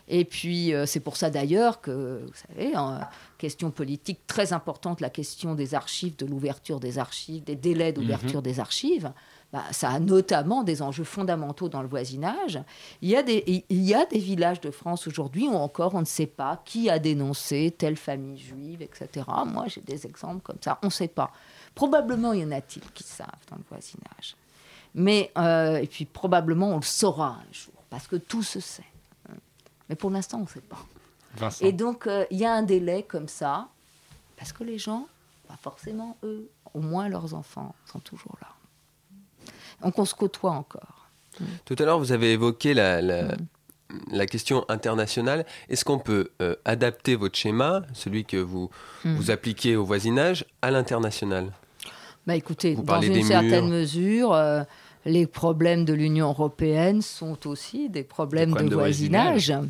Et 0.07 0.25
puis, 0.25 0.73
euh, 0.73 0.87
c'est 0.87 0.99
pour 0.99 1.17
ça 1.17 1.29
d'ailleurs 1.29 1.79
que, 1.79 2.23
vous 2.25 2.33
savez, 2.47 2.75
en 2.75 2.99
question 3.41 3.71
politique 3.71 4.19
très 4.27 4.53
importante, 4.53 5.01
la 5.01 5.09
question 5.09 5.55
des 5.55 5.73
archives, 5.73 6.15
de 6.15 6.27
l'ouverture 6.27 6.79
des 6.79 6.99
archives, 6.99 7.43
des 7.43 7.55
délais 7.55 7.91
d'ouverture 7.91 8.41
Mhm. 8.41 8.43
des 8.43 8.59
archives, 8.59 9.11
bah, 9.51 9.63
ça 9.71 9.89
a 9.89 9.99
notamment 9.99 10.63
des 10.63 10.81
enjeux 10.83 11.03
fondamentaux 11.03 11.67
dans 11.67 11.81
le 11.81 11.87
voisinage. 11.87 12.61
Il 13.01 13.09
y 13.09 13.15
a 13.17 13.23
des, 13.23 13.65
il 13.67 13.81
y 13.81 13.95
a 13.95 14.05
des 14.05 14.19
villages 14.19 14.61
de 14.61 14.69
France 14.69 15.07
aujourd'hui 15.07 15.47
où 15.47 15.55
encore 15.55 15.95
on 15.95 16.01
ne 16.01 16.05
sait 16.05 16.27
pas 16.27 16.61
qui 16.63 16.89
a 16.89 16.99
dénoncé 16.99 17.73
telle 17.75 17.97
famille 17.97 18.37
juive, 18.37 18.81
etc. 18.83 19.25
Moi, 19.47 19.65
j'ai 19.67 19.81
des 19.81 20.05
exemples 20.05 20.41
comme 20.43 20.59
ça, 20.61 20.77
on 20.83 20.87
ne 20.87 20.91
sait 20.91 21.07
pas. 21.07 21.31
Probablement, 21.73 22.33
il 22.33 22.41
y 22.41 22.45
en 22.45 22.51
a-t-il 22.51 22.83
qui 22.93 23.03
savent 23.03 23.27
dans 23.49 23.57
le 23.57 23.63
voisinage. 23.67 24.35
Mais, 24.93 25.31
euh, 25.37 25.77
et 25.77 25.87
puis 25.87 26.05
probablement, 26.05 26.69
on 26.69 26.77
le 26.77 26.83
saura 26.83 27.39
un 27.41 27.53
jour, 27.53 27.73
parce 27.89 28.07
que 28.07 28.17
tout 28.17 28.43
se 28.43 28.59
sait. 28.59 28.83
Mais 29.89 29.95
pour 29.95 30.11
l'instant, 30.11 30.37
on 30.37 30.43
ne 30.43 30.47
sait 30.47 30.61
pas. 30.61 30.77
Vincent. 31.37 31.65
Et 31.65 31.71
donc, 31.71 32.07
euh, 32.07 32.25
il 32.31 32.37
y 32.39 32.45
a 32.45 32.53
un 32.53 32.63
délai 32.63 33.03
comme 33.03 33.27
ça, 33.27 33.67
parce 34.37 34.51
que 34.53 34.63
les 34.63 34.77
gens, 34.77 35.07
pas 35.47 35.57
forcément 35.61 36.17
eux, 36.23 36.49
au 36.73 36.79
moins 36.81 37.09
leurs 37.09 37.33
enfants, 37.33 37.75
sont 37.85 37.99
toujours 37.99 38.37
là. 38.41 38.47
Donc, 39.83 39.97
on 39.97 40.05
se 40.05 40.13
côtoie 40.15 40.51
encore. 40.51 41.07
Tout 41.65 41.75
à 41.79 41.83
l'heure, 41.85 41.97
vous 41.99 42.11
avez 42.11 42.33
évoqué 42.33 42.73
la, 42.73 43.01
la, 43.01 43.35
la 44.11 44.25
question 44.27 44.65
internationale. 44.69 45.45
Est-ce 45.69 45.83
qu'on 45.85 45.97
peut 45.99 46.29
euh, 46.41 46.55
adapter 46.65 47.15
votre 47.15 47.37
schéma, 47.37 47.81
celui 47.93 48.25
que 48.25 48.37
vous, 48.37 48.69
Mm. 49.03 49.15
vous 49.15 49.31
appliquez 49.31 49.75
au 49.75 49.83
voisinage, 49.85 50.45
à 50.61 50.69
l'international? 50.71 51.51
Bah 52.27 52.35
écoutez, 52.35 52.75
Vous 52.75 52.83
dans 52.83 53.01
une 53.01 53.23
certaine 53.23 53.65
murs. 53.65 53.73
mesure, 53.79 54.33
euh, 54.33 54.63
les 55.05 55.25
problèmes 55.27 55.83
de 55.85 55.93
l'Union 55.93 56.29
européenne 56.29 57.01
sont 57.01 57.47
aussi 57.47 57.89
des 57.89 58.03
problèmes, 58.03 58.49
problèmes 58.51 58.69
de, 58.69 58.75
de 58.75 58.79
voisinage. 58.79 59.47
voisinage. 59.49 59.69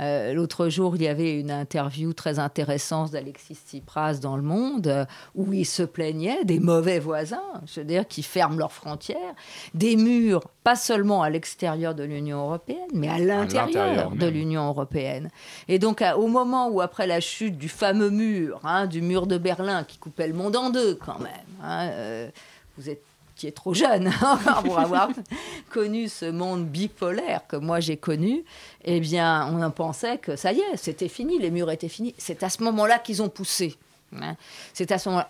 Euh, 0.00 0.32
L'autre 0.32 0.70
jour, 0.70 0.96
il 0.96 1.02
y 1.02 1.08
avait 1.08 1.38
une 1.38 1.50
interview 1.50 2.14
très 2.14 2.38
intéressante 2.38 3.10
d'Alexis 3.10 3.58
Tsipras 3.66 4.14
dans 4.14 4.34
Le 4.36 4.42
Monde 4.42 4.86
euh, 4.86 5.04
où 5.34 5.52
il 5.52 5.66
se 5.66 5.82
plaignait 5.82 6.42
des 6.46 6.58
mauvais 6.58 6.98
voisins, 6.98 7.42
je 7.66 7.80
veux 7.80 7.86
dire, 7.86 8.08
qui 8.08 8.22
ferment 8.22 8.56
leurs 8.56 8.72
frontières, 8.72 9.34
des 9.74 9.96
murs, 9.96 10.40
pas 10.64 10.76
seulement 10.76 11.22
à 11.22 11.28
l'extérieur 11.28 11.94
de 11.94 12.02
l'Union 12.04 12.38
européenne, 12.46 12.78
mais 12.94 13.08
à 13.08 13.18
l'intérieur 13.18 14.12
de 14.12 14.26
l'Union 14.26 14.68
européenne. 14.68 15.28
Et 15.68 15.78
donc, 15.78 16.00
à- 16.00 16.16
au 16.16 16.28
moment 16.28 16.68
où, 16.70 16.80
après 16.80 17.06
la 17.06 17.20
chute 17.20 17.58
du 17.58 17.68
fameux 17.68 18.08
mur, 18.10 18.60
hein, 18.64 18.86
du 18.86 19.02
mur 19.02 19.26
de 19.26 19.36
Berlin 19.36 19.84
qui 19.84 19.98
coupait 19.98 20.28
le 20.28 20.34
monde 20.34 20.56
en 20.56 20.70
deux, 20.70 20.94
quand 20.94 21.18
même, 21.18 21.28
hein, 21.62 21.88
euh, 21.92 22.30
vous 22.78 22.88
êtes 22.88 23.02
qui 23.40 23.46
est 23.46 23.52
trop 23.52 23.72
jeune 23.74 24.12
hein, 24.22 24.38
pour 24.64 24.78
avoir 24.78 25.08
connu 25.70 26.08
ce 26.08 26.26
monde 26.30 26.66
bipolaire 26.66 27.40
que 27.48 27.56
moi 27.56 27.80
j'ai 27.80 27.96
connu, 27.96 28.44
eh 28.84 29.00
bien, 29.00 29.48
on 29.52 29.62
en 29.62 29.70
pensait 29.70 30.18
que 30.18 30.36
ça 30.36 30.52
y 30.52 30.58
est, 30.60 30.76
c'était 30.76 31.08
fini, 31.08 31.38
les 31.38 31.50
murs 31.50 31.70
étaient 31.70 31.88
finis. 31.88 32.14
C'est 32.18 32.42
à 32.42 32.50
ce 32.50 32.62
moment-là 32.62 32.98
qu'ils 32.98 33.22
ont 33.22 33.28
poussé. 33.30 33.76
hein. 34.20 34.36
C'est 34.74 34.92
à 34.92 34.98
ce 34.98 35.08
moment 35.08 35.24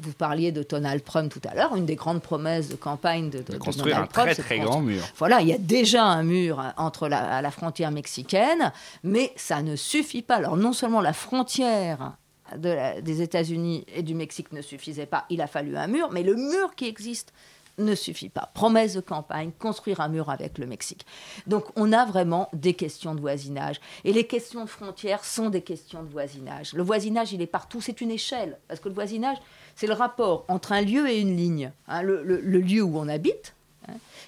Vous 0.00 0.12
parliez 0.12 0.52
de 0.52 0.62
Donald 0.62 1.04
Trump 1.04 1.30
tout 1.32 1.46
à 1.48 1.54
l'heure, 1.54 1.76
une 1.76 1.84
des 1.86 1.96
grandes 1.96 2.22
promesses 2.22 2.68
de 2.68 2.76
campagne 2.76 3.28
de, 3.30 3.38
de- 3.42 3.52
de 3.52 3.58
construire 3.58 3.96
Donald 3.96 4.10
un 4.10 4.12
Trump, 4.12 4.30
très, 4.32 4.42
très 4.42 4.58
grand 4.58 4.80
mur. 4.80 5.02
Voilà, 5.18 5.40
il 5.42 5.48
y 5.48 5.52
a 5.52 5.58
déjà 5.58 6.02
un 6.04 6.22
mur 6.22 6.62
entre 6.78 7.08
la, 7.08 7.36
à 7.36 7.42
la 7.42 7.50
frontière 7.50 7.90
mexicaine, 7.90 8.72
mais 9.04 9.32
ça 9.36 9.62
ne 9.62 9.76
suffit 9.76 10.22
pas. 10.22 10.36
Alors 10.36 10.56
non 10.56 10.72
seulement 10.72 11.00
la 11.02 11.12
frontière 11.12 12.12
des 12.56 13.22
États-Unis 13.22 13.84
et 13.94 14.02
du 14.02 14.14
Mexique 14.14 14.52
ne 14.52 14.62
suffisait 14.62 15.06
pas, 15.06 15.24
il 15.30 15.40
a 15.40 15.46
fallu 15.46 15.76
un 15.76 15.86
mur, 15.86 16.10
mais 16.10 16.22
le 16.22 16.34
mur 16.34 16.74
qui 16.74 16.86
existe 16.86 17.32
ne 17.78 17.94
suffit 17.94 18.28
pas. 18.28 18.50
Promesse 18.54 18.94
de 18.94 19.00
campagne, 19.00 19.50
construire 19.58 20.00
un 20.00 20.08
mur 20.08 20.30
avec 20.30 20.58
le 20.58 20.66
Mexique. 20.66 21.06
Donc 21.46 21.64
on 21.76 21.92
a 21.92 22.04
vraiment 22.04 22.48
des 22.52 22.74
questions 22.74 23.14
de 23.14 23.20
voisinage. 23.20 23.80
Et 24.04 24.12
les 24.12 24.26
questions 24.26 24.64
de 24.64 24.68
frontières 24.68 25.24
sont 25.24 25.48
des 25.48 25.62
questions 25.62 26.02
de 26.02 26.08
voisinage. 26.08 26.72
Le 26.74 26.82
voisinage, 26.82 27.32
il 27.32 27.42
est 27.42 27.46
partout, 27.46 27.80
c'est 27.80 28.00
une 28.00 28.10
échelle. 28.10 28.58
Parce 28.68 28.80
que 28.80 28.88
le 28.88 28.94
voisinage, 28.94 29.38
c'est 29.74 29.86
le 29.86 29.94
rapport 29.94 30.44
entre 30.48 30.72
un 30.72 30.82
lieu 30.82 31.08
et 31.08 31.20
une 31.20 31.36
ligne. 31.36 31.72
Hein, 31.88 32.02
le, 32.02 32.22
lieu 32.40 32.82
où 32.82 32.98
on 32.98 33.08
habite, 33.08 33.54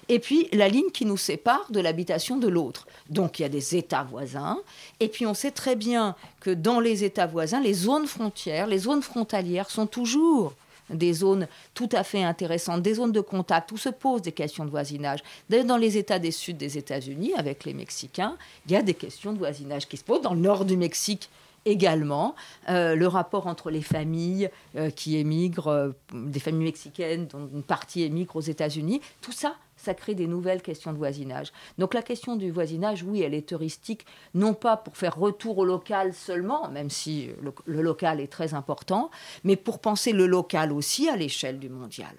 et 0.09 0.19
puis 0.19 0.47
la 0.53 0.67
ligne 0.67 0.91
qui 0.91 1.05
nous 1.05 1.17
sépare 1.17 1.65
de 1.69 1.79
l'habitation 1.79 2.37
de 2.37 2.47
l'autre. 2.47 2.87
Donc 3.09 3.39
il 3.39 3.43
y 3.43 3.45
a 3.45 3.49
des 3.49 3.75
États 3.75 4.03
voisins, 4.03 4.59
et 4.99 5.07
puis 5.07 5.25
on 5.25 5.33
sait 5.33 5.51
très 5.51 5.75
bien 5.75 6.15
que 6.39 6.51
dans 6.51 6.79
les 6.79 7.03
États 7.03 7.27
voisins, 7.27 7.61
les 7.61 7.73
zones 7.73 8.07
frontières, 8.07 8.67
les 8.67 8.79
zones 8.79 9.01
frontalières 9.01 9.69
sont 9.69 9.87
toujours 9.87 10.53
des 10.89 11.13
zones 11.13 11.47
tout 11.73 11.89
à 11.93 12.03
fait 12.03 12.23
intéressantes, 12.23 12.83
des 12.83 12.95
zones 12.95 13.11
de 13.11 13.21
contact 13.21 13.71
où 13.71 13.77
se 13.77 13.89
posent 13.89 14.21
des 14.21 14.31
questions 14.31 14.65
de 14.65 14.69
voisinage. 14.69 15.21
Dans 15.49 15.77
les 15.77 15.97
États 15.97 16.19
des 16.19 16.31
Sud 16.31 16.57
des 16.57 16.77
États-Unis, 16.77 17.33
avec 17.35 17.65
les 17.65 17.73
Mexicains, 17.73 18.37
il 18.67 18.73
y 18.73 18.75
a 18.75 18.83
des 18.83 18.93
questions 18.93 19.33
de 19.33 19.39
voisinage 19.39 19.87
qui 19.87 19.97
se 19.97 20.03
posent. 20.03 20.21
Dans 20.21 20.35
le 20.35 20.41
nord 20.41 20.63
du 20.63 20.77
Mexique, 20.77 21.29
également 21.65 22.35
euh, 22.69 22.95
le 22.95 23.07
rapport 23.07 23.47
entre 23.47 23.69
les 23.69 23.81
familles 23.81 24.49
euh, 24.75 24.89
qui 24.89 25.17
émigrent, 25.17 25.67
euh, 25.67 25.91
des 26.13 26.39
familles 26.39 26.65
mexicaines 26.65 27.27
dont 27.27 27.49
une 27.53 27.63
partie 27.63 28.03
émigre 28.03 28.35
aux 28.35 28.41
États-Unis, 28.41 29.01
tout 29.21 29.31
ça, 29.31 29.55
ça 29.75 29.93
crée 29.93 30.15
des 30.15 30.27
nouvelles 30.27 30.61
questions 30.61 30.93
de 30.93 30.97
voisinage. 30.97 31.51
Donc 31.77 31.93
la 31.93 32.01
question 32.01 32.35
du 32.35 32.51
voisinage, 32.51 33.03
oui, 33.03 33.21
elle 33.21 33.33
est 33.33 33.51
heuristique, 33.51 34.05
non 34.33 34.53
pas 34.53 34.77
pour 34.77 34.95
faire 34.95 35.17
retour 35.17 35.57
au 35.57 35.65
local 35.65 36.13
seulement, 36.13 36.69
même 36.69 36.89
si 36.89 37.29
le, 37.65 37.81
local 37.81 38.19
est 38.19 38.31
très 38.31 38.53
important, 38.53 39.11
mais 39.43 39.55
pour 39.55 39.79
penser 39.79 40.11
le 40.11 40.27
local 40.27 40.71
aussi 40.71 41.09
à 41.09 41.15
l'échelle 41.15 41.59
du 41.59 41.69
mondial. 41.69 42.15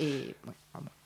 Et. 0.00 0.34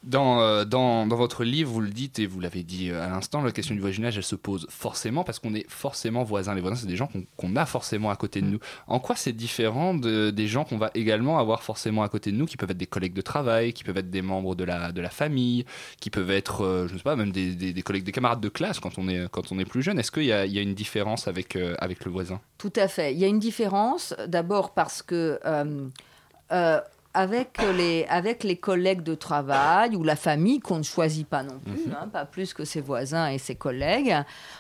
Dans, 0.06 0.40
euh, 0.40 0.64
dans, 0.64 1.04
dans 1.06 1.16
votre 1.16 1.42
livre, 1.42 1.70
vous 1.72 1.80
le 1.80 1.90
dites 1.90 2.20
et 2.20 2.26
vous 2.26 2.38
l'avez 2.38 2.62
dit 2.62 2.90
euh, 2.90 3.04
à 3.04 3.08
l'instant, 3.08 3.42
la 3.42 3.50
question 3.50 3.74
du 3.74 3.80
voisinage, 3.80 4.16
elle 4.16 4.22
se 4.22 4.36
pose 4.36 4.66
forcément 4.70 5.24
parce 5.24 5.40
qu'on 5.40 5.52
est 5.52 5.68
forcément 5.68 6.22
voisins. 6.22 6.54
Les 6.54 6.60
voisins, 6.60 6.76
c'est 6.76 6.86
des 6.86 6.96
gens 6.96 7.08
qu'on 7.08 7.24
qu'on 7.36 7.56
a 7.56 7.66
forcément 7.66 8.10
à 8.10 8.16
côté 8.16 8.40
de 8.40 8.46
nous. 8.46 8.60
En 8.86 9.00
quoi 9.00 9.16
c'est 9.16 9.32
différent 9.32 9.94
de, 9.94 10.30
des 10.30 10.46
gens 10.46 10.64
qu'on 10.64 10.78
va 10.78 10.92
également 10.94 11.38
avoir 11.40 11.64
forcément 11.64 12.04
à 12.04 12.08
côté 12.08 12.30
de 12.30 12.36
nous, 12.36 12.46
qui 12.46 12.56
peuvent 12.56 12.70
être 12.70 12.78
des 12.78 12.86
collègues 12.86 13.14
de 13.14 13.20
travail, 13.20 13.72
qui 13.72 13.82
peuvent 13.82 13.98
être 13.98 14.10
des 14.10 14.22
membres 14.22 14.54
de 14.54 14.62
la, 14.62 14.92
de 14.92 15.00
la 15.00 15.10
famille, 15.10 15.64
qui 16.00 16.10
peuvent 16.10 16.30
être, 16.30 16.64
euh, 16.64 16.86
je 16.86 16.92
ne 16.92 16.98
sais 16.98 17.04
pas, 17.04 17.16
même 17.16 17.32
des, 17.32 17.56
des, 17.56 17.72
des 17.72 17.82
collègues, 17.82 18.04
des 18.04 18.12
camarades 18.12 18.40
de 18.40 18.48
classe 18.48 18.78
quand 18.78 18.98
on 18.98 19.08
est, 19.08 19.28
quand 19.30 19.50
on 19.50 19.58
est 19.58 19.64
plus 19.64 19.82
jeune? 19.82 19.98
Est-ce 19.98 20.12
qu'il 20.12 20.22
y 20.22 20.26
y 20.28 20.58
a 20.58 20.62
une 20.62 20.74
différence 20.74 21.26
avec, 21.26 21.56
euh, 21.56 21.74
avec 21.78 22.04
le 22.04 22.12
voisin? 22.12 22.40
Tout 22.58 22.72
à 22.76 22.86
fait. 22.86 23.12
Il 23.12 23.18
y 23.18 23.24
a 23.24 23.28
une 23.28 23.40
différence, 23.40 24.14
d'abord 24.28 24.72
parce 24.72 25.02
que 25.02 25.40
euh, 25.44 26.80
avec, 27.16 27.58
les, 27.76 28.04
avec 28.10 28.44
les 28.44 28.56
collègues 28.56 29.02
de 29.02 29.14
travail 29.14 29.96
ou 29.96 30.04
la 30.04 30.16
famille 30.16 30.60
qu'on 30.60 30.78
ne 30.78 30.82
choisit 30.82 31.26
pas 31.26 31.42
non 31.42 31.58
plus, 31.58 31.90
hein, 31.92 32.08
pas 32.12 32.26
plus 32.26 32.52
que 32.52 32.64
ses 32.64 32.80
voisins 32.82 33.28
et 33.28 33.38
ses 33.38 33.54
collègues, 33.54 34.14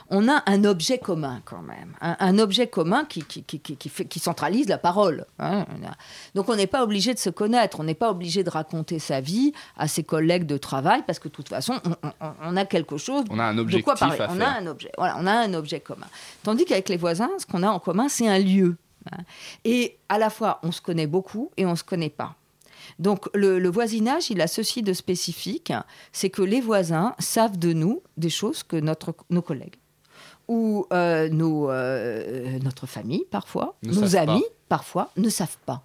on 0.08 0.28
a 0.28 0.42
un 0.46 0.64
objet 0.64 0.98
commun 0.98 1.42
quand 1.44 1.60
même. 1.62 1.94
Un, 2.00 2.16
un 2.18 2.38
objet 2.38 2.66
commun 2.66 3.04
qui, 3.04 3.22
qui, 3.24 3.42
qui, 3.44 3.60
qui, 3.60 3.88
fait, 3.88 4.06
qui 4.06 4.18
centralise 4.18 4.68
la 4.68 4.78
parole. 4.78 5.26
hein. 5.38 5.66
Donc 6.34 6.48
on 6.48 6.56
n'est 6.56 6.66
pas 6.66 6.82
obligé 6.82 7.12
de 7.12 7.18
se 7.18 7.28
connaître, 7.30 7.78
on 7.80 7.84
n'est 7.84 7.94
pas 7.94 8.10
obligé 8.10 8.42
de 8.42 8.50
raconter 8.50 8.98
sa 8.98 9.20
vie 9.20 9.52
à 9.76 9.86
ses 9.86 10.02
collègues 10.02 10.46
de 10.46 10.56
travail 10.56 11.02
parce 11.06 11.18
que 11.18 11.28
de 11.28 11.34
toute 11.34 11.48
façon, 11.50 11.74
on, 11.84 12.08
on- 12.26 12.32
on 12.42 12.56
a 12.56 12.64
quelque 12.64 12.96
chose 12.96 13.24
On 13.30 13.38
a 13.38 13.44
un 13.44 13.54
de 13.54 13.60
objectif 13.60 13.84
quoi 13.84 13.94
parler. 13.96 14.20
à 14.20 14.30
on 14.30 14.34
faire. 14.36 14.48
a 14.48 14.52
un 14.58 14.66
objet. 14.66 14.90
Voilà, 14.96 15.16
on 15.20 15.26
a 15.26 15.32
un 15.32 15.52
objet 15.54 15.80
commun. 15.80 16.06
Tandis 16.42 16.64
qu'avec 16.64 16.88
les 16.88 16.96
voisins, 16.96 17.30
ce 17.38 17.44
qu'on 17.44 17.62
a 17.62 17.68
en 17.68 17.78
commun, 17.80 18.08
c'est 18.08 18.28
un 18.28 18.38
lieu. 18.38 18.76
hein. 19.12 19.18
Et 19.64 19.98
à 20.08 20.18
la 20.18 20.30
fois, 20.30 20.60
on 20.62 20.72
se 20.72 20.80
connaît 20.80 21.06
beaucoup 21.06 21.50
et 21.56 21.66
on 21.66 21.76
se 21.76 21.84
connaît 21.84 22.08
pas. 22.10 22.34
Donc 22.98 23.28
le, 23.34 23.58
le 23.58 23.68
voisinage, 23.70 24.30
il 24.30 24.40
a 24.40 24.46
ceci 24.46 24.82
de 24.82 24.92
spécifique, 24.92 25.72
c'est 26.12 26.30
que 26.30 26.42
les 26.42 26.60
voisins 26.60 27.14
savent 27.18 27.58
de 27.58 27.72
nous 27.72 28.02
des 28.16 28.30
choses 28.30 28.62
que 28.62 28.76
notre, 28.76 29.14
nos 29.30 29.42
collègues 29.42 29.76
ou 30.48 30.86
euh, 30.92 31.28
nos, 31.28 31.70
euh, 31.70 32.58
notre 32.62 32.86
famille 32.86 33.24
parfois, 33.30 33.74
Ne 33.82 33.92
nos 33.92 34.16
amis 34.16 34.40
pas. 34.42 34.54
parfois 34.68 35.10
ne 35.16 35.28
savent 35.28 35.58
pas. 35.66 35.82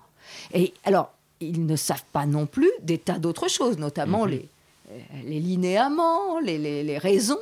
Et 0.54 0.74
alors, 0.84 1.12
ils 1.40 1.66
ne 1.66 1.76
savent 1.76 2.04
pas 2.14 2.26
non 2.28 2.46
plus 2.46 2.72
des 2.82 3.00
tas 3.00 3.18
d'autres 3.18 3.50
choses, 3.50 3.80
notamment 3.80 4.26
les, 4.26 4.48
euh, 4.92 5.00
les 5.26 5.40
linéaments, 5.40 6.40
les, 6.40 6.60
les- 6.60 6.84
les 6.84 6.98
raisons 7.00 7.38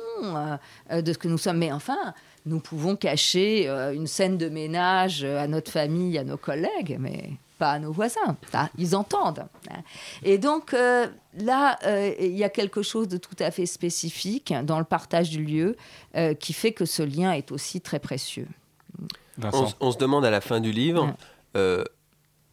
euh, 0.90 1.02
de 1.02 1.12
ce 1.12 1.18
que 1.18 1.28
nous 1.28 1.36
sommes. 1.36 1.58
Mais 1.58 1.70
enfin, 1.72 2.14
nous 2.46 2.60
pouvons 2.60 2.96
cacher 2.96 3.68
une 3.94 4.06
scène 4.06 4.38
de 4.38 4.48
ménage 4.48 5.22
à 5.24 5.46
notre 5.46 5.70
famille, 5.70 6.16
à 6.16 6.24
nos 6.24 6.38
collègues, 6.38 6.96
mais 6.98 7.32
pas 7.60 7.72
à 7.72 7.78
nos 7.78 7.92
voisins. 7.92 8.36
Ça, 8.50 8.70
ils 8.78 8.96
entendent. 8.96 9.44
Et 10.24 10.38
donc 10.38 10.72
euh, 10.72 11.06
là, 11.38 11.78
euh, 11.84 12.12
il 12.18 12.36
y 12.36 12.42
a 12.42 12.48
quelque 12.48 12.82
chose 12.82 13.06
de 13.06 13.18
tout 13.18 13.36
à 13.38 13.50
fait 13.50 13.66
spécifique 13.66 14.52
dans 14.64 14.78
le 14.78 14.84
partage 14.84 15.28
du 15.30 15.44
lieu 15.44 15.76
euh, 16.16 16.34
qui 16.34 16.54
fait 16.54 16.72
que 16.72 16.86
ce 16.86 17.02
lien 17.02 17.32
est 17.32 17.52
aussi 17.52 17.80
très 17.80 18.00
précieux. 18.00 18.48
On, 19.80 19.92
se 19.92 19.98
demande 19.98 20.24
à 20.24 20.30
la 20.30 20.40
fin 20.40 20.60
du 20.60 20.72
livre, 20.72 21.14
euh, 21.56 21.84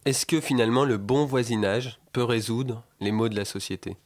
est-ce 0.05 0.25
que 0.25 0.39
finalement 0.39 0.85
le 0.85 0.97
bon 0.97 1.25
voisinage 1.25 1.99
peut 2.13 2.23
résoudre 2.23 2.83
les 3.01 3.11
maux 3.11 3.29
de 3.29 3.35
la 3.35 3.45
société? 3.45 3.97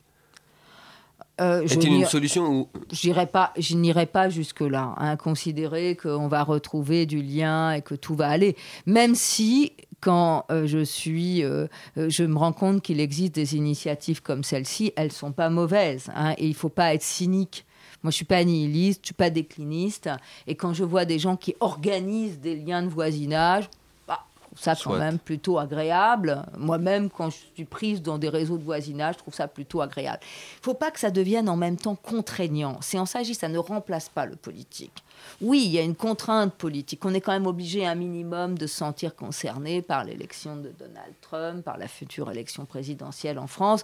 Euh, 1.40 1.62
Est-il 1.62 1.94
une 1.94 2.06
solution 2.06 2.46
ou 2.46 2.70
J'irai 2.92 3.26
pas, 3.26 3.52
je 3.58 3.76
n'irai 3.76 4.06
pas 4.06 4.30
jusque-là, 4.30 4.94
hein, 4.98 5.16
considérer 5.16 5.96
qu'on 5.96 6.28
va 6.28 6.44
retrouver 6.44 7.06
du 7.06 7.22
lien 7.22 7.72
et 7.72 7.82
que 7.82 7.96
tout 7.96 8.16
va 8.16 8.28
aller. 8.28 8.56
Même 8.86 9.16
si, 9.16 9.74
quand 10.02 10.46
euh, 10.52 10.66
je 10.68 10.84
suis, 10.84 11.44
euh, 11.44 11.68
euh, 11.98 12.10
je 12.10 12.24
me 12.24 12.38
rends 12.38 12.54
compte 12.54 12.82
qu'il 12.82 13.00
existe 13.00 13.36
des 13.36 13.56
initiatives 13.56 14.22
comme 14.22 14.44
celle-ci, 14.44 14.92
elles 14.96 15.12
sont 15.12 15.32
pas 15.32 15.50
mauvaises. 15.50 16.10
hein, 16.16 16.34
et 16.38 16.48
il 16.48 16.56
faut 16.56 16.70
pas 16.70 16.94
être 16.94 17.04
cynique. 17.04 17.66
Moi, 18.04 18.10
je 18.10 18.16
suis 18.16 18.26
pas 18.26 18.44
nihiliste, 18.44 19.02
je 19.04 19.08
suis 19.08 19.14
pas 19.14 19.30
décliniste. 19.30 20.10
Et 20.48 20.56
quand 20.56 20.74
je 20.74 20.84
vois 20.84 21.06
des 21.06 21.20
gens 21.20 21.38
qui 21.38 21.56
organisent 21.60 22.40
des 22.40 22.56
liens 22.56 22.82
de 22.82 22.88
voisinage, 22.90 23.70
bah, 24.08 24.20
je 24.42 24.48
trouve 24.48 24.60
ça 24.60 24.72
quand 24.72 24.82
Soit. 24.90 24.98
même 24.98 25.20
plutôt 25.20 25.60
agréable. 25.60 26.44
Moi-même, 26.58 27.12
quand 27.12 27.30
je 27.30 27.38
suis 27.54 27.66
prise 27.66 28.02
dans 28.02 28.18
des 28.18 28.30
réseaux 28.30 28.58
de 28.58 28.64
voisinage, 28.64 29.16
je 29.16 29.20
trouve 29.20 29.36
ça 29.36 29.48
plutôt 29.48 29.82
agréable. 29.82 30.20
Il 30.24 30.64
faut 30.64 30.74
pas 30.74 30.90
que 30.90 31.00
ça 31.00 31.12
devienne 31.12 31.48
en 31.48 31.56
même 31.58 31.78
temps 31.78 31.96
contraignant. 31.96 32.78
C'est 32.82 32.98
en 32.98 33.06
s'agit, 33.06 33.36
ça 33.36 33.48
ne 33.50 33.60
remplace 33.60 34.10
pas 34.10 34.26
le 34.26 34.36
politique. 34.36 35.04
Oui, 35.42 35.64
il 35.66 35.72
y 35.72 35.80
a 35.80 35.82
une 35.82 35.96
contrainte 35.96 36.54
politique. 36.54 37.04
On 37.04 37.14
est 37.14 37.22
quand 37.22 37.32
même 37.32 37.48
obligé 37.48 37.86
un 37.86 37.96
minimum 37.96 38.58
de 38.58 38.68
se 38.68 38.76
sentir 38.76 39.16
concerné 39.16 39.82
par 39.82 40.04
l'élection 40.04 40.56
de 40.56 40.70
Donald 40.78 41.14
Trump, 41.22 41.66
par 41.66 41.78
la 41.78 41.88
future 41.88 42.30
élection 42.30 42.66
présidentielle 42.66 43.40
en 43.40 43.48
France. 43.48 43.84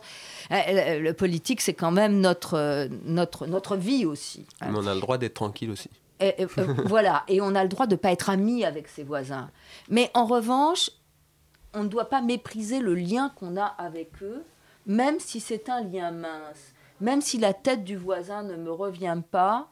Euh, 0.51 0.99
Le, 0.99 1.03
le 1.03 1.13
politique, 1.13 1.61
c'est 1.61 1.73
quand 1.73 1.91
même 1.91 2.19
notre, 2.21 2.53
euh, 2.53 2.87
notre, 3.05 3.47
notre 3.47 3.75
vie 3.75 4.05
aussi. 4.05 4.45
Mais 4.61 4.67
on 4.75 4.85
a 4.85 4.93
le 4.93 5.01
droit 5.01 5.17
d'être 5.17 5.33
tranquille 5.33 5.71
aussi 5.71 5.89
Et, 6.19 6.41
et, 6.43 6.47
euh, 6.57 6.73
voilà, 6.85 7.23
et 7.27 7.41
on 7.41 7.55
a 7.55 7.63
le 7.63 7.69
droit 7.69 7.87
de 7.87 7.95
ne 7.95 7.99
pas 7.99 8.11
être 8.11 8.29
ami 8.29 8.63
avec 8.63 8.87
ses 8.87 9.03
voisins. 9.03 9.49
Mais 9.89 10.11
en 10.13 10.25
revanche, 10.25 10.91
on 11.73 11.83
ne 11.83 11.89
doit 11.89 12.09
pas 12.09 12.21
mépriser 12.21 12.79
le 12.79 12.93
lien 12.93 13.29
qu'on 13.35 13.57
a 13.57 13.65
avec 13.65 14.21
eux, 14.21 14.43
même 14.85 15.19
si 15.19 15.39
c'est 15.39 15.69
un 15.69 15.81
lien 15.81 16.11
mince. 16.11 16.73
Même 17.01 17.21
si 17.21 17.37
la 17.37 17.53
tête 17.53 17.83
du 17.83 17.95
voisin 17.95 18.43
ne 18.43 18.55
me 18.55 18.71
revient 18.71 19.21
pas, 19.31 19.67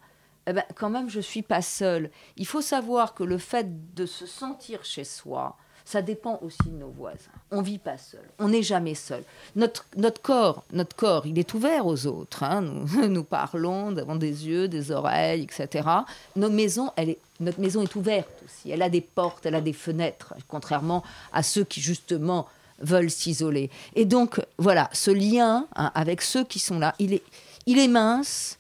eh 0.48 0.54
ben, 0.54 0.64
quand 0.76 0.90
même, 0.90 1.10
je 1.10 1.18
ne 1.18 1.24
suis 1.24 1.42
pas 1.42 1.62
seule. 1.62 2.10
Il 2.38 2.46
faut 2.46 2.62
savoir 2.62 3.14
que 3.14 3.24
le 3.24 3.38
fait 3.38 3.94
de 3.96 4.06
se 4.06 4.26
sentir 4.26 4.84
chez 4.86 5.04
soi, 5.04 5.58
ça 5.88 6.02
dépend 6.02 6.40
aussi 6.42 6.64
de 6.66 6.78
nos 6.78 6.90
voisins. 6.90 7.30
On 7.52 7.62
vit 7.62 7.78
pas 7.78 7.98
seul. 7.98 8.24
On 8.40 8.50
n'est 8.50 8.64
jamais 8.64 8.96
seul. 8.96 9.24
Notre, 9.56 9.86
notre 9.96 10.20
corps, 10.22 10.64
notre 10.74 10.96
corps, 10.96 11.28
il 11.28 11.38
est 11.38 11.54
ouvert 11.54 11.86
aux 11.86 12.08
autres. 12.08 12.42
hein. 12.44 12.62
Nous, 12.62 13.08
nous 13.08 13.24
parlons, 13.24 13.92
nous 13.92 14.00
avons 14.00 14.16
des 14.16 14.48
yeux, 14.48 14.68
des 14.68 14.92
oreilles, 14.92 15.44
etc. 15.44 15.88
Notre 16.36 16.56
maison, 16.56 16.92
elle 16.96 17.12
est, 17.12 17.20
notre 17.40 17.60
maison 17.60 17.84
est 17.84 17.96
ouverte 17.96 18.30
aussi. 18.44 18.72
Elle 18.72 18.82
a 18.82 18.90
des 18.90 19.02
portes, 19.02 19.46
elle 19.46 19.54
a 19.56 19.62
des 19.62 19.74
fenêtres, 19.74 20.34
contrairement 20.48 21.04
à 21.32 21.44
ceux 21.44 21.64
qui 21.64 21.82
justement 21.82 22.48
veulent 22.80 23.12
s'isoler. 23.12 23.70
Et 23.96 24.06
donc, 24.06 24.42
voilà, 24.58 24.90
ce 24.92 25.12
lien 25.12 25.68
hein, 25.76 25.92
avec 25.94 26.24
ceux 26.24 26.44
qui 26.44 26.58
sont 26.58 26.80
là, 26.80 26.96
il 26.98 27.14
est, 27.14 27.24
il 27.68 27.78
est 27.78 27.88
mince. 27.88 28.58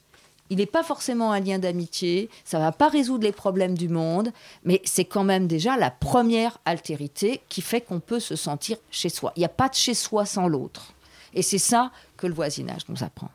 Il 0.49 0.57
n'est 0.57 0.65
pas 0.65 0.83
forcément 0.83 1.31
un 1.31 1.39
lien 1.39 1.57
d'amitié, 1.57 2.29
ça 2.43 2.59
va 2.59 2.71
pas 2.71 2.87
résoudre 2.87 3.23
les 3.23 3.31
problèmes 3.31 3.77
du 3.77 3.89
monde, 3.89 4.31
mais 4.63 4.81
c'est 4.85 5.05
quand 5.05 5.23
même 5.23 5.47
déjà 5.47 5.75
la 5.75 5.89
première 5.89 6.59
altérité 6.65 7.41
qui 7.49 7.61
fait 7.61 7.81
qu'on 7.81 7.99
peut 7.99 8.19
se 8.19 8.35
sentir 8.35 8.77
chez 8.91 9.09
soi. 9.09 9.33
Il 9.35 9.39
n'y 9.39 9.45
a 9.45 9.49
pas 9.49 9.69
de 9.69 9.73
chez 9.73 9.95
soi 9.95 10.25
sans 10.25 10.47
l'autre. 10.47 10.93
Et 11.33 11.41
c'est 11.41 11.57
ça 11.57 11.91
que 12.15 12.27
le 12.27 12.33
voisinage 12.33 12.83
nous 12.87 13.03
apprend. 13.03 13.29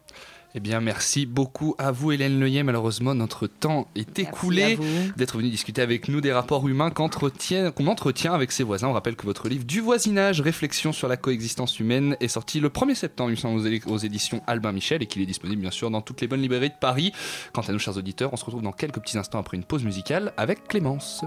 Eh 0.54 0.60
bien, 0.60 0.80
merci 0.80 1.26
beaucoup 1.26 1.76
à 1.78 1.92
vous, 1.92 2.10
Hélène 2.10 2.40
Leuillet. 2.40 2.64
Malheureusement, 2.64 3.14
notre 3.14 3.46
temps 3.46 3.86
est 3.94 4.18
écoulé 4.18 4.76
d'être 5.16 5.36
venu 5.36 5.48
discuter 5.48 5.80
avec 5.80 6.08
nous 6.08 6.20
des 6.20 6.32
rapports 6.32 6.66
humains 6.66 6.90
qu'on 6.90 7.04
entretient 7.04 8.34
avec 8.34 8.50
ses 8.50 8.64
voisins. 8.64 8.88
On 8.88 8.92
rappelle 8.92 9.14
que 9.14 9.26
votre 9.26 9.48
livre 9.48 9.64
Du 9.64 9.80
voisinage, 9.80 10.40
réflexion 10.40 10.92
sur 10.92 11.06
la 11.06 11.16
coexistence 11.16 11.78
humaine, 11.78 12.16
est 12.20 12.28
sorti 12.28 12.58
le 12.58 12.68
1er 12.68 12.96
septembre, 12.96 13.32
aux 13.86 13.98
éditions 13.98 14.42
Albin 14.48 14.72
Michel 14.72 15.02
et 15.02 15.06
qu'il 15.06 15.22
est 15.22 15.26
disponible, 15.26 15.62
bien 15.62 15.70
sûr, 15.70 15.88
dans 15.90 16.02
toutes 16.02 16.20
les 16.20 16.26
bonnes 16.26 16.42
librairies 16.42 16.70
de 16.70 16.74
Paris. 16.80 17.12
Quant 17.52 17.62
à 17.62 17.72
nous, 17.72 17.78
chers 17.78 17.96
auditeurs, 17.96 18.32
on 18.32 18.36
se 18.36 18.44
retrouve 18.44 18.62
dans 18.62 18.72
quelques 18.72 18.98
petits 18.98 19.18
instants 19.18 19.38
après 19.38 19.56
une 19.56 19.64
pause 19.64 19.84
musicale 19.84 20.32
avec 20.36 20.66
Clémence. 20.66 21.22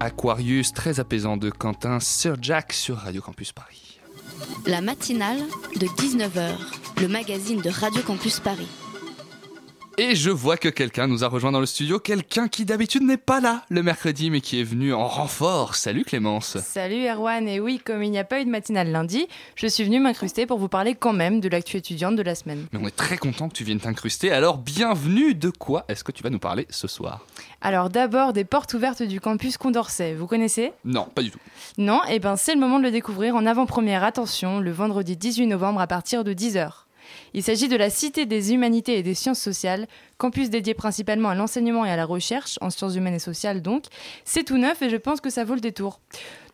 Aquarius, 0.00 0.72
très 0.72 1.00
apaisant 1.00 1.36
de 1.36 1.50
Quentin 1.50 2.00
Sir 2.00 2.36
Jack 2.40 2.72
sur 2.72 2.96
Radio 2.96 3.20
Campus 3.20 3.52
Paris. 3.52 3.98
La 4.66 4.80
matinale 4.80 5.40
de 5.76 5.86
19h, 5.86 6.56
le 7.00 7.08
magazine 7.08 7.60
de 7.60 7.70
Radio 7.70 8.02
Campus 8.02 8.40
Paris. 8.40 8.68
Et 10.00 10.14
je 10.14 10.30
vois 10.30 10.56
que 10.56 10.68
quelqu'un 10.68 11.08
nous 11.08 11.24
a 11.24 11.26
rejoint 11.26 11.50
dans 11.50 11.58
le 11.58 11.66
studio, 11.66 11.98
quelqu'un 11.98 12.46
qui 12.46 12.64
d'habitude 12.64 13.02
n'est 13.02 13.16
pas 13.16 13.40
là 13.40 13.64
le 13.68 13.82
mercredi 13.82 14.30
mais 14.30 14.40
qui 14.40 14.60
est 14.60 14.64
venu 14.64 14.94
en 14.94 15.08
renfort. 15.08 15.74
Salut 15.74 16.04
Clémence. 16.04 16.56
Salut 16.58 17.04
Erwan, 17.08 17.48
et 17.48 17.58
oui, 17.58 17.80
comme 17.84 18.04
il 18.04 18.12
n'y 18.12 18.18
a 18.20 18.22
pas 18.22 18.40
eu 18.40 18.44
de 18.44 18.48
matinale 18.48 18.92
lundi, 18.92 19.26
je 19.56 19.66
suis 19.66 19.82
venue 19.82 19.98
m'incruster 19.98 20.46
pour 20.46 20.60
vous 20.60 20.68
parler 20.68 20.94
quand 20.94 21.12
même 21.12 21.40
de 21.40 21.48
l'actu 21.48 21.78
étudiante 21.78 22.14
de 22.14 22.22
la 22.22 22.36
semaine. 22.36 22.68
Mais 22.70 22.78
on 22.80 22.86
est 22.86 22.94
très 22.94 23.16
content 23.16 23.48
que 23.48 23.54
tu 23.54 23.64
viennes 23.64 23.80
t'incruster, 23.80 24.30
alors 24.30 24.58
bienvenue 24.58 25.34
De 25.34 25.50
quoi 25.50 25.84
est-ce 25.88 26.04
que 26.04 26.12
tu 26.12 26.22
vas 26.22 26.30
nous 26.30 26.38
parler 26.38 26.68
ce 26.70 26.86
soir? 26.86 27.26
Alors 27.60 27.90
d'abord 27.90 28.32
des 28.32 28.44
portes 28.44 28.74
ouvertes 28.74 29.02
du 29.02 29.20
campus 29.20 29.56
Condorcet, 29.56 30.14
vous 30.14 30.28
connaissez? 30.28 30.70
Non, 30.84 31.08
pas 31.12 31.24
du 31.24 31.32
tout. 31.32 31.40
Non, 31.76 32.04
et 32.08 32.20
ben 32.20 32.36
c'est 32.36 32.54
le 32.54 32.60
moment 32.60 32.78
de 32.78 32.84
le 32.84 32.92
découvrir 32.92 33.34
en 33.34 33.44
avant-première, 33.46 34.04
attention, 34.04 34.60
le 34.60 34.70
vendredi 34.70 35.16
18 35.16 35.48
novembre 35.48 35.80
à 35.80 35.88
partir 35.88 36.22
de 36.22 36.32
10h. 36.34 36.84
Il 37.34 37.42
s'agit 37.42 37.68
de 37.68 37.76
la 37.76 37.90
Cité 37.90 38.26
des 38.26 38.52
Humanités 38.52 38.98
et 38.98 39.02
des 39.02 39.14
Sciences 39.14 39.40
Sociales, 39.40 39.86
campus 40.16 40.50
dédié 40.50 40.74
principalement 40.74 41.28
à 41.28 41.34
l'enseignement 41.34 41.84
et 41.84 41.90
à 41.90 41.96
la 41.96 42.04
recherche, 42.04 42.58
en 42.60 42.70
sciences 42.70 42.96
humaines 42.96 43.14
et 43.14 43.18
sociales 43.18 43.62
donc. 43.62 43.84
C'est 44.24 44.44
tout 44.44 44.58
neuf 44.58 44.82
et 44.82 44.90
je 44.90 44.96
pense 44.96 45.20
que 45.20 45.30
ça 45.30 45.44
vaut 45.44 45.54
le 45.54 45.60
détour. 45.60 46.00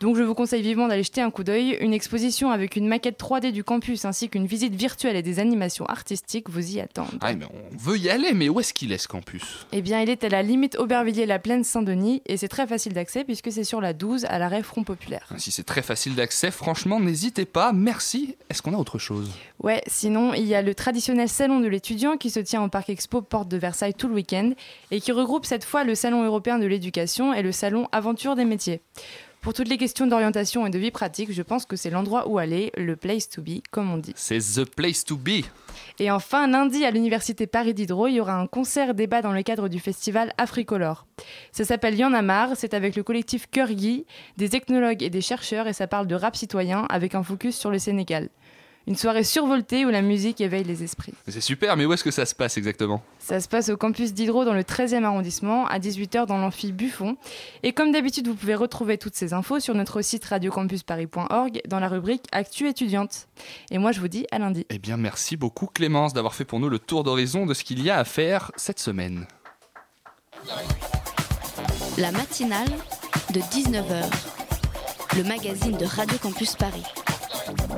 Donc 0.05 0.19
je 0.19 0.23
vous 0.23 0.35
conseille 0.35 0.61
vivement 0.61 0.87
d'aller 0.87 1.03
jeter 1.03 1.23
un 1.23 1.31
coup 1.31 1.45
d'œil. 1.45 1.79
Une 1.81 1.95
exposition 1.95 2.51
avec 2.51 2.77
une 2.77 2.87
maquette 2.87 3.19
3D 3.19 3.53
du 3.53 3.65
campus 3.65 4.05
ainsi 4.05 4.29
qu'une 4.29 4.45
visite 4.45 4.75
virtuelle 4.75 5.17
et 5.17 5.23
des 5.23 5.39
animations 5.39 5.87
artistiques 5.87 6.51
vous 6.51 6.77
y 6.77 6.79
attendent. 6.79 7.19
Ah, 7.23 7.33
mais 7.33 7.47
on 7.47 7.75
veut 7.75 7.97
y 7.97 8.11
aller, 8.11 8.35
mais 8.35 8.51
où 8.51 8.61
est-ce 8.61 8.75
qu'il 8.75 8.93
est 8.93 8.99
ce 8.99 9.09
campus? 9.09 9.67
Eh 9.73 9.81
bien, 9.81 10.03
il 10.03 10.11
est 10.11 10.23
à 10.23 10.29
la 10.29 10.43
limite 10.43 10.77
Aubervilliers-la 10.79 11.39
Plaine 11.39 11.65
Saint-Denis 11.65 12.21
et 12.27 12.37
c'est 12.37 12.49
très 12.49 12.67
facile 12.67 12.93
d'accès 12.93 13.25
puisque 13.25 13.51
c'est 13.51 13.65
sur 13.65 13.81
la 13.81 13.95
12 13.95 14.27
à 14.27 14.39
l'arrêt 14.39 14.63
Front 14.63 14.85
Populaire. 14.85 15.27
Si 15.39 15.51
c'est 15.51 15.63
très 15.63 15.81
facile 15.81 16.15
d'accès, 16.15 16.51
franchement, 16.51 17.01
n'hésitez 17.01 17.47
pas. 17.47 17.73
Merci. 17.73 18.37
Est-ce 18.51 18.61
qu'on 18.61 18.75
a 18.75 18.77
autre 18.77 18.99
chose? 18.99 19.31
Ouais, 19.63 19.81
sinon, 19.87 20.35
il 20.35 20.45
y 20.45 20.55
a 20.55 20.61
le 20.61 20.75
traditionnel 20.75 21.31
salon 21.31 21.61
de 21.61 21.67
l'étudiant 21.67 22.19
qui 22.19 22.29
se 22.29 22.41
tient 22.41 22.63
au 22.63 22.69
Parc 22.69 22.91
Expo 22.91 23.23
Porte 23.23 23.49
de 23.49 23.57
Versailles 23.57 23.95
tout 23.95 24.09
le 24.09 24.15
week-end 24.17 24.53
et 24.91 25.01
qui 25.01 25.13
regroupe 25.13 25.47
cette 25.47 25.65
fois 25.65 25.83
le 25.83 25.95
Salon 25.95 26.25
européen 26.25 26.59
de 26.59 26.67
l'éducation 26.67 27.33
et 27.33 27.41
le 27.41 27.53
Salon 27.53 27.89
Aventure 27.91 28.37
des 28.37 28.45
métiers. 28.45 28.83
Pour 29.45 29.53
toutes 29.53 29.69
les 29.69 29.77
questions 29.77 30.07
d'orientation 30.07 30.67
et 30.67 30.71
de 30.71 30.79
vie 30.79 30.91
pratique, 30.91 31.31
je 31.31 31.43
pense 31.43 31.67
que 31.67 31.77
c'est 31.77 31.91
l'endroit 31.91 32.29
où 32.29 32.39
aller, 32.39 32.73
le 32.79 32.97
place 32.97 33.29
to 33.29 33.43
be, 33.43 33.61
comme 33.71 33.93
on 33.93 33.99
dit. 33.99 34.15
C'est 34.17 34.39
the 34.39 34.65
place 34.65 35.05
to 35.05 35.19
be. 35.19 35.45
Et 35.99 36.11
enfin, 36.11 36.47
lundi, 36.49 36.83
à 36.87 36.91
l'Université 36.91 37.47
Paris 37.47 37.75
Diderot, 37.75 38.07
il 38.07 38.15
y 38.15 38.21
aura 38.21 38.41
un 38.41 38.47
concert-débat 38.47 39.21
dans 39.21 39.35
le 39.35 39.43
cadre 39.43 39.69
du 39.69 39.81
festival 39.81 40.33
Africolor. 40.39 41.07
Ça 41.53 41.67
s'appelle 41.67 41.95
Y'en 41.99 42.15
a 42.15 42.23
marre, 42.23 42.53
c'est 42.57 42.73
avec 42.73 42.97
le 42.97 43.03
collectif 43.03 43.47
Cœur 43.51 43.69
Guy, 43.69 44.07
des 44.39 44.57
ethnologues 44.57 45.03
et 45.03 45.11
des 45.11 45.21
chercheurs, 45.21 45.69
et 45.69 45.75
ça 45.75 45.87
parle 45.87 46.07
de 46.07 46.15
rap 46.15 46.37
citoyen 46.37 46.87
avec 46.89 47.15
un 47.15 47.23
focus 47.23 47.55
sur 47.55 47.71
le 47.71 47.79
Sénégal. 47.79 48.31
Une 48.87 48.97
soirée 48.97 49.25
survoltée 49.25 49.87
où 49.87 49.89
la 49.89 50.03
musique 50.03 50.43
éveille 50.43 50.65
les 50.65 50.83
esprits. 50.83 51.15
C'est 51.27 51.41
super, 51.41 51.77
mais 51.77 51.87
où 51.87 51.93
est-ce 51.95 52.05
que 52.05 52.11
ça 52.11 52.27
se 52.27 52.35
passe 52.35 52.59
exactement? 52.59 53.03
Ça 53.19 53.41
se 53.41 53.49
passe 53.49 53.71
au 53.71 53.79
campus 53.79 54.13
Diderot 54.13 54.45
dans 54.45 54.53
le 54.53 54.63
13e 54.63 55.05
arrondissement, 55.05 55.67
à 55.67 55.79
18h 55.79 56.27
dans 56.27 56.37
l'amphi 56.37 56.71
Buffon. 56.71 57.17
Et 57.63 57.73
comme 57.73 57.93
d'habitude, 57.93 58.29
vous 58.29 58.35
pouvez 58.35 58.55
retrouver 58.55 58.99
toutes 58.99 59.15
ces 59.15 59.33
infos 59.33 59.59
sur 59.59 59.75
notre 59.75 60.03
site 60.03 60.27
radiocampusparis.org 60.27 61.63
dans 61.67 61.81
la 61.81 61.89
rubrique 61.89 62.25
Actu 62.33 62.69
étudiante. 62.69 63.29
Et 63.71 63.79
moi, 63.79 63.93
je 63.93 64.01
vous 64.01 64.09
dis 64.09 64.27
à 64.31 64.39
lundi. 64.39 64.67
Eh 64.69 64.79
bien, 64.79 64.99
merci 64.99 65.39
beaucoup 65.39 65.67
Clémence 65.67 66.13
d'avoir 66.13 66.35
fait 66.35 66.45
pour 66.45 66.61
nous 66.61 66.69
le 66.69 66.79
tour 66.79 67.05
d'horizon 67.05 67.47
de 67.47 67.55
ce 67.55 67.65
qu'il 67.65 67.83
y 67.83 67.89
a 67.89 67.99
à 67.99 68.05
faire 68.05 68.53
cette 68.57 68.81
semaine. 68.81 69.27
La 71.97 72.13
matinale 72.13 72.69
de 73.33 73.41
19h, 73.41 74.05
le 75.17 75.25
magazine 75.25 75.77
de 75.79 75.87
Radio 75.87 76.19
Campus 76.19 76.55
Paris. 76.57 76.85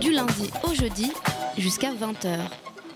Du 0.00 0.12
lundi 0.12 0.50
au 0.62 0.74
jeudi 0.74 1.12
jusqu'à 1.58 1.92
20h. 1.92 2.38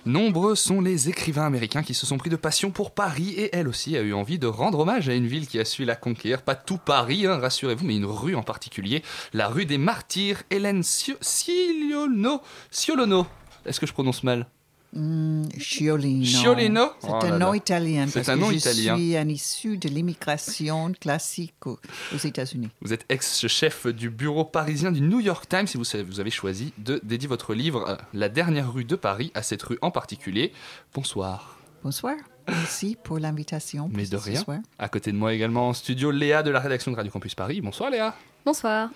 Nombreux 0.07 0.55
sont 0.55 0.81
les 0.81 1.09
écrivains 1.09 1.47
américains 1.47 1.83
qui 1.83 1.95
se 1.95 2.07
sont 2.07 2.16
pris 2.16 2.31
de 2.31 2.37
passion 2.37 2.71
pour 2.71 2.93
Paris 2.93 3.35
et 3.37 3.55
elle 3.55 3.68
aussi 3.68 3.97
a 3.97 4.01
eu 4.01 4.14
envie 4.14 4.39
de 4.39 4.47
rendre 4.47 4.81
hommage 4.81 5.09
à 5.09 5.14
une 5.14 5.27
ville 5.27 5.47
qui 5.47 5.59
a 5.59 5.64
su 5.64 5.85
la 5.85 5.97
conquérir. 5.97 6.43
Pas 6.43 6.55
tout 6.55 6.79
Paris, 6.79 7.27
hein, 7.27 7.39
rassurez-vous, 7.39 7.85
mais 7.85 7.97
une 7.97 8.07
rue 8.07 8.35
en 8.35 8.43
particulier, 8.43 9.03
la 9.33 9.49
rue 9.49 9.66
des 9.66 9.79
Martyrs, 9.79 10.43
Hélène 10.51 10.83
Ciolono. 10.83 12.41
Ciolono. 12.71 13.27
Est-ce 13.66 13.81
que 13.81 13.87
je 13.87 13.93
prononce 13.93 14.23
mal? 14.23 14.47
Mm, 14.93 15.45
Sciolino. 15.59 16.24
Sciolino? 16.24 16.91
C'est 17.01 17.09
Oh 17.11 17.18
un 17.22 17.30
là 17.30 17.38
nom 17.38 17.51
là. 17.53 17.57
italien. 17.57 18.07
C'est 18.09 18.28
un 18.28 18.36
nom 18.36 18.51
je 18.51 18.57
italien. 18.57 18.97
suis 18.97 19.16
un 19.16 19.28
issu 19.28 19.78
de 19.78 19.88
l'immigration 19.88 20.93
classique 21.01 21.55
aux, 21.66 21.78
aux 22.14 22.18
États-Unis. 22.18 22.70
Vous 22.80 22.93
êtes 22.93 23.05
ex-chef 23.09 23.86
du 23.86 24.11
bureau 24.11 24.45
parisien 24.45 24.91
du 24.91 25.01
New 25.01 25.20
York 25.20 25.49
Times 25.49 25.66
et 25.72 26.03
vous, 26.03 26.20
avez 26.20 26.30
choisi 26.30 26.72
de 26.78 27.01
dédier 27.05 27.28
votre 27.28 27.55
livre 27.55 27.88
euh, 27.88 27.97
La 28.14 28.28
dernière 28.28 28.72
rue 28.72 28.84
de 28.84 28.97
Paris 28.97 29.30
à 29.34 29.43
cette 29.43 29.62
rue 29.62 29.78
en 29.80 29.91
particulier. 29.93 30.53
Bonsoir. 30.95 31.57
Bonsoir. 31.84 32.16
Merci 32.49 32.97
pour 33.03 33.18
l'invitation. 33.20 33.88
Mais 33.93 34.07
de 34.07 34.16
rien. 34.16 34.41
soir. 34.43 34.59
À 34.78 34.88
côté 34.88 35.12
de 35.12 35.16
moi 35.16 35.32
également 35.32 35.68
en 35.68 35.72
studio, 35.72 36.11
Léa 36.11 36.43
de 36.43 36.51
la 36.51 36.59
rédaction 36.59 36.91
de 36.91 36.97
Radio 36.97 37.12
Campus 37.12 37.34
Paris. 37.36 37.61
Bonsoir 37.61 37.91
Léa. 37.91 38.14
Bonsoir. 38.47 38.91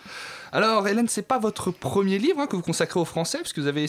Alors 0.53 0.86
Hélène, 0.88 1.09
c'est 1.09 1.26
pas 1.26 1.38
votre 1.38 1.70
premier 1.70 2.18
livre 2.18 2.40
hein, 2.40 2.47
que 2.47 2.57
vous 2.57 2.62
consacrez 2.62 2.99
aux 3.01 3.05
Français, 3.05 3.38
puisque 3.40 3.59
vous 3.59 3.66
avez 3.66 3.86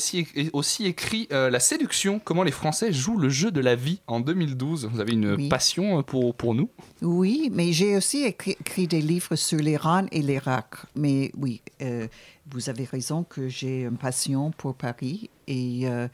aussi, 0.52 0.86
écrit 0.86 1.28
euh, 1.32 1.50
La 1.50 1.60
séduction, 1.60 2.20
comment 2.24 2.44
les 2.44 2.52
Français 2.52 2.92
jouent 2.92 3.18
le 3.18 3.30
jeu 3.30 3.52
de 3.52 3.62
la 3.62 3.76
vie 3.76 4.02
en 4.08 4.20
2012. 4.20 4.90
Vous 4.92 5.00
avez 5.00 5.14
une 5.14 5.36
Oui. 5.36 5.48
passion 5.50 6.00
euh, 6.00 6.02
pour, 6.02 6.36
pour 6.36 6.56
nous 6.56 6.70
Oui, 7.02 7.50
mais 7.54 7.72
j'ai 7.72 7.96
aussi 7.96 8.24
écrit, 8.24 8.58
écrit 8.60 8.88
des 8.88 9.02
livres 9.02 9.36
sur 9.36 9.60
l'Iran 9.60 10.08
et 10.12 10.22
l'Irak. 10.22 10.76
Mais 10.96 11.32
oui, 11.38 11.62
euh, 11.82 12.08
vous 12.52 12.70
avez 12.70 12.84
raison 12.86 13.24
que 13.24 13.48
j'ai 13.48 13.84
une 13.84 13.98
passion 13.98 14.52
pour 14.52 14.76
Paris. 14.76 15.30
Et, 15.48 15.82
euh, 15.88 16.08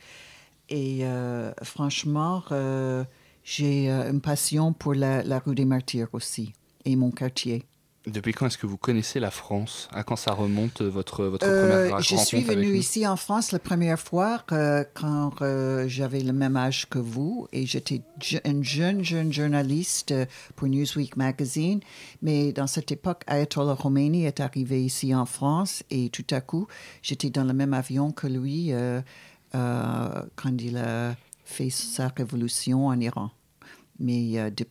et 0.69 0.99
euh, 1.01 1.51
franchement, 1.63 2.43
euh, 2.51 3.03
j'ai 3.43 3.89
euh, 3.89 4.11
une 4.11 4.21
passion 4.21 4.73
pour 4.73 4.93
la, 4.93 5.23
la 5.23 5.39
rue 5.39 5.55
des 5.55 5.65
Martyrs 5.65 6.09
aussi 6.13 6.53
et 6.85 6.95
mon 6.95 7.11
quartier. 7.11 7.63
Depuis 8.07 8.33
quand 8.33 8.47
est-ce 8.47 8.57
que 8.57 8.65
vous 8.65 8.77
connaissez 8.77 9.19
la 9.19 9.29
France? 9.29 9.87
À 9.93 10.03
quand 10.03 10.15
ça 10.15 10.33
remonte 10.33 10.81
euh, 10.81 10.89
votre, 10.89 11.25
votre 11.25 11.45
Euh, 11.45 11.89
première 11.89 12.01
je 12.01 12.15
suis 12.15 12.41
venue 12.41 12.75
ici 12.75 13.05
en 13.05 13.15
France 13.15 13.51
la 13.51 13.59
première 13.59 13.99
fois 13.99 14.43
euh, 14.51 14.83
quand 14.95 15.33
euh, 15.43 15.87
j'avais 15.87 16.21
le 16.21 16.33
même 16.33 16.57
âge 16.57 16.89
que 16.89 16.97
vous 16.97 17.47
et 17.53 17.67
j'étais 17.67 18.01
une 18.43 18.63
jeune, 18.63 19.03
jeune 19.03 19.31
journaliste 19.31 20.15
pour 20.55 20.67
Newsweek 20.67 21.15
Magazine. 21.15 21.79
Mais 22.23 22.51
dans 22.53 22.65
cette 22.65 22.91
époque, 22.91 23.21
Ayatollah 23.27 23.75
Khomeini 23.79 24.25
est 24.25 24.39
arrivé 24.39 24.83
ici 24.83 25.13
en 25.13 25.27
France 25.27 25.83
et 25.91 26.09
tout 26.09 26.25
à 26.31 26.41
coup, 26.41 26.67
j'étais 27.03 27.29
dans 27.29 27.43
le 27.43 27.53
même 27.53 27.75
avion 27.75 28.11
que 28.11 28.25
lui 28.25 28.73
quand 29.53 30.57
il 30.59 30.77
a 30.77 31.15
fait 31.45 31.69
sa 31.69 32.07
révolution 32.07 32.87
en 32.87 32.99
Iran. 32.99 33.29
Mais 34.01 34.39
euh, 34.39 34.49
de- 34.49 34.65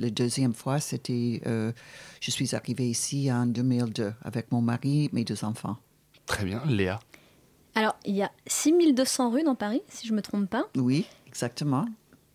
la 0.00 0.08
deuxième 0.10 0.54
fois, 0.54 0.78
c'était, 0.80 1.42
euh, 1.46 1.72
je 2.20 2.30
suis 2.30 2.54
arrivée 2.54 2.88
ici 2.88 3.30
en 3.32 3.44
2002 3.46 4.12
avec 4.22 4.52
mon 4.52 4.62
mari, 4.62 5.10
mes 5.12 5.24
deux 5.24 5.44
enfants. 5.44 5.76
Très 6.26 6.44
bien, 6.44 6.62
Léa. 6.66 7.00
Alors, 7.74 7.96
il 8.06 8.14
y 8.16 8.22
a 8.22 8.30
6200 8.46 9.30
rues 9.30 9.42
dans 9.42 9.54
Paris, 9.54 9.82
si 9.88 10.06
je 10.06 10.12
ne 10.12 10.16
me 10.16 10.22
trompe 10.22 10.48
pas. 10.48 10.68
Oui, 10.76 11.06
exactement. 11.26 11.86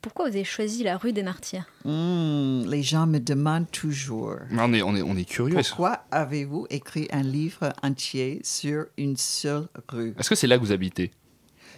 Pourquoi 0.02 0.26
vous 0.30 0.36
avez 0.36 0.44
choisi 0.44 0.84
la 0.84 0.98
rue 0.98 1.14
des 1.14 1.24
Martyrs? 1.24 1.66
Hmm, 1.86 2.64
les 2.68 2.84
gens 2.84 3.08
me 3.08 3.20
demandent 3.20 3.72
toujours. 3.72 4.36
On 4.52 4.74
est, 4.74 4.82
on 4.82 4.96
est, 4.98 5.02
on 5.02 5.16
est 5.16 5.24
curieux. 5.24 5.56
Pourquoi 5.56 6.04
avez-vous 6.12 6.68
écrit 6.70 7.08
un 7.12 7.24
livre 7.24 7.72
entier 7.82 8.42
sur 8.44 8.86
une 8.98 9.16
seule 9.16 9.68
rue? 9.90 10.14
Est-ce 10.20 10.30
que 10.30 10.36
c'est 10.36 10.48
là 10.48 10.58
que 10.58 10.64
vous 10.64 10.74
habitez? 10.74 11.12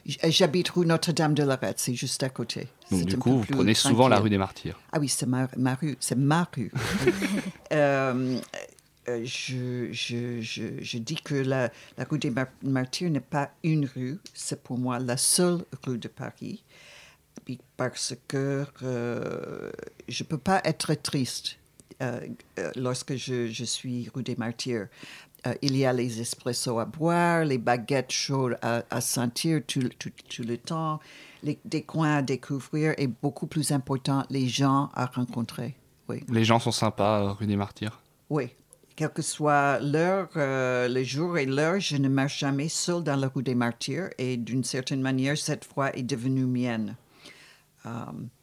J'habite 0.06 0.70
rue 0.70 0.86
Notre-Dame-de-Lorette, 0.86 1.80
c'est 1.80 1.96
juste 1.96 2.22
à 2.22 2.30
côté. 2.30 2.68
Donc 2.92 3.06
du 3.06 3.18
coup, 3.18 3.40
vous 3.40 3.46
prenez 3.46 3.74
souvent 3.74 4.08
la 4.08 4.20
rue 4.20 4.30
des 4.30 4.38
Martyrs. 4.38 4.80
Ah 4.92 5.00
oui, 5.00 5.10
c'est 5.10 5.26
ma, 5.26 5.48
ma 5.58 5.74
rue. 5.76 5.98
C'est 6.00 6.18
ma 6.18 6.48
rue. 6.56 6.72
Euh, 7.72 8.38
euh, 9.10 9.22
je, 9.26 9.92
je, 9.92 10.40
je, 10.42 10.64
je 10.80 10.98
dis 11.00 11.16
que 11.16 11.36
la, 11.36 11.70
la 11.98 12.04
rue 12.06 12.20
des 12.20 12.30
Mar- 12.30 12.48
Martyrs 12.64 13.10
n'est 13.10 13.20
pas 13.20 13.52
une 13.64 13.86
rue, 13.86 14.20
c'est 14.34 14.62
pour 14.64 14.78
moi 14.78 15.00
la 15.00 15.18
seule 15.18 15.66
rue 15.86 15.98
de 15.98 16.08
Paris. 16.08 16.64
Parce 17.78 18.16
que 18.28 18.66
euh, 18.84 19.72
je 20.08 20.24
ne 20.24 20.28
peux 20.28 20.38
pas 20.38 20.62
être 20.64 20.94
triste 20.96 21.58
euh, 22.02 22.20
lorsque 22.76 23.16
je, 23.16 23.48
je 23.48 23.64
suis 23.66 24.10
rue 24.14 24.24
des 24.24 24.36
Martyrs. 24.36 24.88
Euh, 25.48 25.54
il 25.62 25.78
y 25.78 25.86
a 25.86 25.94
les 25.94 26.20
espressos 26.22 26.80
à 26.80 26.86
boire, 26.86 27.46
les 27.46 27.58
baguettes 27.58 28.12
chaudes 28.12 28.58
à, 28.62 28.84
à 28.90 29.02
sentir 29.02 29.62
tout, 29.68 29.90
tout, 30.00 30.12
tout 30.30 30.44
le 30.44 30.58
temps, 30.58 31.00
les, 31.44 31.60
des 31.66 31.84
coins 31.84 32.16
à 32.18 32.22
découvrir 32.22 32.94
et 32.98 33.08
beaucoup 33.08 33.48
plus 33.48 33.72
important, 33.72 34.24
les 34.30 34.48
gens 34.48 34.90
à 34.94 35.06
rencontrer. 35.06 35.76
Oui. 36.10 36.24
Les 36.30 36.44
gens 36.44 36.60
sont 36.60 36.72
sympas, 36.72 37.22
euh, 37.22 37.32
rue 37.32 37.48
des 37.48 37.56
Martyrs. 37.56 38.02
Oui. 38.30 38.50
Quelle 38.96 39.10
que 39.10 39.22
soit 39.22 39.80
l'heure, 39.82 40.30
euh, 40.38 40.88
le 40.88 41.04
jour 41.04 41.38
et 41.38 41.46
l'heure, 41.46 41.80
je 41.80 41.98
ne 41.98 42.08
marche 42.08 42.40
jamais 42.40 42.70
seule 42.70 43.04
dans 43.04 43.18
la 43.18 43.28
rue 43.28 43.44
des 43.44 43.54
Martyrs 43.56 44.10
et 44.18 44.38
d'une 44.38 44.64
certaine 44.64 45.02
manière, 45.02 45.38
cette 45.38 45.66
fois 45.66 45.94
est 45.98 46.04
devenue 46.04 46.46
mienne. 46.46 46.96
Euh, 47.86 47.90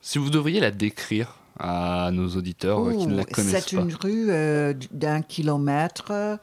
Si 0.03 0.19
vous 0.19 0.29
devriez 0.31 0.61
la 0.61 0.71
décrire 0.71 1.39
à 1.59 2.11
nos 2.13 2.29
auditeurs 2.37 2.91
qui 2.91 3.07
ne 3.07 3.17
la 3.17 3.25
connaissent 3.25 3.67
C'est 3.67 3.77
pas 3.77 3.83
une 3.83 3.95
rue 3.95 4.31
euh, 4.31 4.75
d'un 4.93 5.23
kilomètre. 5.23 6.39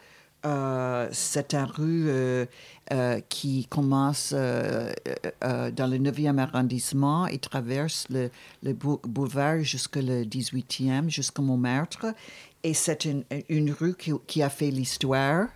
Euh, 0.45 1.09
c'est 1.11 1.53
une 1.53 1.65
rue 1.65 2.05
euh, 2.07 2.45
euh, 2.93 3.19
qui 3.27 3.67
commence 3.69 4.31
dans 4.33 5.87
le 5.87 5.97
9e 5.97 6.37
arrondissement 6.37 7.27
et 7.27 7.37
traverse 7.37 8.05
le, 8.09 8.29
le 8.63 8.73
bou- 8.73 9.01
boulevard 9.03 9.61
jusqu'au 9.61 9.99
18e, 9.99 11.09
jusqu'au 11.09 11.41
Montmartre. 11.41 12.07
Et 12.63 12.73
c'est 12.73 13.05
une, 13.05 13.23
rue 13.71 13.95
qui, 13.95 14.43
a 14.43 14.49
fait 14.49 14.71
l'histoire. 14.71 15.47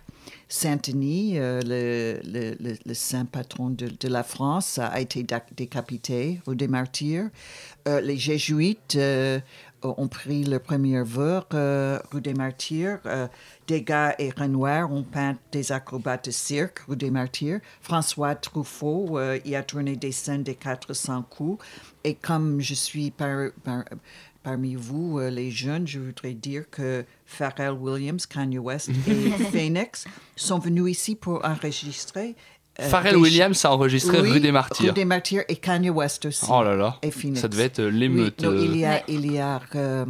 Saint-Denis, 0.48 1.34
le, 1.36 2.94
saint 2.94 3.26
patron 3.26 3.68
de, 3.70 3.88
de 3.88 4.08
la 4.08 4.22
France, 4.22 4.78
a 4.78 4.98
été 5.00 5.26
décapité, 5.54 6.40
rue 6.46 6.56
des 6.56 6.68
Martyrs. 6.68 7.28
Les 7.86 8.16
Jésuites 8.16 8.96
ont 9.84 10.08
pris 10.08 10.44
le 10.44 10.58
premier 10.58 11.02
vers, 11.02 11.44
euh, 11.54 11.98
rue 12.10 12.20
des 12.20 12.34
Martyrs. 12.34 13.00
Euh, 13.06 13.26
Degas 13.68 14.14
et 14.18 14.30
Renoir 14.30 14.90
ont 14.92 15.02
peint 15.02 15.36
des 15.52 15.72
acrobates 15.72 16.26
de 16.26 16.30
cirque, 16.30 16.80
rue 16.88 16.96
des 16.96 17.10
Martyrs. 17.10 17.60
François 17.80 18.34
Truffaut 18.34 19.18
euh, 19.18 19.38
y 19.44 19.54
a 19.54 19.62
tourné 19.62 19.96
des 19.96 20.12
scènes 20.12 20.42
des 20.42 20.54
400 20.54 21.24
coups. 21.28 21.64
Et 22.04 22.14
comme 22.14 22.60
je 22.60 22.74
suis 22.74 23.10
par- 23.10 23.50
par- 23.62 23.84
parmi 24.42 24.74
vous, 24.74 25.18
euh, 25.18 25.30
les 25.30 25.50
jeunes, 25.50 25.86
je 25.86 25.98
voudrais 25.98 26.34
dire 26.34 26.68
que 26.70 27.04
Pharrell 27.24 27.72
Williams, 27.72 28.26
Kanye 28.26 28.58
West 28.58 28.90
et 29.08 29.30
Phoenix 29.52 30.04
sont 30.36 30.58
venus 30.58 30.90
ici 30.90 31.14
pour 31.16 31.44
enregistrer. 31.44 32.36
Euh, 32.80 32.88
Pharrell 32.88 33.16
Williams 33.16 33.64
a 33.64 33.72
enregistré 33.72 34.20
Oui, 34.20 34.30
Rue 34.32 34.40
des 34.40 34.52
Martyrs. 34.52 34.86
Rue 34.88 34.92
des 34.92 35.04
Martyrs 35.04 35.44
et 35.48 35.56
Kanye 35.56 35.90
West 35.90 36.26
aussi. 36.26 36.46
Oh 36.50 36.62
là 36.62 36.74
là, 36.74 36.98
Et 37.02 37.10
Phoenix. 37.10 37.40
ça 37.40 37.48
devait 37.48 37.64
être 37.64 37.78
euh, 37.80 37.90
l'émeute. 37.90 38.40
Oui, 38.42 38.46
euh, 38.48 38.64
il 38.64 38.76
y 38.76 38.84
a, 38.84 39.02
il 39.08 39.30
y 39.32 39.38
a 39.38 39.60
euh, 39.76 40.04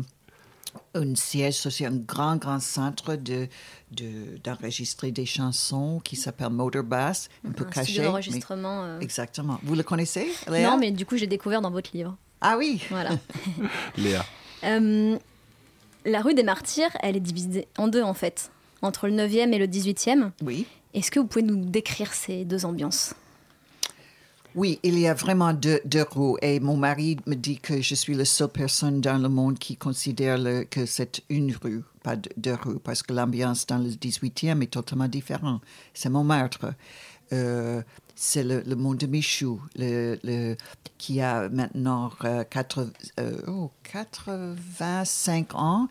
un 0.94 1.14
siège 1.14 1.54
social, 1.54 1.92
un 1.92 1.96
grand, 1.96 2.36
grand 2.36 2.60
centre 2.60 3.16
de, 3.16 3.48
de- 3.90 4.38
d'enregistrer 4.42 5.10
des 5.12 5.26
chansons 5.26 6.00
qui 6.02 6.16
s'appelle 6.16 6.50
Motorbass, 6.50 7.28
un 7.46 7.52
peu 7.52 7.64
Un 7.64 7.68
caché. 7.68 7.84
studio 7.84 8.02
mais- 8.02 8.08
d'enregistrement. 8.08 8.84
euh. 8.84 9.00
Exactement. 9.00 9.58
Vous 9.62 9.74
le 9.74 9.82
connaissez, 9.82 10.28
Léa? 10.48 10.70
Non, 10.70 10.78
mais 10.78 10.90
du 10.90 11.04
coup, 11.04 11.16
j'ai 11.16 11.26
découvert 11.26 11.60
dans 11.60 11.70
votre 11.70 11.90
livre. 11.94 12.16
Ah 12.40 12.56
oui 12.58 12.80
Voilà. 12.90 13.10
Léa. 13.96 14.24
Euh, 14.64 15.18
la 16.06 16.20
rue 16.20 16.34
des 16.34 16.42
Martyrs, 16.42 16.90
elle 17.00 17.16
est 17.16 17.20
divisée 17.20 17.66
en 17.78 17.88
deux, 17.88 18.02
en 18.02 18.14
fait, 18.14 18.50
entre 18.82 19.08
le 19.08 19.14
9e 19.14 19.52
et 19.52 19.58
le 19.58 19.66
18e. 19.66 20.30
Oui. 20.42 20.66
Est-ce 20.94 21.10
que 21.10 21.18
vous 21.20 21.26
pouvez 21.26 21.44
nous 21.44 21.64
décrire 21.64 22.12
ces 22.14 22.44
deux 22.44 22.64
ambiances? 22.64 23.14
Oui, 24.54 24.78
il 24.84 24.96
y 25.00 25.08
a 25.08 25.14
vraiment 25.14 25.52
deux, 25.52 25.80
deux 25.84 26.04
roues. 26.08 26.38
Et 26.40 26.60
mon 26.60 26.76
mari 26.76 27.16
me 27.26 27.34
dit 27.34 27.58
que 27.58 27.82
je 27.82 27.96
suis 27.96 28.14
la 28.14 28.24
seule 28.24 28.48
personne 28.48 29.00
dans 29.00 29.18
le 29.20 29.28
monde 29.28 29.58
qui 29.58 29.76
considère 29.76 30.38
que 30.70 30.86
c'est 30.86 31.22
une 31.28 31.52
rue, 31.60 31.82
pas 32.04 32.14
deux, 32.14 32.30
deux 32.36 32.54
rues, 32.54 32.78
parce 32.78 33.02
que 33.02 33.12
l'ambiance 33.12 33.66
dans 33.66 33.78
le 33.78 33.90
18e 33.90 34.62
est 34.62 34.68
totalement 34.72 35.08
différente. 35.08 35.60
C'est 35.92 36.08
Montmartre. 36.08 36.66
Euh, 37.32 37.82
c'est 38.14 38.44
le, 38.44 38.60
le 38.64 38.76
monde 38.76 38.98
de 38.98 39.08
Michou, 39.08 39.60
qui 40.98 41.20
a 41.20 41.48
maintenant 41.48 42.12
euh, 42.22 42.44
quatre- 42.44 42.92
euh, 43.18 43.66
85 43.92 45.54
ans 45.56 45.88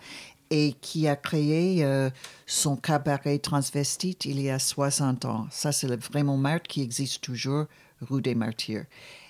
et 0.54 0.74
qui 0.82 1.08
a 1.08 1.16
créé 1.16 1.84
euh, 1.84 2.12
son 2.46 2.76
cabaret 2.76 3.40
transvestite 3.40 4.26
il 4.26 4.40
y 4.40 4.52
a 4.52 4.60
60 4.60 5.26
ans. 5.26 5.48
Ça, 5.50 5.72
c'est 5.72 5.88
le 5.88 5.98
vrai 5.98 6.22
Montmartre 6.22 6.68
qui 6.68 6.84
existe 6.84 7.24
toujours, 7.24 7.66
rue 8.02 8.22
des 8.22 8.36
Martyrs. 8.36 8.86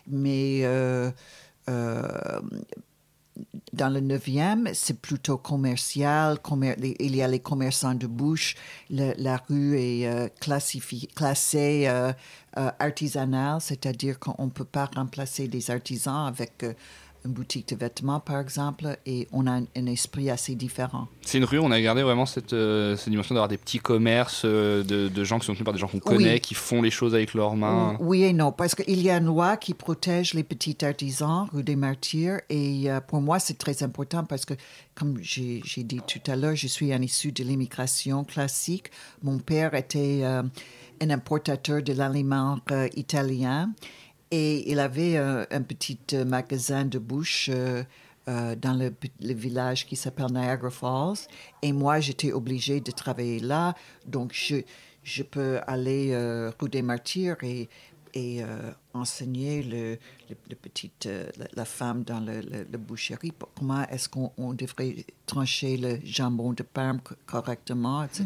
Mais 0.05 0.63
euh, 0.63 1.11
euh, 1.69 2.41
dans 3.71 3.87
le 3.87 4.01
9e, 4.01 4.73
c'est 4.73 4.99
plutôt 4.99 5.37
commercial. 5.37 6.39
il 6.99 7.15
y 7.15 7.21
a 7.21 7.27
les 7.29 7.39
commerçants 7.39 7.95
de 7.95 8.05
bouche. 8.05 8.55
La 8.89 9.37
rue 9.47 9.79
est 9.79 10.29
classée 11.15 11.87
artisanale, 12.53 13.61
c'est-à-dire 13.61 14.19
qu'on 14.19 14.45
ne 14.45 14.51
peut 14.51 14.65
pas 14.65 14.89
remplacer 14.93 15.47
des 15.47 15.71
artisans 15.71 16.27
avec 16.27 16.65
une 17.25 17.31
boutique 17.31 17.69
de 17.69 17.75
vêtements, 17.75 18.19
par 18.19 18.39
exemple, 18.39 18.97
et 19.05 19.27
on 19.31 19.47
a 19.47 19.51
un, 19.51 19.63
un 19.75 19.85
esprit 19.85 20.29
assez 20.29 20.55
différent. 20.55 21.07
C'est 21.21 21.37
une 21.37 21.45
rue, 21.45 21.59
on 21.59 21.71
a 21.71 21.79
gardé 21.81 22.03
vraiment 22.03 22.25
cette, 22.25 22.53
euh, 22.53 22.95
cette 22.97 23.09
dimension 23.09 23.33
d'avoir 23.35 23.47
des 23.47 23.57
petits 23.57 23.79
commerces, 23.79 24.41
euh, 24.45 24.83
de, 24.83 25.07
de 25.07 25.23
gens 25.23 25.39
qui 25.39 25.45
sont 25.45 25.53
tenus 25.53 25.63
par 25.65 25.73
des 25.73 25.79
gens 25.79 25.87
qu'on 25.87 25.99
connaît, 25.99 26.33
Oui. 26.33 26.39
qui 26.41 26.53
font 26.53 26.81
les 26.81 26.91
choses 26.91 27.15
avec 27.15 27.33
leurs 27.33 27.55
mains. 27.55 27.95
Oui 27.99 28.23
et 28.23 28.33
non, 28.33 28.51
parce 28.51 28.75
qu'il 28.75 29.01
y 29.01 29.09
a 29.09 29.17
une 29.17 29.25
loi 29.25 29.57
qui 29.57 29.73
protège 29.73 30.33
les 30.33 30.43
petits 30.43 30.77
artisans, 30.83 31.47
rue 31.53 31.63
des 31.63 31.75
Martyrs, 31.75 32.41
et 32.49 32.91
euh, 32.91 32.99
pour 32.99 33.21
moi, 33.21 33.39
c'est 33.39 33.57
très 33.57 33.83
important 33.83 34.23
parce 34.25 34.45
que, 34.45 34.53
comme 34.95 35.17
j'ai 35.21 35.61
dit 35.77 36.01
tout 36.07 36.19
à 36.31 36.35
l'heure, 36.35 36.55
je 36.55 36.67
suis 36.67 36.91
un 36.93 37.01
issu 37.01 37.31
de 37.31 37.43
l'immigration 37.43 38.23
classique. 38.23 38.91
Mon 39.21 39.39
père 39.39 39.73
était 39.73 40.23
un 40.23 41.09
importateur 41.09 41.81
de 41.81 41.93
l'aliment 41.93 42.59
italien 42.95 43.71
et 44.37 44.71
il 44.71 44.79
avait 44.79 45.15
euh, 45.17 45.45
un 45.51 45.61
petit 45.71 45.99
euh, 46.13 46.25
magasin 46.25 46.83
de 46.85 46.99
bouche. 46.99 47.49
euh, 47.53 47.83
euh, 48.29 48.55
dans 48.55 48.73
le, 48.83 48.89
le 49.19 49.33
village 49.33 49.85
qui 49.85 49.97
s'appelle 49.97 50.31
Niagara 50.31 50.69
Falls. 50.69 51.27
Et 51.61 51.73
moi, 51.73 51.99
j'étais 51.99 52.31
obligée 52.31 52.79
de 52.79 52.91
travailler 52.91 53.39
là. 53.41 53.75
Donc, 54.05 54.31
je, 54.33 54.57
je 55.03 55.23
peux 55.23 55.59
aller 55.67 56.15
rue 56.57 56.69
des 56.69 56.81
Martyrs 56.81 57.35
et, 57.43 57.67
et 58.13 58.41
enseigner 58.93 59.61
le, 59.63 59.97
le, 60.29 60.35
le 60.51 60.55
petit, 60.55 60.89
euh, 61.07 61.27
la, 61.37 61.47
la 61.53 61.65
femme 61.65 62.03
dans 62.03 62.21
le 62.21 62.77
boucherie 62.77 63.33
comment 63.59 63.85
est-ce 63.89 64.07
qu'on 64.07 64.31
on 64.37 64.53
devrait 64.53 64.95
trancher 65.25 65.75
le 65.75 65.99
jambon 66.05 66.53
de 66.53 66.63
Parme 66.63 67.01
co- 67.01 67.15
correctement, 67.25 68.03
etc. 68.05 68.23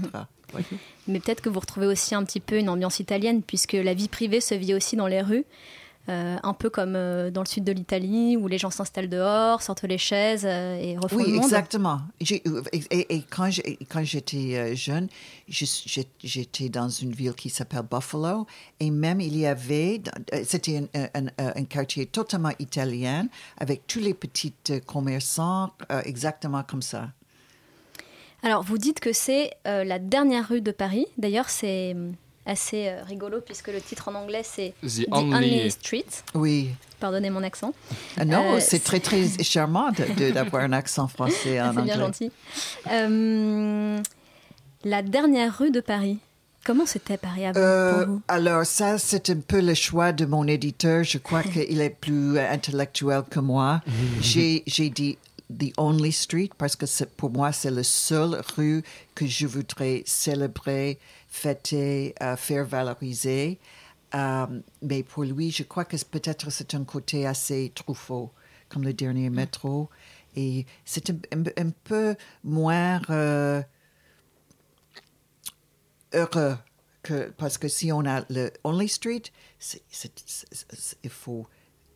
Oui. 0.53 0.61
Mais 1.07 1.19
peut-être 1.19 1.41
que 1.41 1.49
vous 1.49 1.59
retrouvez 1.59 1.87
aussi 1.87 2.13
un 2.13 2.23
petit 2.23 2.39
peu 2.39 2.59
une 2.59 2.69
ambiance 2.69 2.99
italienne, 2.99 3.41
puisque 3.41 3.73
la 3.73 3.95
vie 3.95 4.09
privée 4.09 4.41
se 4.41 4.53
vit 4.53 4.75
aussi 4.75 4.95
dans 4.95 5.07
les 5.07 5.21
rues. 5.23 5.45
Euh, 6.09 6.37
un 6.41 6.53
peu 6.53 6.69
comme 6.69 6.95
euh, 6.95 7.29
dans 7.31 7.41
le 7.41 7.47
sud 7.47 7.63
de 7.63 7.71
l'Italie, 7.71 8.37
où 8.37 8.47
les 8.47 8.57
gens 8.57 8.69
s'installent 8.69 9.09
dehors, 9.09 9.61
sortent 9.61 9.83
les 9.83 9.97
chaises 9.97 10.45
euh, 10.45 10.77
et 10.79 10.97
refont 10.97 11.17
Oui, 11.17 11.25
le 11.27 11.33
monde. 11.33 11.43
exactement. 11.43 11.99
J'ai- 12.21 12.43
Et, 12.71 12.81
et- 12.91 13.15
et 13.15 13.23
quand 13.29 13.49
j'étais 14.03 14.75
jeune, 14.75 15.07
j'étais 16.23 16.69
dans 16.69 16.89
une 16.89 17.11
ville 17.11 17.33
qui 17.33 17.49
s'appelle 17.49 17.83
Buffalo, 17.89 18.45
et 18.79 18.91
même 18.91 19.19
il 19.21 19.35
y 19.37 19.45
avait, 19.45 20.01
c'était 20.45 20.77
un, 20.95 21.03
un- 21.13 21.27
un- 21.37 21.53
un 21.55 21.63
quartier 21.65 22.05
totalement 22.05 22.51
italien, 22.59 23.27
avec 23.57 23.85
tous 23.87 23.99
les 23.99 24.13
petits 24.13 24.53
commerçants, 24.85 25.71
exactement 26.05 26.63
comme 26.63 26.81
ça. 26.81 27.09
Alors, 28.43 28.61
vous 28.63 28.77
dites 28.77 28.99
que 28.99 29.13
c'est 29.13 29.51
euh, 29.65 29.83
la 29.83 29.97
dernière 29.99 30.47
rue 30.47 30.61
de 30.61 30.71
Paris. 30.71 31.07
D'ailleurs, 31.17 31.49
c'est 31.49 31.95
assez 32.47 32.87
euh, 32.87 33.03
rigolo, 33.03 33.41
puisque 33.41 33.67
le 33.67 33.81
titre 33.81 34.07
en 34.07 34.15
anglais, 34.15 34.41
c'est 34.43 34.73
The 34.81 35.05
Only- 35.11 35.69
Street. 35.69 36.05
Oui. 36.33 36.69
Pardonnez 36.99 37.29
mon 37.29 37.43
accent. 37.43 37.73
Ah 38.17 38.25
non, 38.25 38.55
Euh, 38.55 38.59
c'est 38.59 38.83
très, 38.83 38.99
très 38.99 39.27
charmant 39.43 39.91
d'avoir 40.33 40.63
un 40.63 40.73
accent 40.73 41.07
français 41.07 41.61
en 41.61 41.71
C'est 41.73 41.79
anglais. 41.79 41.83
bien 41.83 41.99
gentil. 41.99 42.31
Euh, 42.91 43.99
la 44.83 45.01
dernière 45.01 45.57
rue 45.57 45.71
de 45.71 45.81
Paris. 45.81 46.17
Comment 46.65 46.85
c'était 46.85 47.17
Paris 47.17 47.45
avant 47.45 47.59
Euh, 47.59 47.93
pour 48.05 48.13
vous? 48.15 48.21
alors 48.27 48.65
ça, 48.65 48.97
c'est 48.97 49.29
un 49.29 49.39
peu 49.39 49.61
le 49.61 49.73
choix 49.73 50.11
de 50.11 50.25
mon 50.25 50.45
éditeur. 50.47 51.03
Je 51.03 51.17
crois 51.17 51.43
qu'il 51.53 51.79
est 51.81 51.89
plus 51.91 52.37
intellectuel 52.39 53.23
que 53.29 53.39
moi. 53.39 53.81
J'ai 54.21 54.63
j'ai 54.65 54.89
dit 54.89 55.17
The 55.49 55.71
Only 55.77 56.11
Street 56.11 56.49
parce 56.57 56.75
que 56.75 56.85
c'est- 56.85 57.09
pour 57.15 57.29
moi, 57.31 57.53
c'est 57.53 57.71
la 57.71 57.83
seule 57.83 58.41
rue 58.57 58.83
que 59.15 59.25
je 59.25 59.47
voudrais 59.47 60.03
célébrer, 60.05 60.99
fêter, 61.41 62.13
euh, 62.21 62.35
faire 62.35 62.65
valoriser. 62.65 63.59
Euh, 64.15 64.47
mais 64.81 65.03
pour 65.03 65.23
lui, 65.23 65.51
je 65.51 65.63
crois 65.63 65.85
que 65.85 65.97
peut-être 66.05 66.49
c'est 66.49 66.73
un 66.73 66.83
côté 66.83 67.27
assez 67.27 67.71
Truffaut, 67.75 68.31
comme 68.69 68.83
le 68.83 68.93
dernier 68.93 69.29
métro. 69.29 69.89
Et 70.35 70.65
c'est 70.85 71.09
un, 71.09 71.17
un- 71.33 71.67
un 71.67 71.71
peu 71.83 72.15
moins... 72.43 73.01
euh, 73.09 73.61
heureux 76.13 76.57
que, 77.03 77.29
parce 77.37 77.57
que 77.57 77.67
si 77.67 77.91
on 77.91 78.05
a 78.05 78.25
le 78.29 78.51
Only 78.63 78.87
Street, 78.87 79.23
il 81.03 81.09
faut, 81.09 81.45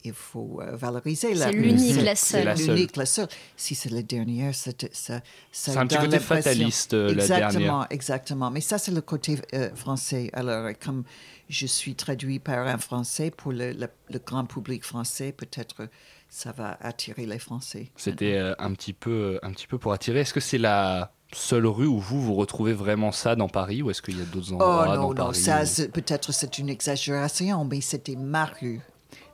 il 0.04 0.14
faut 0.14 0.60
euh, 0.62 0.76
valoriser 0.76 1.34
la 1.34 1.48
C'est 1.48 1.52
l'unique, 1.54 1.96
C'est- 1.96 2.02
la 2.04 2.16
seule. 2.16 2.58
L'unique, 2.58 2.96
la 2.98 3.06
seule. 3.06 3.28
Si 3.56 3.76
c'est 3.76 3.90
la 3.92 4.02
dernière, 4.02 4.54
c'est 4.56 4.94
ça, 4.96 5.16
ça 5.16 5.22
C'est 5.52 5.78
un 5.78 5.88
petit 5.88 5.98
côté 5.98 6.20
fataliste, 6.20 6.94
euh, 6.94 7.08
la 7.14 7.24
exactement, 7.24 7.50
dernière. 7.60 7.88
Exactement, 7.90 8.52
mais 8.52 8.62
ça 8.62 8.78
c'est 8.78 8.92
le 8.92 9.02
côté 9.02 9.38
euh, 9.54 9.70
français. 9.76 10.30
Alors, 10.34 10.70
comme 10.84 11.04
je 11.50 11.66
suis 11.68 11.96
traduit 11.96 12.40
par 12.40 12.66
un 12.68 12.78
français 12.78 13.32
pour 13.32 13.52
le, 13.52 13.72
le- 13.74 13.88
le 14.10 14.20
grand 14.20 14.46
public 14.46 14.84
français, 14.84 15.32
peut-être 15.32 15.88
ça 16.30 16.54
va 16.54 16.78
attirer 16.82 17.26
les 17.26 17.40
Français. 17.40 17.92
C'était 17.98 18.38
euh, 18.38 18.54
un, 18.58 18.72
petit 18.74 18.94
peu, 18.94 19.38
un 19.44 19.52
petit 19.52 19.68
peu 19.68 19.78
pour 19.78 19.92
attirer. 19.92 20.22
Est-ce 20.22 20.34
que 20.34 20.40
c'est 20.40 20.58
la 20.58 21.12
seule 21.34 21.66
rue 21.66 21.88
où 21.88 22.00
vous, 22.00 22.22
vous 22.22 22.36
retrouvez 22.36 22.72
vraiment 22.74 23.12
ça 23.12 23.36
dans 23.36 23.50
Paris 23.50 23.82
ou 23.82 23.90
est-ce 23.92 24.02
qu'il 24.02 24.18
y 24.18 24.22
a 24.22 24.26
d'autres 24.26 24.54
endroits 24.54 24.84
Oh 24.84 24.86
dans 24.88 24.96
non, 24.96 25.08
non, 25.10 25.14
Paris 25.16 25.36
ça 25.42 25.66
c'est- 25.66 25.90
peut-être 25.90 26.32
c'est 26.32 26.58
une 26.58 26.70
exagération, 26.70 27.66
mais 27.66 27.82
c'était 27.82 28.16
ma 28.16 28.46
rue. 28.46 28.80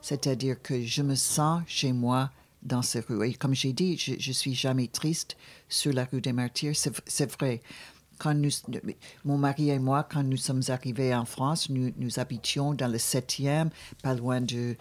C'est-à-dire 0.02 0.62
que 0.62 0.82
je 0.82 1.02
me 1.02 1.16
sens 1.16 1.64
chez 1.68 1.92
moi 1.92 2.32
dans 2.64 2.82
ces 2.82 3.00
rues. 3.00 3.28
Et 3.28 3.34
comme 3.34 3.54
j'ai 3.54 3.74
dit, 3.74 3.98
je, 3.98 4.14
je 4.20 4.32
suis 4.32 4.54
jamais 4.54 4.88
triste 4.88 5.38
sur 5.70 5.94
la 5.94 6.06
rue 6.06 6.22
des 6.22 6.34
Martyrs. 6.34 6.76
C'est 6.76 7.32
vrai. 7.32 7.62
Quand 8.20 8.34
nous, 8.34 8.50
mon 9.26 9.38
mari 9.38 9.70
et 9.70 9.80
moi, 9.80 10.08
quand 10.12 10.24
nous 10.24 10.38
sommes 10.38 10.64
arrivés 10.70 11.14
en 11.14 11.26
France, 11.26 11.70
nous, 11.70 12.20
habitions 12.20 12.74
dans 12.74 12.92
le 12.92 12.98
7e, 12.98 13.70
pas 14.02 14.16
loin 14.16 14.42
de, 14.42 14.76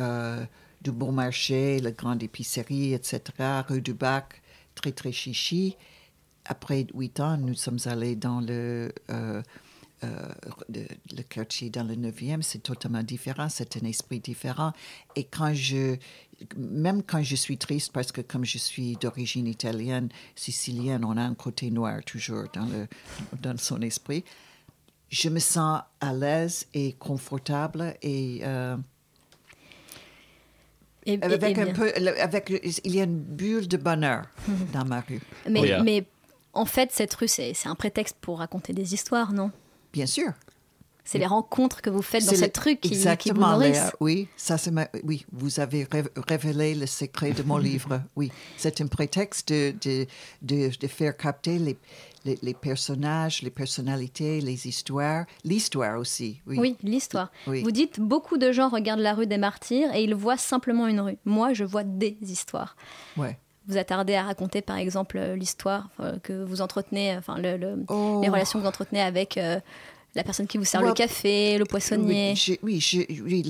euh, 0.00 0.44
du 0.80 0.90
Bon 0.90 1.12
Marché, 1.12 1.78
la 1.80 1.90
grande 1.90 2.22
épicerie, 2.22 2.94
etc., 2.94 3.20
rue 3.68 3.82
du 3.82 3.92
Bac, 3.92 4.40
très 4.74 4.92
très 4.92 5.12
chichi. 5.12 5.76
Après 6.46 6.86
huit 6.94 7.20
ans, 7.20 7.36
nous 7.36 7.54
sommes 7.54 7.78
allés 7.84 8.16
dans 8.16 8.40
le, 8.40 8.94
euh, 9.10 9.42
euh, 10.04 10.28
le, 10.72 10.86
le 11.16 11.22
quartier 11.22 11.70
dans 11.70 11.84
le 11.84 11.94
9e. 11.94 12.42
C'est 12.42 12.62
totalement 12.62 13.02
différent, 13.02 13.48
c'est 13.48 13.76
un 13.76 13.86
esprit 13.86 14.20
différent. 14.20 14.72
Et 15.16 15.24
quand 15.24 15.52
je, 15.54 15.96
même 16.56 17.02
quand 17.02 17.22
je 17.22 17.36
suis 17.36 17.58
triste, 17.58 17.92
parce 17.92 18.12
que 18.12 18.20
comme 18.22 18.44
je 18.44 18.58
suis 18.58 18.96
d'origine 18.96 19.46
italienne, 19.46 20.08
sicilienne, 20.34 21.04
on 21.04 21.16
a 21.16 21.22
un 21.22 21.34
côté 21.34 21.70
noir 21.70 22.00
toujours 22.04 22.44
dans, 22.52 22.66
le, 22.66 22.86
dans 23.42 23.56
son 23.58 23.80
esprit, 23.82 24.24
je 25.10 25.28
me 25.28 25.38
sens 25.40 25.82
à 26.00 26.12
l'aise 26.12 26.66
et 26.72 26.92
confortable 26.94 27.94
et... 28.02 28.40
euh, 28.44 28.76
Et- 31.06 31.14
et- 31.14 31.22
avec 31.24 31.56
et 31.56 31.60
un 31.62 31.72
peu, 31.72 31.92
avec, 32.20 32.50
il 32.84 32.94
y 32.94 33.00
a 33.00 33.04
une 33.04 33.18
bulle 33.20 33.66
de 33.66 33.76
bonheur 33.78 34.26
dans 34.72 34.84
ma 34.84 35.00
rue. 35.00 35.20
Mais, 35.48 35.60
mais 35.82 36.04
en 36.52 36.66
fait, 36.66 36.90
cette 36.92 37.14
rue, 37.14 37.26
c'est 37.28 37.54
un 37.64 37.74
prétexte 37.74 38.16
pour 38.20 38.38
raconter 38.38 38.72
des 38.72 38.92
histoires, 38.94 39.32
non? 39.32 39.50
Bien 39.92 40.06
sûr. 40.06 40.32
C'est 41.02 41.18
les 41.18 41.26
rencontres 41.26 41.82
que 41.82 41.90
vous 41.90 42.02
faites 42.02 42.24
dans 42.24 42.30
C'est 42.30 42.36
cette 42.36 42.56
le- 42.58 42.62
rue 42.62 42.76
qui, 42.76 42.80
qui 42.82 42.88
vous 42.90 42.94
Exactement, 43.00 43.52
nourrissent. 43.54 43.72
Léa. 43.72 43.92
Oui, 43.98 44.28
ça 44.36 44.58
c'est 44.58 44.70
ma- 44.70 44.86
oui, 45.02 45.26
vous 45.32 45.58
avez 45.58 45.82
ré- 45.90 46.04
révélé 46.28 46.74
le 46.76 46.86
secret 46.86 47.32
de 47.32 47.42
mon 47.42 47.58
livre. 47.70 48.00
Oui, 48.14 48.30
c'est 48.56 48.80
un 48.80 48.86
prétexte 48.86 49.48
de, 49.48 49.74
de, 49.82 50.06
de, 50.42 50.70
de 50.78 50.86
faire 50.86 51.16
capter 51.16 51.58
les, 51.58 51.76
les, 52.24 52.38
les 52.42 52.54
personnages, 52.54 53.42
les 53.42 53.50
personnalités, 53.50 54.40
les 54.40 54.68
histoires, 54.68 55.24
l'histoire 55.42 55.98
aussi. 55.98 56.40
Oui, 56.46 56.58
Oui, 56.60 56.76
l'histoire. 56.84 57.32
Oui. 57.48 57.62
Vous 57.64 57.72
dites 57.72 57.98
beaucoup 57.98 58.36
de 58.38 58.52
gens 58.52 58.68
regardent 58.68 59.00
la 59.00 59.14
rue 59.14 59.26
des 59.26 59.38
martyrs 59.38 59.92
et 59.92 60.04
ils 60.04 60.14
voient 60.14 60.36
simplement 60.36 60.86
une 60.86 61.00
rue. 61.00 61.18
Moi, 61.24 61.54
je 61.54 61.64
vois 61.64 61.82
des 61.82 62.16
histoires. 62.22 62.76
Ouais. 63.16 63.36
Vous 63.70 63.76
attardez 63.78 64.14
à 64.14 64.24
raconter, 64.24 64.62
par 64.62 64.76
exemple, 64.78 65.16
euh, 65.16 65.36
l'histoire 65.36 65.88
euh, 66.00 66.18
que 66.22 66.44
vous 66.44 66.60
entretenez, 66.60 67.16
enfin, 67.16 67.38
le- 67.38 67.56
le- 67.56 67.84
Oh. 67.88 68.20
les 68.22 68.28
relations 68.28 68.58
que 68.58 68.64
vous 68.64 68.68
entretenez 68.68 69.00
avec 69.00 69.36
euh, 69.38 69.60
la 70.16 70.24
personne 70.24 70.46
qui 70.48 70.58
vous 70.58 70.64
sert 70.64 70.82
le 70.82 70.92
café, 70.92 71.56
le 71.56 71.64
poissonnier. 71.64 72.30
Oui, 72.62 72.80
je- 72.80 73.06
oui, 73.06 73.22
oui, 73.24 73.42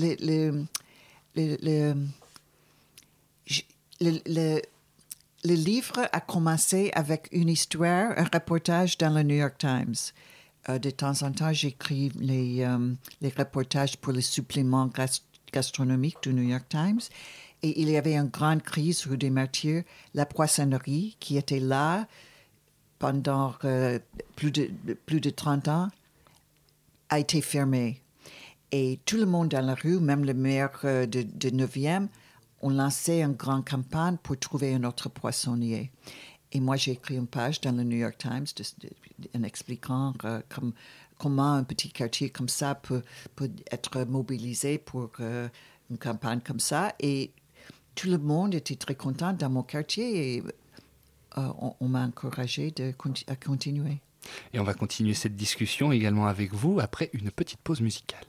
le, 4.23 4.61
livre 5.43 6.07
a 6.11 6.19
commencé 6.19 6.91
avec 6.93 7.27
une 7.31 7.49
histoire, 7.49 8.13
un 8.17 8.23
reportage 8.31 8.97
dans 8.97 9.09
le 9.09 9.23
New 9.23 9.35
York 9.37 9.55
Times. 9.57 9.95
Euh, 10.69 10.77
de 10.77 10.91
temps 10.91 11.23
en 11.23 11.31
temps, 11.31 11.51
j'écris 11.51 12.11
les, 12.19 12.61
euh, 12.63 12.93
les 13.21 13.29
reportages 13.35 13.97
pour 13.97 14.13
le 14.13 14.21
supplément 14.21 14.85
gas- 14.87 15.21
gastronomique 15.51 16.17
du 16.21 16.33
New 16.33 16.43
York 16.43 16.65
Times. 16.69 17.01
Et 17.63 17.81
il 17.81 17.89
y 17.89 17.97
avait 17.97 18.15
une 18.15 18.29
grande 18.29 18.63
crise 18.63 19.05
rue 19.05 19.17
des 19.17 19.29
Martyrs, 19.29 19.83
la 20.13 20.25
poissonnerie 20.25 21.15
qui 21.19 21.37
était 21.37 21.59
là 21.59 22.07
pendant 22.97 23.55
euh, 23.65 23.99
plus, 24.35 24.51
de, 24.51 24.69
plus 25.05 25.21
de 25.21 25.29
30 25.29 25.67
ans 25.67 25.87
a 27.09 27.19
été 27.19 27.41
fermée. 27.41 28.01
Et 28.71 28.99
tout 29.05 29.17
le 29.17 29.25
monde 29.25 29.49
dans 29.49 29.65
la 29.65 29.75
rue, 29.75 29.99
même 29.99 30.23
le 30.23 30.33
maire 30.33 30.71
euh, 30.85 31.05
de, 31.05 31.23
de 31.23 31.49
9e, 31.49 32.07
ont 32.61 32.69
lancé 32.69 33.21
une 33.21 33.33
grande 33.33 33.67
campagne 33.67 34.17
pour 34.21 34.37
trouver 34.39 34.73
un 34.73 34.83
autre 34.83 35.09
poissonnier. 35.09 35.91
Et 36.51 36.59
moi, 36.59 36.75
j'ai 36.75 36.91
écrit 36.91 37.15
une 37.15 37.27
page 37.27 37.59
dans 37.61 37.75
le 37.75 37.83
New 37.83 37.97
York 37.97 38.17
Times 38.17 38.45
en 39.35 39.43
expliquant 39.43 40.13
euh, 40.25 40.41
comme- 40.49 40.73
comment 41.17 41.53
un 41.53 41.63
petit 41.63 41.89
quartier 41.91 42.29
comme 42.29 42.49
ça 42.49 42.75
peut, 42.75 43.03
peut 43.35 43.51
être 43.71 44.03
mobilisé 44.05 44.79
pour 44.79 45.11
une 45.19 45.97
campagne 45.99 46.39
comme 46.41 46.59
ça. 46.59 46.93
Et 46.99 47.31
tout 47.95 48.09
le 48.09 48.17
monde 48.17 48.55
était 48.55 48.75
très 48.75 48.95
content 48.95 49.33
dans 49.33 49.49
mon 49.49 49.63
quartier 49.63 50.35
et 50.35 50.43
euh, 51.37 51.47
on, 51.79 51.87
m'a 51.87 52.05
encouragé 52.05 52.73
à 53.27 53.35
continuer. 53.35 53.99
Et 54.53 54.59
on 54.59 54.63
va 54.63 54.73
continuer 54.73 55.13
cette 55.13 55.35
discussion 55.35 55.91
également 55.91 56.27
avec 56.27 56.53
vous 56.53 56.79
après 56.79 57.09
une 57.13 57.31
petite 57.31 57.59
pause 57.61 57.81
musicale. 57.81 58.25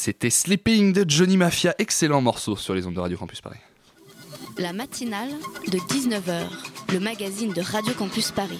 C'était 0.00 0.30
Sleeping 0.30 0.94
de 0.94 1.04
Johnny 1.06 1.36
Mafia, 1.36 1.74
excellent 1.78 2.22
morceau 2.22 2.56
sur 2.56 2.74
les 2.74 2.86
ondes 2.86 2.94
de 2.94 3.00
Radio 3.00 3.18
Campus 3.18 3.42
Paris. 3.42 3.58
La 4.56 4.72
matinale 4.72 5.28
de 5.70 5.76
19h, 5.76 6.44
le 6.90 7.00
magazine 7.00 7.52
de 7.52 7.60
Radio 7.60 7.92
Campus 7.92 8.30
Paris. 8.30 8.58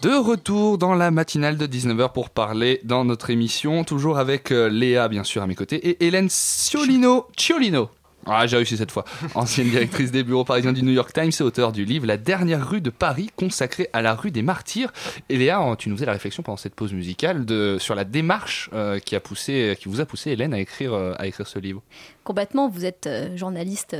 De 0.00 0.14
retour 0.14 0.78
dans 0.78 0.94
la 0.94 1.10
matinale 1.10 1.58
de 1.58 1.66
19h 1.66 2.14
pour 2.14 2.30
parler 2.30 2.80
dans 2.84 3.04
notre 3.04 3.28
émission, 3.28 3.84
toujours 3.84 4.16
avec 4.16 4.50
euh, 4.50 4.70
Léa 4.70 5.08
bien 5.08 5.24
sûr 5.24 5.42
à 5.42 5.46
mes 5.46 5.54
côtés 5.54 5.76
et 5.86 6.06
Hélène 6.06 6.30
Ciolino. 6.30 7.26
Ciolino. 7.36 7.90
Ah, 8.26 8.46
j'ai 8.46 8.56
réussi 8.56 8.76
cette 8.76 8.90
fois. 8.90 9.04
Ancienne 9.34 9.70
directrice 9.70 10.10
des 10.10 10.22
bureaux 10.22 10.44
parisiens 10.44 10.72
du 10.72 10.82
New 10.82 10.92
York 10.92 11.12
Times 11.12 11.30
et 11.38 11.42
auteur 11.42 11.72
du 11.72 11.84
livre 11.84 12.06
La 12.06 12.16
dernière 12.16 12.68
rue 12.68 12.80
de 12.80 12.90
Paris, 12.90 13.30
consacrée 13.36 13.88
à 13.92 14.02
la 14.02 14.14
rue 14.14 14.30
des 14.30 14.42
Martyrs. 14.42 14.92
Et 15.28 15.36
Léa, 15.36 15.74
tu 15.78 15.88
nous 15.88 15.96
faisais 15.96 16.06
la 16.06 16.12
réflexion 16.12 16.42
pendant 16.42 16.56
cette 16.58 16.74
pause 16.74 16.92
musicale 16.92 17.44
de, 17.44 17.78
sur 17.80 17.94
la 17.94 18.04
démarche 18.04 18.70
euh, 18.72 18.98
qui, 18.98 19.16
a 19.16 19.20
poussé, 19.20 19.76
qui 19.80 19.88
vous 19.88 20.00
a 20.00 20.06
poussé, 20.06 20.30
Hélène, 20.30 20.54
à 20.54 20.60
écrire, 20.60 20.92
euh, 20.92 21.14
à 21.18 21.26
écrire 21.26 21.46
ce 21.46 21.58
livre. 21.58 21.82
Complètement, 22.24 22.68
vous 22.68 22.84
êtes 22.84 23.06
euh, 23.06 23.36
journaliste 23.36 23.96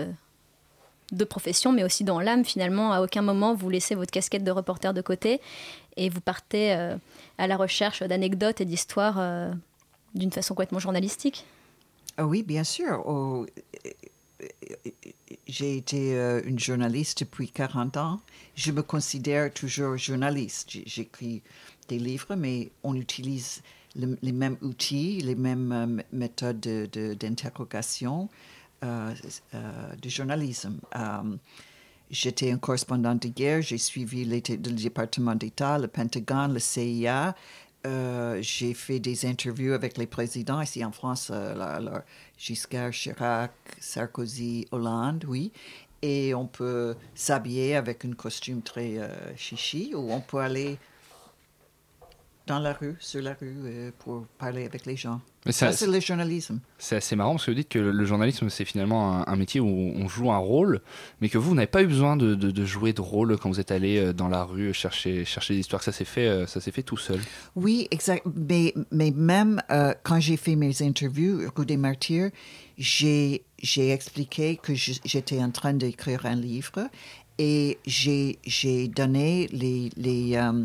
de 1.13 1.25
profession, 1.25 1.73
mais 1.73 1.85
aussi 1.85 2.05
dans 2.05 2.21
l'âme 2.21 2.45
finalement. 2.45 2.93
À 2.93 3.03
aucun 3.03 3.23
moment 3.23 3.55
vous 3.55 3.69
laissez 3.69 3.95
votre 3.95 4.11
casquette 4.11 4.45
de 4.45 4.51
reporter 4.51 4.95
de 4.95 5.01
côté 5.01 5.41
et 5.97 6.09
vous 6.09 6.21
partez 6.21 6.73
euh, 6.73 6.97
à 7.39 7.47
la 7.47 7.57
recherche 7.57 8.03
d'anecdotes 8.03 8.61
et 8.61 8.65
d'histoires 8.65 9.17
euh, 9.19 9.53
d'une 10.15 10.31
façon 10.31 10.55
complètement 10.55 10.79
journalistique. 10.79 11.45
Ah 12.17 12.27
oui, 12.27 12.43
bien 12.43 12.65
sûr. 12.65 13.03
Oh, 13.07 13.47
j'ai 15.47 15.77
été 15.77 16.17
euh, 16.17 16.41
une 16.45 16.59
journaliste 16.59 17.21
depuis 17.21 17.49
40 17.49 17.97
ans. 17.97 18.21
Je 18.55 18.73
me 18.73 18.83
considère 18.83 19.53
toujours 19.53 19.97
journaliste. 19.97 20.71
J'écris 20.87 21.43
des 21.89 21.99
livres, 21.99 22.35
mais 22.37 22.71
on 22.83 22.95
utilise 22.95 23.63
le- 23.97 24.19
les 24.23 24.33
mêmes 24.33 24.57
outils, 24.63 25.21
les 25.21 25.35
mêmes 25.35 25.73
euh, 25.73 26.03
méthodes 26.13 26.61
de- 26.61 26.89
de- 26.93 27.15
d'interrogation 27.15 28.29
euh, 28.83 29.13
de 30.01 30.09
journalisme. 30.09 30.79
J'étais 32.11 32.51
un 32.51 32.59
correspondant 32.59 33.15
de 33.15 33.29
guerre, 33.29 33.63
j'ai 33.63 33.79
suivi 33.79 34.25
le 34.25 34.41
département 34.41 35.35
d'État, 35.37 35.79
le 35.79 35.87
Pentagone, 35.87 36.55
le 36.55 36.59
CIA. 36.59 37.37
Euh, 37.87 38.39
j'ai 38.43 38.75
fait 38.75 39.01
des 39.01 39.25
interviews 39.25 39.73
avec 39.73 39.97
les 39.97 40.07
présidents 40.07 40.61
ici 40.61 40.85
en 40.85 40.93
France, 40.93 41.31
euh, 41.33 42.01
Giscard, 42.37 42.91
Chirac, 42.91 43.53
Sarkozy, 43.79 44.67
Hollande, 44.71 45.25
oui. 45.27 45.51
Et 46.03 46.35
on 46.35 46.47
peut 46.47 46.95
s'habiller 47.15 47.77
avec 47.77 48.05
un 48.05 48.13
costume 48.13 48.63
très 48.63 48.99
euh, 48.99 49.09
chichi 49.37 49.93
ou 49.95 50.13
on 50.13 50.21
peut 50.21 50.39
aller 50.39 50.79
dans 52.51 52.59
la 52.59 52.73
rue, 52.73 52.97
sur 53.01 53.23
la 53.23 53.35
rue, 53.41 53.55
euh, 53.65 53.91
pour 54.01 54.27
parler 54.39 54.65
avec 54.67 54.85
les 54.87 54.97
gens. 54.97 55.21
Mais 55.47 55.53
ça, 55.53 55.71
ça- 55.73 55.79
c'est 55.79 55.87
le 55.91 56.01
journalisme. 56.01 56.61
C'est 56.79 56.97
assez 56.97 57.17
marrant 57.17 57.33
parce 57.33 57.47
que 57.47 57.51
vous 57.53 57.57
dites 57.57 57.69
que 57.71 57.79
le 57.79 58.05
journalisme 58.05 58.51
c'est 58.51 58.65
finalement 58.67 59.17
un, 59.27 59.33
un 59.33 59.37
métier 59.37 59.59
où 59.61 59.67
on 59.97 60.07
joue 60.09 60.31
un 60.31 60.37
rôle, 60.39 60.81
mais 61.21 61.29
que 61.31 61.39
vous, 61.39 61.51
vous 61.51 61.55
n'avez 61.55 61.67
pas 61.67 61.83
eu 61.83 61.87
besoin 61.87 62.17
de, 62.17 62.35
de- 62.35 62.51
de 62.51 62.65
jouer 62.67 62.93
de 62.93 63.01
rôle 63.01 63.39
quand 63.39 63.49
vous 63.49 63.61
êtes 63.61 63.71
allé 63.71 63.97
euh, 63.99 64.13
dans 64.13 64.29
la 64.29 64.45
rue 64.45 64.75
chercher, 64.75 65.25
chercher 65.25 65.55
des 65.55 65.61
histoires. 65.61 65.83
Ça 65.83 65.93
s'est 65.93 66.05
fait, 66.05 66.27
euh, 66.27 66.47
ça 66.47 66.61
s'est 66.61 66.73
fait 66.73 66.83
tout 66.83 66.99
seul. 66.99 67.21
Oui, 67.57 67.89
exact. 67.91 68.27
Mais, 68.37 68.75
mais 68.91 69.13
même 69.13 69.63
euh, 69.71 69.95
quand 70.03 70.21
j'ai 70.21 70.37
fait 70.37 70.57
mes 70.57 70.83
interviews, 70.83 71.51
Rue 71.57 71.65
des 71.65 71.79
Martyrs, 71.79 72.31
j'ai, 72.77 73.45
j'ai 73.63 73.91
expliqué 73.93 74.59
que 74.63 74.75
j'étais 74.75 75.39
en 75.41 75.51
train 75.51 75.73
d'écrire 75.75 76.27
un 76.27 76.35
livre 76.37 76.89
et 77.39 77.79
j'ai, 77.87 78.39
j'ai 78.45 78.89
donné 78.89 79.49
les, 79.53 79.91
les, 79.97 80.37
euh, 80.37 80.65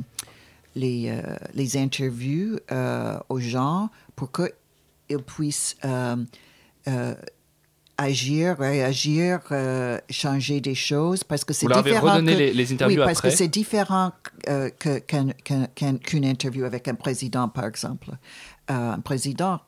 les, 0.75 1.09
euh, 1.09 1.21
les 1.53 1.77
interviews 1.77 2.59
euh, 2.71 3.17
aux 3.29 3.39
gens 3.39 3.89
pour 4.15 4.29
qu'ils 4.31 5.23
puissent 5.25 5.75
euh, 5.85 6.17
euh, 6.87 7.15
agir, 7.97 8.57
réagir, 8.57 9.39
euh, 9.51 9.97
changer 10.09 10.59
des 10.59 10.75
choses 10.75 11.23
parce 11.23 11.45
que 11.45 11.53
c'est 11.53 11.65
Vous 11.65 11.69
leur 11.69 11.77
avez 11.79 11.91
différent. 11.91 12.13
redonné 12.15 12.33
que- 12.33 12.37
les- 12.39 12.53
les 12.53 12.73
interviews 12.73 12.99
Oui, 12.99 13.05
parce 13.05 13.19
après? 13.19 13.29
que 13.31 13.35
c'est 13.37 13.47
différent 13.47 14.11
euh, 14.49 14.69
qu'une 14.77 16.25
interview 16.25 16.65
avec 16.65 16.87
un 16.89 16.95
président, 16.95 17.47
par 17.47 17.65
exemple. 17.65 18.09
Euh, 18.69 18.91
un 18.93 18.99
président 18.99 19.61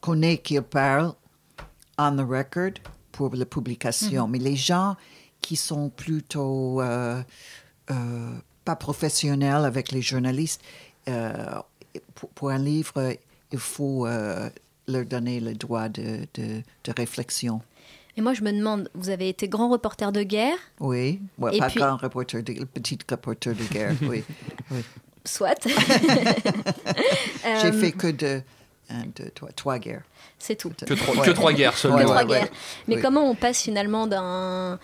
connaît 0.00 0.38
qu'il 0.38 0.62
parle 0.62 1.12
on 1.98 2.16
the 2.16 2.20
record 2.28 2.72
pour 3.12 3.34
la 3.34 3.46
publication, 3.46 4.26
Mhm. 4.26 4.32
mais 4.32 4.38
les 4.38 4.56
gens 4.56 4.96
qui 5.40 5.56
sont 5.56 5.88
plutôt 5.90 6.80
euh, 6.80 7.22
euh, 7.90 8.32
pas 8.64 8.76
professionnels 8.76 9.64
avec 9.64 9.92
les 9.92 10.02
journalistes, 10.02 10.60
euh, 11.08 11.32
pour, 12.14 12.28
pour 12.30 12.50
un 12.50 12.58
livre, 12.58 13.14
il 13.52 13.58
faut 13.58 14.06
euh, 14.06 14.48
leur 14.88 15.04
donner 15.04 15.40
le 15.40 15.54
droit 15.54 15.88
de, 15.88 16.26
de, 16.34 16.62
de 16.84 16.92
réflexion. 16.96 17.60
Et 18.16 18.20
moi, 18.20 18.32
je 18.32 18.42
me 18.42 18.52
demande, 18.52 18.88
vous 18.94 19.10
avez 19.10 19.28
été 19.28 19.48
grand 19.48 19.68
reporter 19.68 20.12
de 20.12 20.22
guerre, 20.22 20.56
Oui, 20.80 21.20
Ouais, 21.38 21.58
pas 21.58 21.68
puis- 21.68 21.80
grand 21.80 21.96
reporter, 21.96 22.42
de, 22.42 22.64
petit 22.64 22.98
reporter 23.10 23.54
de 23.54 23.64
guerre, 23.64 23.94
oui. 24.02 24.22
oui. 24.70 24.80
soit. 25.24 25.66
J'ai 25.66 27.68
Euh, 27.68 27.72
fait 27.72 27.92
que 27.92 28.06
de, 28.08 28.42
un, 28.90 29.04
deux, 29.16 29.30
trois, 29.34 29.50
trois 29.52 29.78
guerres. 29.78 30.02
C'est 30.38 30.56
tout. 30.56 30.70
Que 30.86 30.94
trois- 30.94 31.24
que 31.24 31.30
trois 31.30 31.52
guerres 31.52 31.76
seulement. 31.76 31.98
Que 31.98 32.02
trois 32.04 32.24
Ouais. 32.24 32.50
Mais 32.88 32.96
oui. 32.96 33.02
comment 33.02 33.28
on 33.28 33.34
passe 33.34 33.62
finalement 33.62 34.06
d'un 34.06 34.78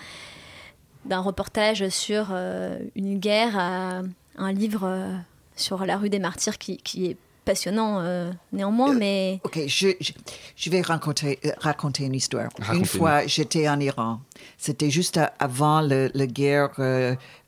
d'un 1.04 1.20
reportage 1.20 1.88
sur 1.88 2.28
euh, 2.30 2.78
une 2.94 3.18
guerre 3.18 3.58
à 3.58 4.02
un 4.36 4.52
livre 4.52 4.84
euh, 4.84 5.16
sur 5.56 5.84
la 5.84 5.96
rue 5.96 6.10
des 6.10 6.18
Martyrs 6.18 6.58
qui, 6.58 6.76
qui 6.78 7.06
est 7.06 7.16
passionnant 7.44 8.00
euh, 8.00 8.30
néanmoins, 8.52 8.92
mais 8.92 9.40
Ok, 9.44 9.60
je, 9.66 9.88
je, 10.00 10.12
je 10.56 10.70
vais 10.70 10.82
raconter, 10.82 11.38
raconter 11.58 12.04
une 12.04 12.14
histoire. 12.14 12.50
Une 12.72 12.84
fois, 12.84 13.26
j'étais 13.26 13.68
en 13.68 13.80
Iran. 13.80 14.20
C'était 14.58 14.90
juste 14.90 15.18
avant 15.38 15.80
la 15.80 16.26
guerre 16.26 16.70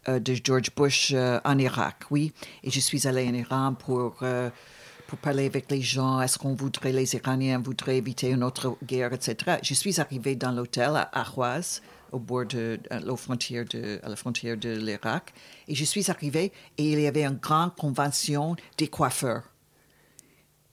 de 0.09 0.34
George 0.42 0.70
Bush 0.76 1.12
euh, 1.14 1.40
en 1.44 1.59
Irak, 1.59 1.96
oui. 2.11 2.32
Et 2.64 2.70
je 2.70 2.80
suis 2.80 3.07
allée 3.07 3.28
en 3.28 3.34
Iran 3.34 3.74
pour, 3.74 4.16
euh, 4.22 4.50
pour 5.07 5.18
parler 5.18 5.46
avec 5.46 5.70
les 5.70 5.80
gens. 5.80 6.20
Est-ce 6.20 6.38
qu'on 6.38 6.55
voudrait, 6.55 6.92
les 6.92 7.14
Iraniens 7.14 7.59
voudraient 7.59 7.96
éviter 7.98 8.30
une 8.30 8.42
autre 8.42 8.76
guerre, 8.84 9.12
etc. 9.12 9.59
Je 9.62 9.74
suis 9.74 10.00
arrivée 10.00 10.34
dans 10.34 10.53
l'hôtel 10.53 10.90
à 10.96 11.09
Ahwaz, 11.12 11.82
au 12.13 12.19
bord 12.19 12.47
de 12.47 12.79
à 12.91 13.01
la 13.01 13.17
frontière 13.17 13.65
de, 13.65 13.99
à 14.03 14.09
la 14.09 14.17
frontière 14.17 14.57
de 14.57 14.71
l'Irak. 14.77 15.33
Et 15.69 15.75
je 15.75 15.85
suis 15.85 16.11
arrivée 16.11 16.53
et 16.79 16.93
il 16.93 17.01
y 17.01 17.07
avait 17.07 17.25
une 17.25 17.37
grande 17.39 17.75
convention 17.77 18.57
des 18.79 18.89
coiffeurs. 18.89 19.45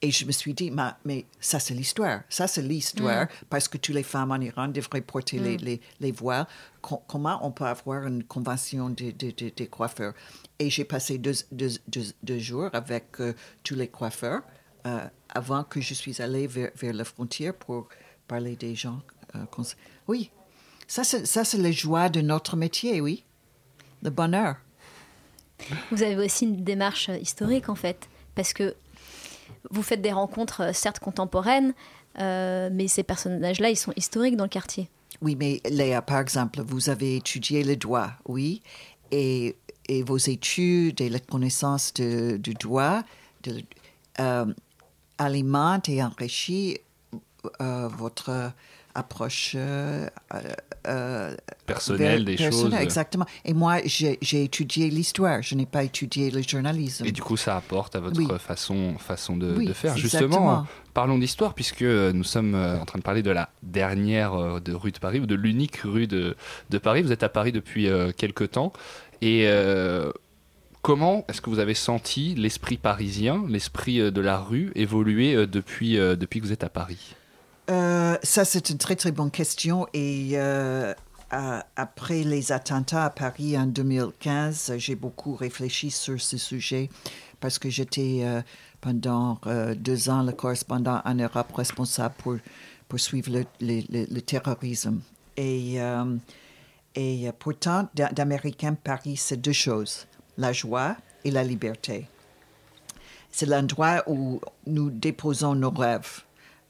Et 0.02 0.12
je 0.12 0.24
me 0.26 0.32
suis 0.32 0.54
dit, 0.54 0.72
mais, 0.72 0.92
mais 1.04 1.26
ça 1.42 1.60
c'est 1.60 1.74
l'histoire, 1.74 2.22
ça 2.30 2.48
c'est 2.48 2.62
l'histoire, 2.62 3.28
parce 3.50 3.68
que 3.68 3.78
toutes 3.78 3.96
les 3.96 4.04
femmes 4.04 4.32
en 4.32 4.40
Iran 4.40 4.70
devraient 4.70 5.02
porter 5.02 5.40
les, 5.40 5.58
Mm. 5.58 5.62
les, 5.62 5.82
les 6.00 6.12
voiles. 6.14 6.48
Co- 6.82 7.02
comment 7.06 7.38
on 7.46 7.52
peut 7.52 7.66
avoir 7.66 8.08
une 8.08 8.24
convention 8.24 8.90
de- 8.90 9.12
de- 9.12 9.32
de- 9.32 9.50
des 9.50 9.68
coiffeurs? 9.68 10.14
Et 10.58 10.70
j'ai 10.70 10.86
passé 10.86 11.18
deux, 11.18 11.34
deux, 11.52 11.72
deux- 11.90 12.14
deux 12.24 12.40
jours 12.40 12.70
avec 12.72 13.20
euh, 13.20 13.34
tous 13.62 13.76
les 13.76 13.90
coiffeurs 13.90 14.42
euh, 14.88 15.06
avant 15.28 15.66
que 15.66 15.82
je 15.82 15.94
suis 15.94 16.22
allée 16.22 16.48
vers, 16.48 16.72
vers 16.78 16.94
la 16.94 17.04
frontière 17.04 17.54
pour 17.54 17.90
parler 18.26 18.56
des 18.56 18.76
gens. 18.76 19.02
euh, 19.36 19.44
oui, 20.08 20.32
ça 20.90 21.04
c'est 21.04 21.26
ça, 21.26 21.46
c'est 21.46 21.58
la 21.60 21.72
joie 21.72 22.10
de 22.10 22.20
notre 22.22 22.58
métier, 22.58 23.00
oui, 23.00 23.24
le 24.04 24.10
bonheur. 24.10 24.56
vous 25.92 26.02
avez 26.04 26.18
aussi 26.26 26.46
une 26.46 26.64
démarche 26.64 27.10
euh, 27.10 27.18
historique 27.18 27.70
en 27.70 27.76
fait, 27.76 28.10
parce 28.36 28.54
que 28.54 28.76
vous 29.70 29.84
faites 29.84 30.02
des 30.02 30.12
rencontres 30.14 30.62
euh, 30.62 30.74
certes 30.74 31.00
contemporaines, 31.00 31.74
euh, 32.20 32.70
mais 32.72 32.88
ces 32.88 33.04
personnages-là, 33.04 33.70
ils 33.70 33.76
sont 33.78 33.94
historiques 33.96 34.36
dans 34.36 34.46
le 34.46 34.50
quartier. 34.50 34.90
Oui, 35.22 35.36
mais 35.36 35.62
Léa, 35.70 36.02
par 36.02 36.20
exemple, 36.20 36.62
vous 36.62 36.90
avez 36.90 37.18
étudié 37.18 37.64
le 37.64 37.76
droit, 37.76 38.12
oui, 38.26 38.62
et, 39.12 39.56
et 39.88 40.02
vos 40.04 40.18
études 40.18 41.02
et 41.02 41.10
la 41.10 41.20
connaissance 41.20 41.94
de- 41.94 42.38
du 42.38 42.54
droit 42.54 43.04
de, 43.44 43.62
euh, 44.20 44.46
alimentent 45.18 45.90
et 45.90 46.02
enrichissent 46.02 46.78
euh, 47.62 47.88
votre 47.90 48.52
approche 48.96 49.54
euh, 49.56 50.08
euh, 50.88 51.36
Personnelle 51.66 52.26
des 52.26 52.38
choses. 52.38 52.74
Exactement. 52.74 53.26
Et 53.46 53.54
moi, 53.54 53.78
j'ai 53.86 54.18
étudié 54.44 54.90
l'histoire, 54.90 55.42
je 55.42 55.56
n'ai 55.56 55.66
pas 55.66 55.84
étudié 55.84 56.32
le 56.32 56.42
journalisme. 56.42 57.06
Et 57.06 57.12
du 57.12 57.22
coup, 57.22 57.38
ça 57.38 57.56
apporte 57.58 57.96
à 57.96 58.00
votre 58.00 58.18
Oui. 58.20 58.28
façon, 58.40 58.96
façon 58.98 59.38
de, 59.38 59.54
Oui, 59.56 59.66
de 59.68 59.74
faire. 59.74 59.94
exactement. 59.96 60.30
Justement, 60.30 60.68
parlons 60.94 61.18
d'histoire, 61.18 61.54
puisque 61.54 61.82
euh, 61.84 62.12
nous 62.12 62.24
sommes 62.24 62.56
euh, 62.56 62.80
en 62.80 62.86
train 62.86 62.98
de 63.00 63.04
parler 63.04 63.22
de 63.24 63.32
la 63.32 63.50
dernière 63.64 64.34
euh, 64.34 64.60
de 64.60 64.74
rue 64.74 64.92
de 64.92 65.00
Paris, 65.00 65.20
ou 65.20 65.26
de 65.26 65.36
l'unique 65.36 65.78
rue 65.84 66.08
de, 66.08 66.36
de 66.70 66.78
Paris. 66.78 67.02
Vous 67.04 67.12
êtes 67.12 67.24
à 67.24 67.30
Paris 67.30 67.52
depuis 67.52 67.88
euh, 67.88 68.12
quelques 68.16 68.52
temps. 68.52 68.74
Et 69.22 69.44
euh, 69.48 70.12
comment 70.82 71.26
est-ce 71.28 71.42
que 71.42 71.50
vous 71.50 71.60
avez 71.60 71.74
senti 71.74 72.36
l'esprit 72.36 72.78
parisien, 72.78 73.44
l'esprit 73.48 74.00
euh, 74.00 74.12
de 74.12 74.22
la 74.22 74.40
rue 74.40 74.72
évoluer 74.76 75.36
euh, 75.36 75.46
depuis, 75.46 75.98
euh, 76.00 76.16
depuis 76.16 76.40
que 76.40 76.46
vous 76.46 76.54
êtes 76.54 76.64
à 76.64 76.70
Paris? 76.70 77.16
Euh, 77.70 78.17
ça, 78.24 78.45
c'est 78.45 78.70
une 78.70 78.78
très, 78.78 78.95
très 78.95 79.11
bonne 79.11 79.32
question. 79.32 79.88
Et 79.93 80.32
euh, 80.34 80.93
après 81.76 82.24
les 82.24 82.51
attentats 82.51 83.05
à 83.05 83.09
Paris 83.09 83.57
en 83.57 83.67
2015, 83.67 84.74
j'ai 84.78 84.95
beaucoup 84.95 85.36
réfléchi 85.36 85.91
sur 85.91 86.20
ce 86.20 86.38
sujet 86.38 86.89
parce 87.39 87.59
que 87.59 87.70
j'étais 87.70 88.22
euh, 88.24 88.41
pendant 88.82 89.39
deux 89.76 90.09
ans 90.09 90.24
le 90.24 90.32
correspondant 90.32 91.01
en 91.05 91.13
Europe 91.13 91.51
responsable 91.53 92.15
pour, 92.17 92.36
pour 92.88 92.99
suivre 92.99 93.32
le, 93.61 94.20
terrorisme. 94.22 95.01
Et, 95.38 95.78
et 96.95 97.30
pourtant, 97.38 97.88
d'A- 97.93 98.11
d'Américain, 98.11 98.74
Paris, 98.74 99.17
c'est 99.17 99.38
deux 99.38 99.53
choses, 99.53 100.07
la 100.38 100.53
joie 100.53 100.95
et 101.24 101.32
la 101.32 101.43
liberté. 101.43 102.07
C'est 103.32 103.45
l'endroit 103.45 104.03
où 104.07 104.41
nous 104.65 104.89
déposons 104.89 105.55
nos 105.55 105.70
rêves. 105.70 106.24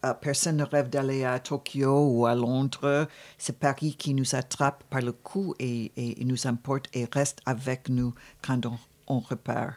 Euh, 0.05 0.13
personne 0.13 0.57
ne 0.57 0.63
rêve 0.63 0.89
d'aller 0.89 1.25
à 1.25 1.39
Tokyo 1.39 2.07
ou 2.09 2.25
à 2.25 2.33
Londres. 2.33 3.07
C'est 3.37 3.59
Paris 3.59 3.95
qui 3.97 4.13
nous 4.13 4.33
attrape 4.33 4.83
par 4.89 5.01
le 5.01 5.11
cou 5.11 5.53
et, 5.59 5.91
et- 5.97 6.21
et 6.21 6.25
nous 6.25 6.47
emporte 6.47 6.85
et 6.93 7.05
reste 7.11 7.39
avec 7.45 7.89
nous 7.89 8.13
quand 8.41 8.65
on, 8.65 8.77
on 9.07 9.19
repart. 9.19 9.73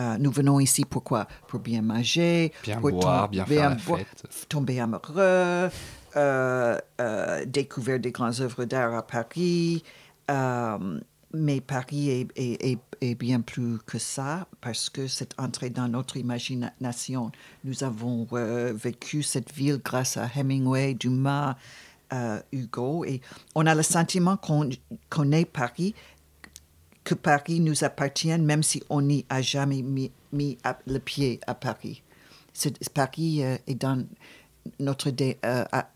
Euh, 0.00 0.16
nous 0.18 0.32
venons 0.32 0.58
ici 0.58 0.84
pourquoi 0.84 1.28
Pour 1.46 1.60
bien 1.60 1.82
manger, 1.82 2.52
Bien 2.64 2.80
pour 2.80 2.90
boire, 2.90 3.28
bien 3.28 3.44
faire 3.44 3.70
la 3.70 3.76
fête. 3.98 4.24
tomber 4.48 4.80
amoureux, 4.80 5.68
euh, 6.16 6.78
euh, 7.00 7.44
découvrir 7.46 8.00
des 8.00 8.10
grandes 8.10 8.40
œuvres 8.40 8.64
d'art 8.64 8.94
à 8.94 9.06
Paris. 9.06 9.84
Mais 11.34 11.60
Paris 11.60 12.28
est, 12.36 13.14
bien 13.14 13.40
plus 13.40 13.78
que 13.86 13.98
ça 13.98 14.46
parce 14.60 14.90
que 14.90 15.06
c'est 15.06 15.38
entré 15.38 15.70
dans 15.70 15.88
notre 15.88 16.16
imagination. 16.16 17.32
Nous 17.64 17.84
avons 17.84 18.26
euh, 18.32 18.72
vécu 18.74 19.22
cette 19.22 19.52
ville 19.52 19.80
grâce 19.82 20.16
à 20.16 20.28
Hemingway, 20.34 20.94
Dumas, 20.94 21.56
euh, 22.12 22.40
Hugo, 22.52 23.04
et 23.04 23.22
on 23.54 23.66
a 23.66 23.74
le 23.74 23.82
sentiment 23.82 24.36
qu'on 24.36 25.32
est 25.32 25.44
Paris, 25.46 25.94
que 27.02 27.14
Paris 27.14 27.60
nous 27.60 27.82
appartient, 27.82 28.38
même 28.38 28.62
si 28.62 28.82
on 28.90 29.00
n'y 29.00 29.24
a 29.30 29.40
jamais 29.40 29.82
mis, 29.82 30.12
le 30.32 30.98
pied 30.98 31.40
à 31.46 31.54
Paris. 31.54 32.02
Paris 32.92 33.42
euh, 33.42 33.56
est 33.66 33.74
dans 33.74 34.06
notre 34.78 35.10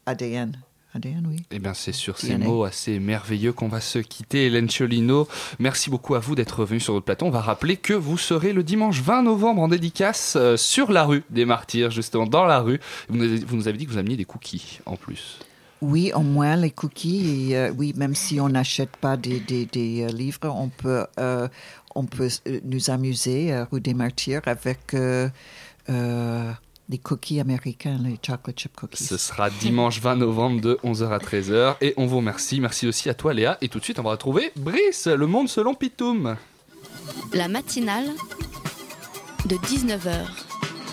ADN. 0.07 0.57
ADN, 0.97 1.27
oui. 1.31 1.43
Eh 1.51 1.59
bien, 1.59 1.75
c'est 1.75 1.93
sur 1.93 2.19
ces 2.19 2.37
mots 2.37 2.65
assez 2.65 2.99
merveilleux 2.99 3.53
qu'on 3.53 3.69
va 3.69 3.81
se 3.81 3.99
quitter. 3.99 4.47
Hélène 4.47 4.69
Cholino, 4.69 5.29
merci 5.59 5.91
beaucoup 5.91 6.15
à 6.15 6.19
vous 6.19 6.35
d'être 6.35 6.65
venue 6.65 6.81
sur 6.81 6.93
notre 6.95 7.05
plateau. 7.07 7.27
On 7.27 7.31
va 7.31 7.41
rappeler 7.41 7.77
que 7.77 7.93
vous 7.93 8.19
serez 8.19 8.53
le 8.53 8.63
dimanche 8.63 9.01
20 9.01 9.23
novembre 9.23 9.63
en 9.63 9.69
dédicace 9.69 10.35
euh, 10.37 10.57
sur 10.57 10.91
la 10.93 11.05
rue 11.05 11.23
des 11.31 11.45
Martyrs, 11.45 11.91
justement 11.91 12.27
dans 12.27 12.45
la 12.45 12.61
rue. 12.61 12.81
Vous 13.09 13.17
nous 13.17 13.69
avez, 13.69 13.79
dit 13.79 13.87
que 13.87 13.91
vous 13.93 13.99
ameniez 13.99 14.17
des 14.17 14.25
cookies 14.25 14.81
en 14.87 14.97
plus. 14.97 15.39
Oui, 15.83 16.11
au 16.15 16.21
moins 16.21 16.57
les 16.57 16.71
cookies. 16.71 17.51
Et, 17.51 17.57
euh, 17.57 17.71
oui, 17.77 17.93
même 17.97 18.15
si 18.15 18.41
on 18.41 18.49
n'achète 18.49 18.97
pas 18.97 19.17
des, 19.17 19.41
des- 19.41 19.67
des, 19.67 20.03
euh, 20.03 20.09
livres, 20.09 20.49
on 20.49 20.69
peut, 20.71 21.05
euh, 21.21 21.49
on 21.95 22.05
peut 22.05 22.29
nous 22.65 22.91
amuser 22.91 23.53
euh, 23.53 23.65
rue 23.71 23.81
des 23.81 23.95
Martyrs 23.95 24.41
avec 24.47 24.95
euh, 24.95 25.29
des 26.89 26.99
cookies 26.99 27.41
américains, 27.41 27.99
les 28.03 28.19
chocolate 28.25 28.59
chip 28.59 28.77
cookies. 28.77 29.05
Ce 29.05 29.17
sera 29.17 29.51
dimanche 29.51 30.01
20 30.01 30.17
novembre 30.17 30.61
de 30.61 30.79
11h 30.85 31.09
à 31.11 31.19
13h. 31.19 31.77
Et 31.81 31.95
on 31.97 32.07
vous 32.07 32.19
remercie. 32.19 32.61
Merci 32.61 32.87
aussi 32.87 33.09
à 33.09 33.15
toi, 33.15 33.35
Léa. 33.35 33.59
Et 33.61 33.69
tout 33.69 33.79
de 33.79 33.85
suite, 33.85 33.99
on 33.99 34.03
va 34.03 34.11
retrouver 34.11 34.53
Brice, 34.57 35.07
le 35.07 35.27
monde 35.27 35.49
selon 35.49 35.75
Pitoum. 35.75 36.37
La 37.33 37.49
matinale 37.49 38.09
de 39.47 39.57
19h 39.57 40.27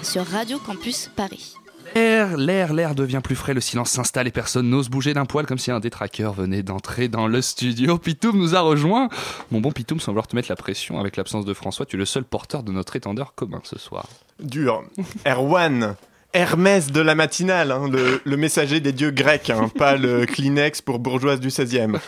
sur 0.03 0.25
Radio 0.25 0.59
Campus 0.59 1.09
Paris. 1.15 1.55
L'air, 1.95 2.37
l'air, 2.37 2.73
l'air 2.73 2.95
devient 2.95 3.21
plus 3.23 3.35
frais, 3.35 3.53
le 3.53 3.61
silence 3.61 3.91
s'installe 3.91 4.27
et 4.27 4.31
personne 4.31 4.69
n'ose 4.69 4.89
bouger 4.89 5.13
d'un 5.13 5.25
poil 5.25 5.45
comme 5.45 5.57
si 5.57 5.71
un 5.71 5.79
détraqueur 5.79 6.33
venait 6.33 6.63
d'entrer 6.63 7.07
dans 7.07 7.27
le 7.27 7.41
studio. 7.41 7.97
Pitoum 8.03 8.37
nous 8.37 8.55
a 8.55 8.61
rejoint. 8.61 9.09
Mon 9.51 9.61
bon 9.61 9.71
Pitoum, 9.71 9.99
sans 9.99 10.11
vouloir 10.11 10.27
te 10.27 10.35
mettre 10.35 10.49
la 10.49 10.55
pression 10.55 10.99
avec 10.99 11.17
l'absence 11.17 11.45
de 11.45 11.53
François, 11.53 11.85
tu 11.85 11.95
es 11.95 11.99
le 11.99 12.05
seul 12.05 12.23
porteur 12.23 12.63
de 12.63 12.71
notre 12.71 12.95
étendeur 12.95 13.35
commun 13.35 13.61
ce 13.63 13.77
soir. 13.77 14.07
Dur. 14.39 14.83
Erwan. 15.27 15.95
Hermès 16.33 16.91
de 16.91 16.99
la 16.99 17.13
matinale, 17.13 17.71
hein, 17.71 17.87
le, 17.87 18.19
le 18.23 18.37
messager 18.37 18.79
des 18.79 18.91
dieux 18.91 19.11
grecs, 19.11 19.51
hein, 19.51 19.69
pas 19.77 19.95
le 19.95 20.25
Kleenex 20.25 20.81
pour 20.81 20.97
bourgeoise 20.97 21.39
du 21.39 21.49
16e. 21.49 21.99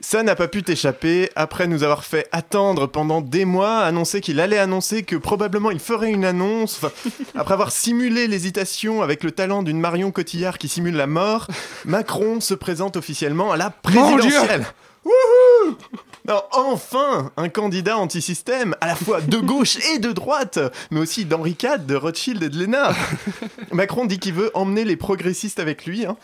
Ça 0.00 0.22
n'a 0.22 0.36
pas 0.36 0.46
pu 0.46 0.62
t'échapper, 0.62 1.28
après 1.34 1.66
nous 1.66 1.82
avoir 1.82 2.04
fait 2.04 2.28
attendre 2.30 2.86
pendant 2.86 3.20
des 3.20 3.44
mois, 3.44 3.78
annoncer 3.78 4.20
qu'il 4.20 4.38
allait 4.38 4.58
annoncer 4.58 5.02
que 5.02 5.16
probablement 5.16 5.72
il 5.72 5.80
ferait 5.80 6.12
une 6.12 6.24
annonce, 6.24 6.80
après 7.34 7.54
avoir 7.54 7.72
simulé 7.72 8.28
l'hésitation 8.28 9.02
avec 9.02 9.24
le 9.24 9.32
talent 9.32 9.64
d'une 9.64 9.80
Marion 9.80 10.12
Cotillard 10.12 10.58
qui 10.58 10.68
simule 10.68 10.94
la 10.94 11.08
mort, 11.08 11.48
Macron 11.84 12.40
se 12.40 12.54
présente 12.54 12.96
officiellement 12.96 13.50
à 13.50 13.56
la 13.56 13.70
présidentielle. 13.70 14.66
Wouhou 15.04 15.76
non, 16.28 16.42
enfin, 16.52 17.32
un 17.38 17.48
candidat 17.48 17.96
anti-système, 17.96 18.76
à 18.82 18.86
la 18.86 18.94
fois 18.94 19.22
de 19.22 19.38
gauche 19.38 19.78
et 19.94 19.98
de 19.98 20.12
droite, 20.12 20.58
mais 20.90 21.00
aussi 21.00 21.24
d'Henri 21.24 21.56
IV, 21.58 21.86
de 21.86 21.94
Rothschild 21.94 22.42
et 22.42 22.50
de 22.50 22.58
Lénard. 22.58 22.94
Macron 23.72 24.04
dit 24.04 24.18
qu'il 24.18 24.34
veut 24.34 24.50
emmener 24.52 24.84
les 24.84 24.96
progressistes 24.96 25.58
avec 25.58 25.86
lui. 25.86 26.04
hein. 26.04 26.18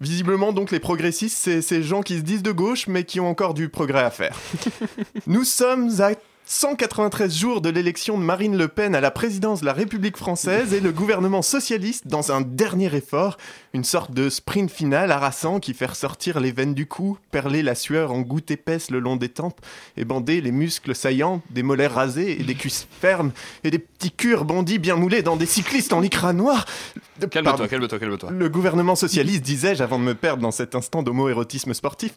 Visiblement, 0.00 0.52
donc, 0.52 0.70
les 0.70 0.80
progressistes, 0.80 1.36
c'est 1.36 1.60
ces 1.60 1.82
gens 1.82 2.00
qui 2.02 2.16
se 2.16 2.22
disent 2.22 2.42
de 2.42 2.52
gauche, 2.52 2.86
mais 2.86 3.04
qui 3.04 3.20
ont 3.20 3.28
encore 3.28 3.52
du 3.52 3.68
progrès 3.68 4.02
à 4.02 4.10
faire. 4.10 4.34
Nous 5.26 5.44
sommes 5.44 5.90
à 6.00 6.12
193 6.46 7.32
jours 7.32 7.60
de 7.60 7.68
l'élection 7.68 8.18
de 8.18 8.24
Marine 8.24 8.56
Le 8.56 8.66
Pen 8.66 8.96
à 8.96 9.00
la 9.00 9.12
présidence 9.12 9.60
de 9.60 9.66
la 9.66 9.72
République 9.72 10.16
française 10.16 10.74
et 10.74 10.80
le 10.80 10.90
gouvernement 10.90 11.42
socialiste, 11.42 12.08
dans 12.08 12.32
un 12.32 12.40
dernier 12.40 12.92
effort, 12.96 13.36
une 13.72 13.84
sorte 13.84 14.12
de 14.12 14.28
sprint 14.28 14.70
final 14.70 15.12
harassant 15.12 15.60
qui 15.60 15.74
fait 15.74 15.86
ressortir 15.86 16.40
les 16.40 16.52
veines 16.52 16.74
du 16.74 16.86
cou, 16.86 17.18
perler 17.30 17.62
la 17.62 17.74
sueur 17.74 18.12
en 18.12 18.20
gouttes 18.20 18.50
épaisses 18.50 18.90
le 18.90 18.98
long 18.98 19.16
des 19.16 19.28
tempes 19.28 19.60
et 19.96 20.04
bander 20.04 20.40
les 20.40 20.50
muscles 20.50 20.94
saillants, 20.94 21.40
des 21.50 21.62
mollets 21.62 21.86
rasés 21.86 22.40
et 22.40 22.42
des 22.42 22.54
cuisses 22.54 22.88
fermes 23.00 23.32
et 23.62 23.70
des 23.70 23.78
petits 23.78 24.10
culs 24.10 24.34
rebondis 24.34 24.78
bien 24.78 24.96
moulés 24.96 25.22
dans 25.22 25.36
des 25.36 25.46
cyclistes 25.46 25.92
en 25.92 26.00
lycra 26.00 26.32
noir. 26.32 26.64
Calme-toi, 27.30 27.68
calme-toi, 27.68 27.98
calme-toi. 27.98 28.30
Le 28.30 28.48
gouvernement 28.48 28.96
socialiste, 28.96 29.42
disais-je 29.42 29.82
avant 29.82 29.98
de 29.98 30.04
me 30.04 30.14
perdre 30.14 30.42
dans 30.42 30.50
cet 30.50 30.74
instant 30.74 31.02
d'homo-érotisme 31.02 31.74
sportif, 31.74 32.12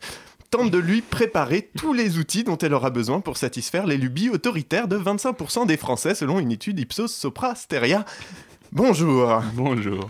tente 0.49 0.71
de 0.71 0.77
lui 0.77 1.01
préparer 1.01 1.69
tous 1.77 1.93
les 1.93 2.17
outils 2.17 2.43
dont 2.43 2.57
elle 2.57 2.73
aura 2.73 2.89
besoin 2.89 3.19
pour 3.19 3.37
satisfaire 3.37 3.85
les 3.85 3.97
lubies 3.97 4.29
autoritaires 4.29 4.87
de 4.87 4.97
25% 4.97 5.65
des 5.65 5.77
Français 5.77 6.15
selon 6.15 6.39
une 6.39 6.51
étude 6.51 6.79
Ipsos 6.79 7.07
Sopra 7.07 7.55
Steria. 7.55 8.05
Bonjour. 8.71 9.41
Bonjour. 9.53 10.09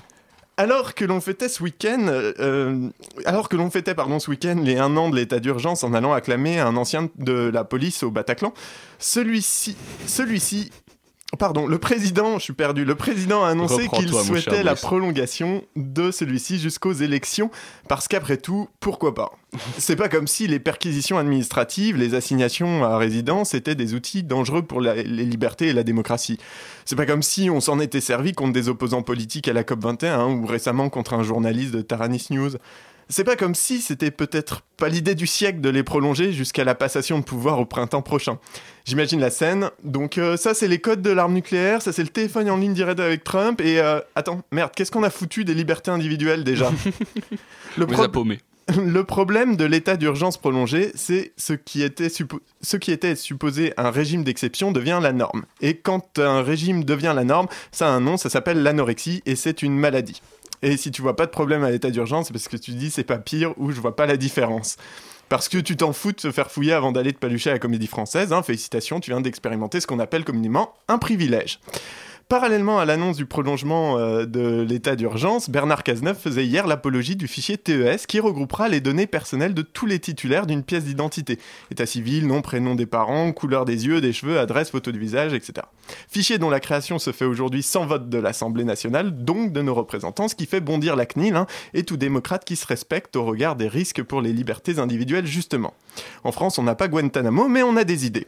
Alors 0.63 0.93
que 0.93 1.03
l'on 1.03 1.19
fêtait 1.19 1.49
ce 1.49 1.61
week-end, 1.61 2.05
euh, 2.07 2.89
ce 4.19 4.29
week-end 4.29 4.61
les 4.63 4.77
un 4.77 4.95
an 4.95 5.09
de 5.09 5.17
l'état 5.17 5.41
d'urgence 5.41 5.83
en 5.83 5.93
allant 5.93 6.13
acclamer 6.13 6.57
un 6.57 6.77
ancien 6.77 7.09
de 7.17 7.51
la 7.53 7.65
police 7.65 8.01
au 8.01 8.11
Bataclan, 8.11 8.53
celui-ci, 8.97 9.75
celui-ci, 10.07 10.71
pardon, 11.37 11.67
le 11.67 11.77
président, 11.77 12.37
je 12.37 12.43
suis 12.43 12.53
perdu, 12.53 12.85
le 12.85 12.95
président 12.95 13.43
a 13.43 13.49
annoncé 13.49 13.87
qu'il 13.99 14.09
souhaitait 14.25 14.63
la 14.63 14.71
prolongation 14.87 15.63
de 15.75 16.11
celui-ci 16.11 16.59
jusqu'aux 16.59 16.93
élections, 16.93 17.49
parce 17.87 18.07
qu'après 18.07 18.37
tout, 18.37 18.69
pourquoi 18.79 19.13
pas? 19.13 19.31
C'est 19.77 19.95
pas 19.95 20.09
comme 20.09 20.27
si 20.27 20.47
les 20.47 20.59
perquisitions 20.59 21.17
administratives, 21.17 21.95
les 21.97 22.15
assignations 22.15 22.83
à 22.83 22.97
résidence 22.97 23.53
étaient 23.53 23.75
des 23.75 23.93
outils 23.93 24.23
dangereux 24.23 24.63
pour 24.63 24.81
la- 24.81 24.95
les 24.95 25.25
libertés 25.25 25.67
et 25.67 25.73
la 25.73 25.83
démocratie. 25.83 26.39
C'est 26.85 26.95
pas 26.95 27.05
comme 27.05 27.21
si 27.23 27.49
on 27.49 27.61
s'en 27.61 27.79
était 27.79 28.01
servi 28.01 28.33
contre 28.33 28.53
des 28.53 28.69
opposants 28.69 29.03
politiques 29.03 29.47
à 29.47 29.53
la 29.53 29.63
COP21 29.63 30.05
hein, 30.07 30.27
ou 30.27 30.45
récemment 30.45 30.89
contre 30.89 31.13
un 31.13 31.23
journaliste 31.23 31.73
de 31.73 31.81
Taranis 31.81 32.27
News. 32.31 32.51
C'est 33.09 33.23
pas 33.23 33.35
comme 33.35 33.53
si 33.55 33.81
c'était 33.81 34.11
peut-être 34.11 34.61
pas 34.77 34.89
l'idée 34.89 35.15
du 35.15 35.27
siècle 35.27 35.61
de 35.61 35.69
les 35.69 35.83
prolonger 35.83 36.31
jusqu'à 36.33 36.63
la 36.63 36.73
passation 36.75 37.19
de 37.19 37.23
pouvoir 37.23 37.59
au 37.59 37.65
printemps 37.65 38.01
prochain. 38.01 38.39
J'imagine 38.85 39.19
la 39.19 39.29
scène. 39.29 39.69
Donc 39.83 40.17
euh, 40.17 40.37
ça 40.37 40.53
c'est 40.53 40.67
les 40.67 40.79
codes 40.79 41.01
de 41.01 41.11
l'arme 41.11 41.33
nucléaire, 41.33 41.81
ça 41.81 41.91
c'est 41.93 42.03
le 42.03 42.09
téléphone 42.09 42.49
en 42.49 42.57
ligne 42.57 42.73
direct 42.73 42.99
avec 42.99 43.23
Trump 43.23 43.61
et 43.61 43.79
euh, 43.79 43.99
attends, 44.15 44.41
merde, 44.51 44.71
qu'est-ce 44.75 44.91
qu'on 44.91 45.03
a 45.03 45.09
foutu 45.09 45.43
des 45.45 45.53
libertés 45.53 45.91
individuelles 45.91 46.43
déjà? 46.43 46.71
Le 47.77 47.85
pro- 47.87 48.03
a 48.03 48.09
paumés. 48.09 48.39
le 48.77 49.03
problème 49.03 49.57
de 49.57 49.65
l'état 49.65 49.97
d'urgence 49.97 50.37
prolongé, 50.37 50.91
c'est 50.95 51.33
ce 51.35 51.51
qui 51.51 51.83
était 51.83 52.07
suppo- 52.07 52.39
ce 52.61 52.77
qui 52.77 52.91
était 52.93 53.15
supposé 53.17 53.73
un 53.75 53.91
régime 53.91 54.23
d'exception 54.23 54.71
devient 54.71 54.99
la 55.01 55.11
norme. 55.11 55.43
Et 55.59 55.75
quand 55.75 56.17
un 56.17 56.41
régime 56.41 56.85
devient 56.85 57.11
la 57.13 57.25
norme, 57.25 57.47
ça 57.73 57.87
a 57.87 57.89
un 57.91 57.99
nom, 57.99 58.15
ça 58.15 58.29
s'appelle 58.29 58.63
l'anorexie 58.63 59.21
et 59.25 59.35
c'est 59.35 59.63
une 59.63 59.77
maladie. 59.77 60.21
Et 60.63 60.77
si 60.77 60.91
tu 60.91 61.01
vois 61.01 61.15
pas 61.15 61.25
de 61.25 61.31
problème 61.31 61.63
à 61.63 61.69
l'état 61.69 61.91
d'urgence, 61.91 62.27
c'est 62.27 62.33
parce 62.33 62.47
que 62.47 62.57
tu 62.57 62.71
dis 62.71 62.89
c'est 62.89 63.03
pas 63.03 63.17
pire 63.17 63.53
ou 63.57 63.71
je 63.71 63.81
vois 63.81 63.95
pas 63.95 64.05
la 64.05 64.17
différence. 64.17 64.77
Parce 65.27 65.49
que 65.49 65.57
tu 65.57 65.75
t'en 65.75 65.93
fous 65.93 66.13
de 66.13 66.19
se 66.21 66.31
faire 66.31 66.49
fouiller 66.49 66.73
avant 66.73 66.91
d'aller 66.91 67.11
te 67.11 67.19
palucher 67.19 67.49
à 67.49 67.53
la 67.53 67.59
comédie 67.59 67.87
française. 67.87 68.31
hein. 68.31 68.43
Félicitations, 68.43 68.99
tu 68.99 69.11
viens 69.11 69.19
d'expérimenter 69.21 69.81
ce 69.81 69.87
qu'on 69.87 69.99
appelle 69.99 70.23
communément 70.23 70.73
un 70.87 70.97
privilège. 70.97 71.59
Parallèlement 72.33 72.79
à 72.79 72.85
l'annonce 72.85 73.17
du 73.17 73.27
prolongement 73.27 73.99
euh, 73.99 74.25
de 74.25 74.65
l'état 74.67 74.95
d'urgence, 74.95 75.51
Bernard 75.51 75.83
Cazeneuve 75.83 76.17
faisait 76.17 76.47
hier 76.47 76.65
l'apologie 76.65 77.15
du 77.15 77.27
fichier 77.27 77.59
TES 77.59 78.07
qui 78.07 78.19
regroupera 78.19 78.69
les 78.69 78.81
données 78.81 79.05
personnelles 79.05 79.53
de 79.53 79.61
tous 79.61 79.85
les 79.85 79.99
titulaires 79.99 80.47
d'une 80.47 80.63
pièce 80.63 80.85
d'identité. 80.85 81.37
État 81.69 81.85
civil, 81.85 82.25
nom, 82.25 82.41
prénom 82.41 82.73
des 82.73 82.87
parents, 82.87 83.31
couleur 83.33 83.65
des 83.65 83.85
yeux, 83.85 84.01
des 84.01 84.13
cheveux, 84.13 84.39
adresse, 84.39 84.71
photo 84.71 84.91
de 84.91 84.97
visage, 84.97 85.35
etc. 85.35 85.67
Fichier 86.09 86.39
dont 86.39 86.49
la 86.49 86.59
création 86.59 86.97
se 86.97 87.11
fait 87.11 87.25
aujourd'hui 87.25 87.61
sans 87.61 87.85
vote 87.85 88.09
de 88.09 88.17
l'Assemblée 88.17 88.63
nationale, 88.63 89.23
donc 89.23 89.53
de 89.53 89.61
nos 89.61 89.75
représentants, 89.75 90.27
ce 90.27 90.33
qui 90.33 90.47
fait 90.47 90.59
bondir 90.59 90.95
la 90.95 91.05
CNIL 91.05 91.35
hein, 91.35 91.45
et 91.75 91.83
tout 91.83 91.97
démocrate 91.97 92.45
qui 92.45 92.55
se 92.55 92.65
respecte 92.65 93.15
au 93.15 93.25
regard 93.25 93.55
des 93.55 93.67
risques 93.67 94.01
pour 94.01 94.23
les 94.23 94.33
libertés 94.33 94.79
individuelles 94.79 95.27
justement. 95.27 95.75
En 96.23 96.31
France, 96.31 96.57
on 96.59 96.63
n'a 96.63 96.75
pas 96.75 96.87
Guantanamo, 96.87 97.47
mais 97.47 97.63
on 97.63 97.75
a 97.77 97.83
des 97.83 98.05
idées. 98.05 98.27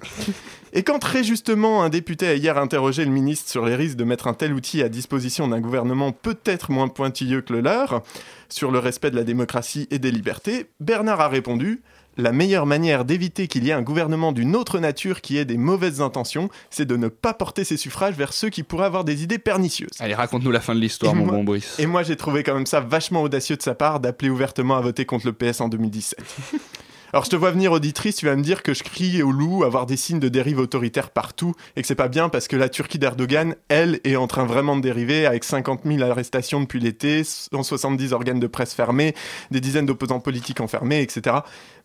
Et 0.74 0.84
quand 0.84 1.00
très 1.00 1.24
justement 1.24 1.84
un 1.84 1.90
député 1.90 2.28
a 2.28 2.34
hier 2.36 2.58
interrogé 2.58 3.06
le 3.06 3.12
ministre 3.12 3.50
sur 3.50 3.66
les 3.66 3.76
risques 3.76 3.96
de 3.98 4.04
mettre 4.04 4.28
un 4.28 4.34
tel 4.34 4.54
outil 4.54 4.84
à 4.84 4.90
disposition 4.90 5.48
d'un 5.48 5.62
gouvernement 5.62 6.12
peut-être 6.12 6.72
moins 6.72 6.88
pointilleux 6.90 7.42
que 7.42 7.54
le 7.54 7.62
leur, 7.62 8.02
sur 8.50 8.72
le 8.72 8.80
respect 8.80 9.12
de 9.12 9.16
la 9.16 9.24
démocratie 9.24 9.88
et 9.92 10.00
des 10.00 10.12
libertés, 10.12 10.68
Bernard 10.80 11.22
a 11.22 11.28
répondu 11.30 11.82
la 12.18 12.32
meilleure 12.32 12.66
manière 12.66 13.04
d'éviter 13.04 13.48
qu'il 13.50 13.66
y 13.66 13.72
ait 13.72 13.74
un 13.74 13.82
gouvernement 13.82 14.32
d'une 14.32 14.56
autre 14.56 14.80
nature 14.80 15.20
qui 15.20 15.38
ait 15.38 15.44
des 15.44 15.58
mauvaises 15.58 16.00
intentions, 16.00 16.50
c'est 16.70 16.86
de 16.86 16.96
ne 16.96 17.10
pas 17.10 17.34
porter 17.34 17.66
ses 17.66 17.76
suffrages 17.76 18.16
vers 18.16 18.32
ceux 18.32 18.48
qui 18.50 18.64
pourraient 18.64 18.86
avoir 18.86 19.04
des 19.04 19.24
idées 19.24 19.38
pernicieuses. 19.38 19.90
Allez, 20.00 20.14
raconte-nous 20.14 20.52
la 20.52 20.62
fin 20.62 20.74
de 20.76 20.80
l'histoire, 20.80 21.14
mon 21.14 21.26
moi- 21.26 21.34
bon 21.36 21.44
Brice. 21.44 21.76
Et 21.78 21.86
moi, 21.88 22.04
j'ai 22.04 22.16
trouvé 22.16 22.44
quand 22.44 22.54
même 22.54 22.66
ça 22.68 22.80
vachement 22.80 23.22
audacieux 23.22 23.58
de 23.58 23.62
sa 23.62 23.76
part 23.76 24.00
d'appeler 24.00 24.30
ouvertement 24.30 24.78
à 24.78 24.82
voter 24.82 25.04
contre 25.06 25.26
le 25.28 25.34
PS 25.34 25.60
en 25.60 25.68
2017. 25.68 26.18
Alors, 27.14 27.26
je 27.26 27.30
te 27.30 27.36
vois 27.36 27.52
venir 27.52 27.72
auditrice, 27.72 28.18
tu 28.18 28.26
vas 28.26 28.36
me 28.36 28.42
dire 28.42 28.64
que 28.64 28.74
je 28.74 28.84
crie 28.84 29.22
au 29.24 29.32
loup, 29.32 29.64
avoir 29.64 29.86
des 29.86 29.98
signes 29.98 30.20
de 30.20 30.28
dérive 30.28 30.60
autoritaire 30.60 31.10
partout, 31.12 31.54
et 31.76 31.82
que 31.82 31.88
c'est 31.88 31.96
pas 31.96 32.08
bien 32.08 32.30
parce 32.30 32.48
que 32.48 32.56
la 32.56 32.70
Turquie 32.70 33.00
d'Erdogan, 33.00 33.56
elle, 33.70 34.00
est 34.04 34.16
en 34.16 34.28
train 34.28 34.46
vraiment 34.46 34.76
de 34.76 34.82
dériver 34.82 35.26
avec 35.26 35.44
50 35.44 35.82
000 35.86 36.02
arrestations 36.02 36.62
depuis 36.62 36.80
l'été, 36.80 37.24
170 37.24 38.14
organes 38.14 38.40
de 38.40 38.48
presse 38.48 38.74
fermés, 38.74 39.16
des 39.52 39.62
dizaines 39.62 39.86
d'opposants 39.86 40.20
politiques 40.20 40.62
enfermés, 40.62 41.02
etc. 41.02 41.38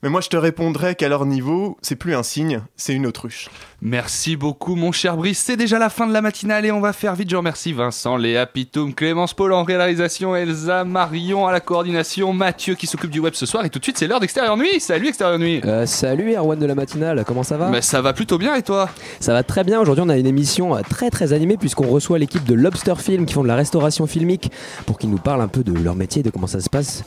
Mais 0.03 0.09
moi, 0.09 0.21
je 0.21 0.29
te 0.29 0.37
répondrais 0.37 0.95
qu'à 0.95 1.09
leur 1.09 1.27
niveau, 1.27 1.77
c'est 1.83 1.97
plus 1.97 2.15
un 2.15 2.23
signe, 2.23 2.63
c'est 2.77 2.95
une 2.95 3.07
autruche. 3.07 3.49
Merci 3.83 4.37
beaucoup, 4.37 4.75
mon 4.75 4.93
cher 4.93 5.17
Brice. 5.17 5.39
C'est 5.39 5.57
déjà 5.57 5.79
la 5.79 5.89
fin 5.89 6.07
de 6.07 6.13
la 6.13 6.21
matinale 6.21 6.67
et 6.67 6.71
on 6.71 6.81
va 6.81 6.93
faire 6.93 7.15
vite. 7.15 7.31
Je 7.31 7.37
remercie 7.37 7.73
Vincent, 7.73 8.19
Léa 8.19 8.45
Pitoum, 8.45 8.93
Clémence 8.93 9.33
Paul 9.33 9.55
en 9.55 9.65
réalisation, 9.65 10.37
Elsa, 10.37 10.85
Marion 10.85 11.47
à 11.47 11.53
la 11.53 11.61
coordination, 11.61 12.35
Mathieu 12.35 12.75
qui 12.75 12.87
s'occupe 12.87 13.11
du 13.11 13.21
web 13.21 13.33
ce 13.33 13.47
soir. 13.47 13.65
Et 13.65 13.71
tout 13.71 13.79
de 13.79 13.85
suite, 13.85 13.97
c'est 13.97 14.07
l'heure 14.07 14.21
d'Extérieur 14.21 14.59
Nuit. 14.59 14.81
Salut, 14.81 15.09
Extérieur 15.09 15.39
Nuit. 15.39 15.63
Euh, 15.65 15.87
salut 15.87 16.35
Erwan 16.35 16.59
de 16.59 16.67
la 16.67 16.75
matinale, 16.75 17.25
comment 17.27 17.43
ça 17.43 17.57
va 17.57 17.71
Mais 17.71 17.81
ça 17.81 18.03
va 18.03 18.13
plutôt 18.13 18.37
bien 18.37 18.55
et 18.55 18.63
toi 18.63 18.91
Ça 19.19 19.33
va 19.33 19.43
très 19.43 19.65
bien, 19.65 19.81
aujourd'hui 19.81 20.05
on 20.07 20.11
a 20.11 20.19
une 20.19 20.27
émission 20.27 20.77
euh, 20.77 20.81
très 20.83 21.09
très 21.09 21.33
animée 21.33 21.57
puisqu'on 21.57 21.89
reçoit 21.89 22.19
l'équipe 22.19 22.45
de 22.45 22.53
Lobster 22.53 22.97
Film 22.99 23.25
qui 23.25 23.33
font 23.33 23.43
de 23.43 23.49
la 23.49 23.57
restauration 23.57 24.07
filmique 24.07 24.53
pour 24.85 24.99
qu'ils 24.99 25.09
nous 25.09 25.17
parlent 25.17 25.41
un 25.41 25.49
peu 25.49 25.65
de 25.65 25.73
leur 25.73 25.95
métier, 25.95 26.23
de 26.23 26.29
comment 26.29 26.47
ça 26.47 26.61
se 26.61 26.69
passe. 26.69 27.03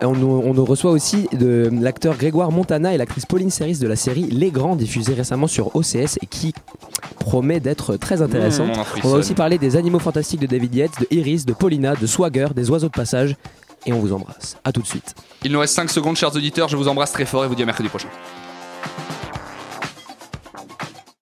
Et 0.00 0.04
on, 0.04 0.12
nous, 0.12 0.40
on 0.44 0.54
nous 0.54 0.64
reçoit 0.64 0.92
aussi 0.92 1.26
de 1.32 1.68
l'acteur 1.72 2.16
Grégoire 2.16 2.52
Montana 2.52 2.94
et 2.94 2.96
l'actrice 2.96 3.26
Pauline 3.26 3.50
Ceris 3.50 3.78
de 3.78 3.88
la 3.88 3.96
série 3.96 4.28
Les 4.30 4.52
Grands 4.52 4.76
diffusée 4.76 5.14
récemment 5.14 5.48
sur 5.48 5.74
OCS 5.74 6.11
et 6.20 6.26
qui 6.26 6.52
promet 7.18 7.60
d'être 7.60 7.96
très 7.96 8.22
intéressante. 8.22 8.76
Mmh, 8.76 9.00
on 9.04 9.08
va 9.08 9.18
aussi 9.18 9.34
parler 9.34 9.58
des 9.58 9.76
animaux 9.76 9.98
fantastiques 9.98 10.40
de 10.40 10.46
David 10.46 10.74
Yates, 10.74 11.00
de 11.00 11.06
Iris, 11.10 11.46
de 11.46 11.52
Paulina, 11.52 11.94
de 11.94 12.06
Swagger, 12.06 12.48
des 12.54 12.70
oiseaux 12.70 12.88
de 12.88 12.92
passage 12.92 13.36
et 13.86 13.92
on 13.92 13.98
vous 13.98 14.12
embrasse. 14.12 14.56
À 14.64 14.72
tout 14.72 14.82
de 14.82 14.86
suite. 14.86 15.14
Il 15.44 15.52
nous 15.52 15.60
reste 15.60 15.74
5 15.74 15.90
secondes, 15.90 16.16
chers 16.16 16.34
auditeurs. 16.34 16.68
Je 16.68 16.76
vous 16.76 16.88
embrasse 16.88 17.12
très 17.12 17.26
fort 17.26 17.44
et 17.44 17.48
vous 17.48 17.54
dis 17.54 17.62
à 17.62 17.66
mercredi 17.66 17.88
prochain. 17.88 18.08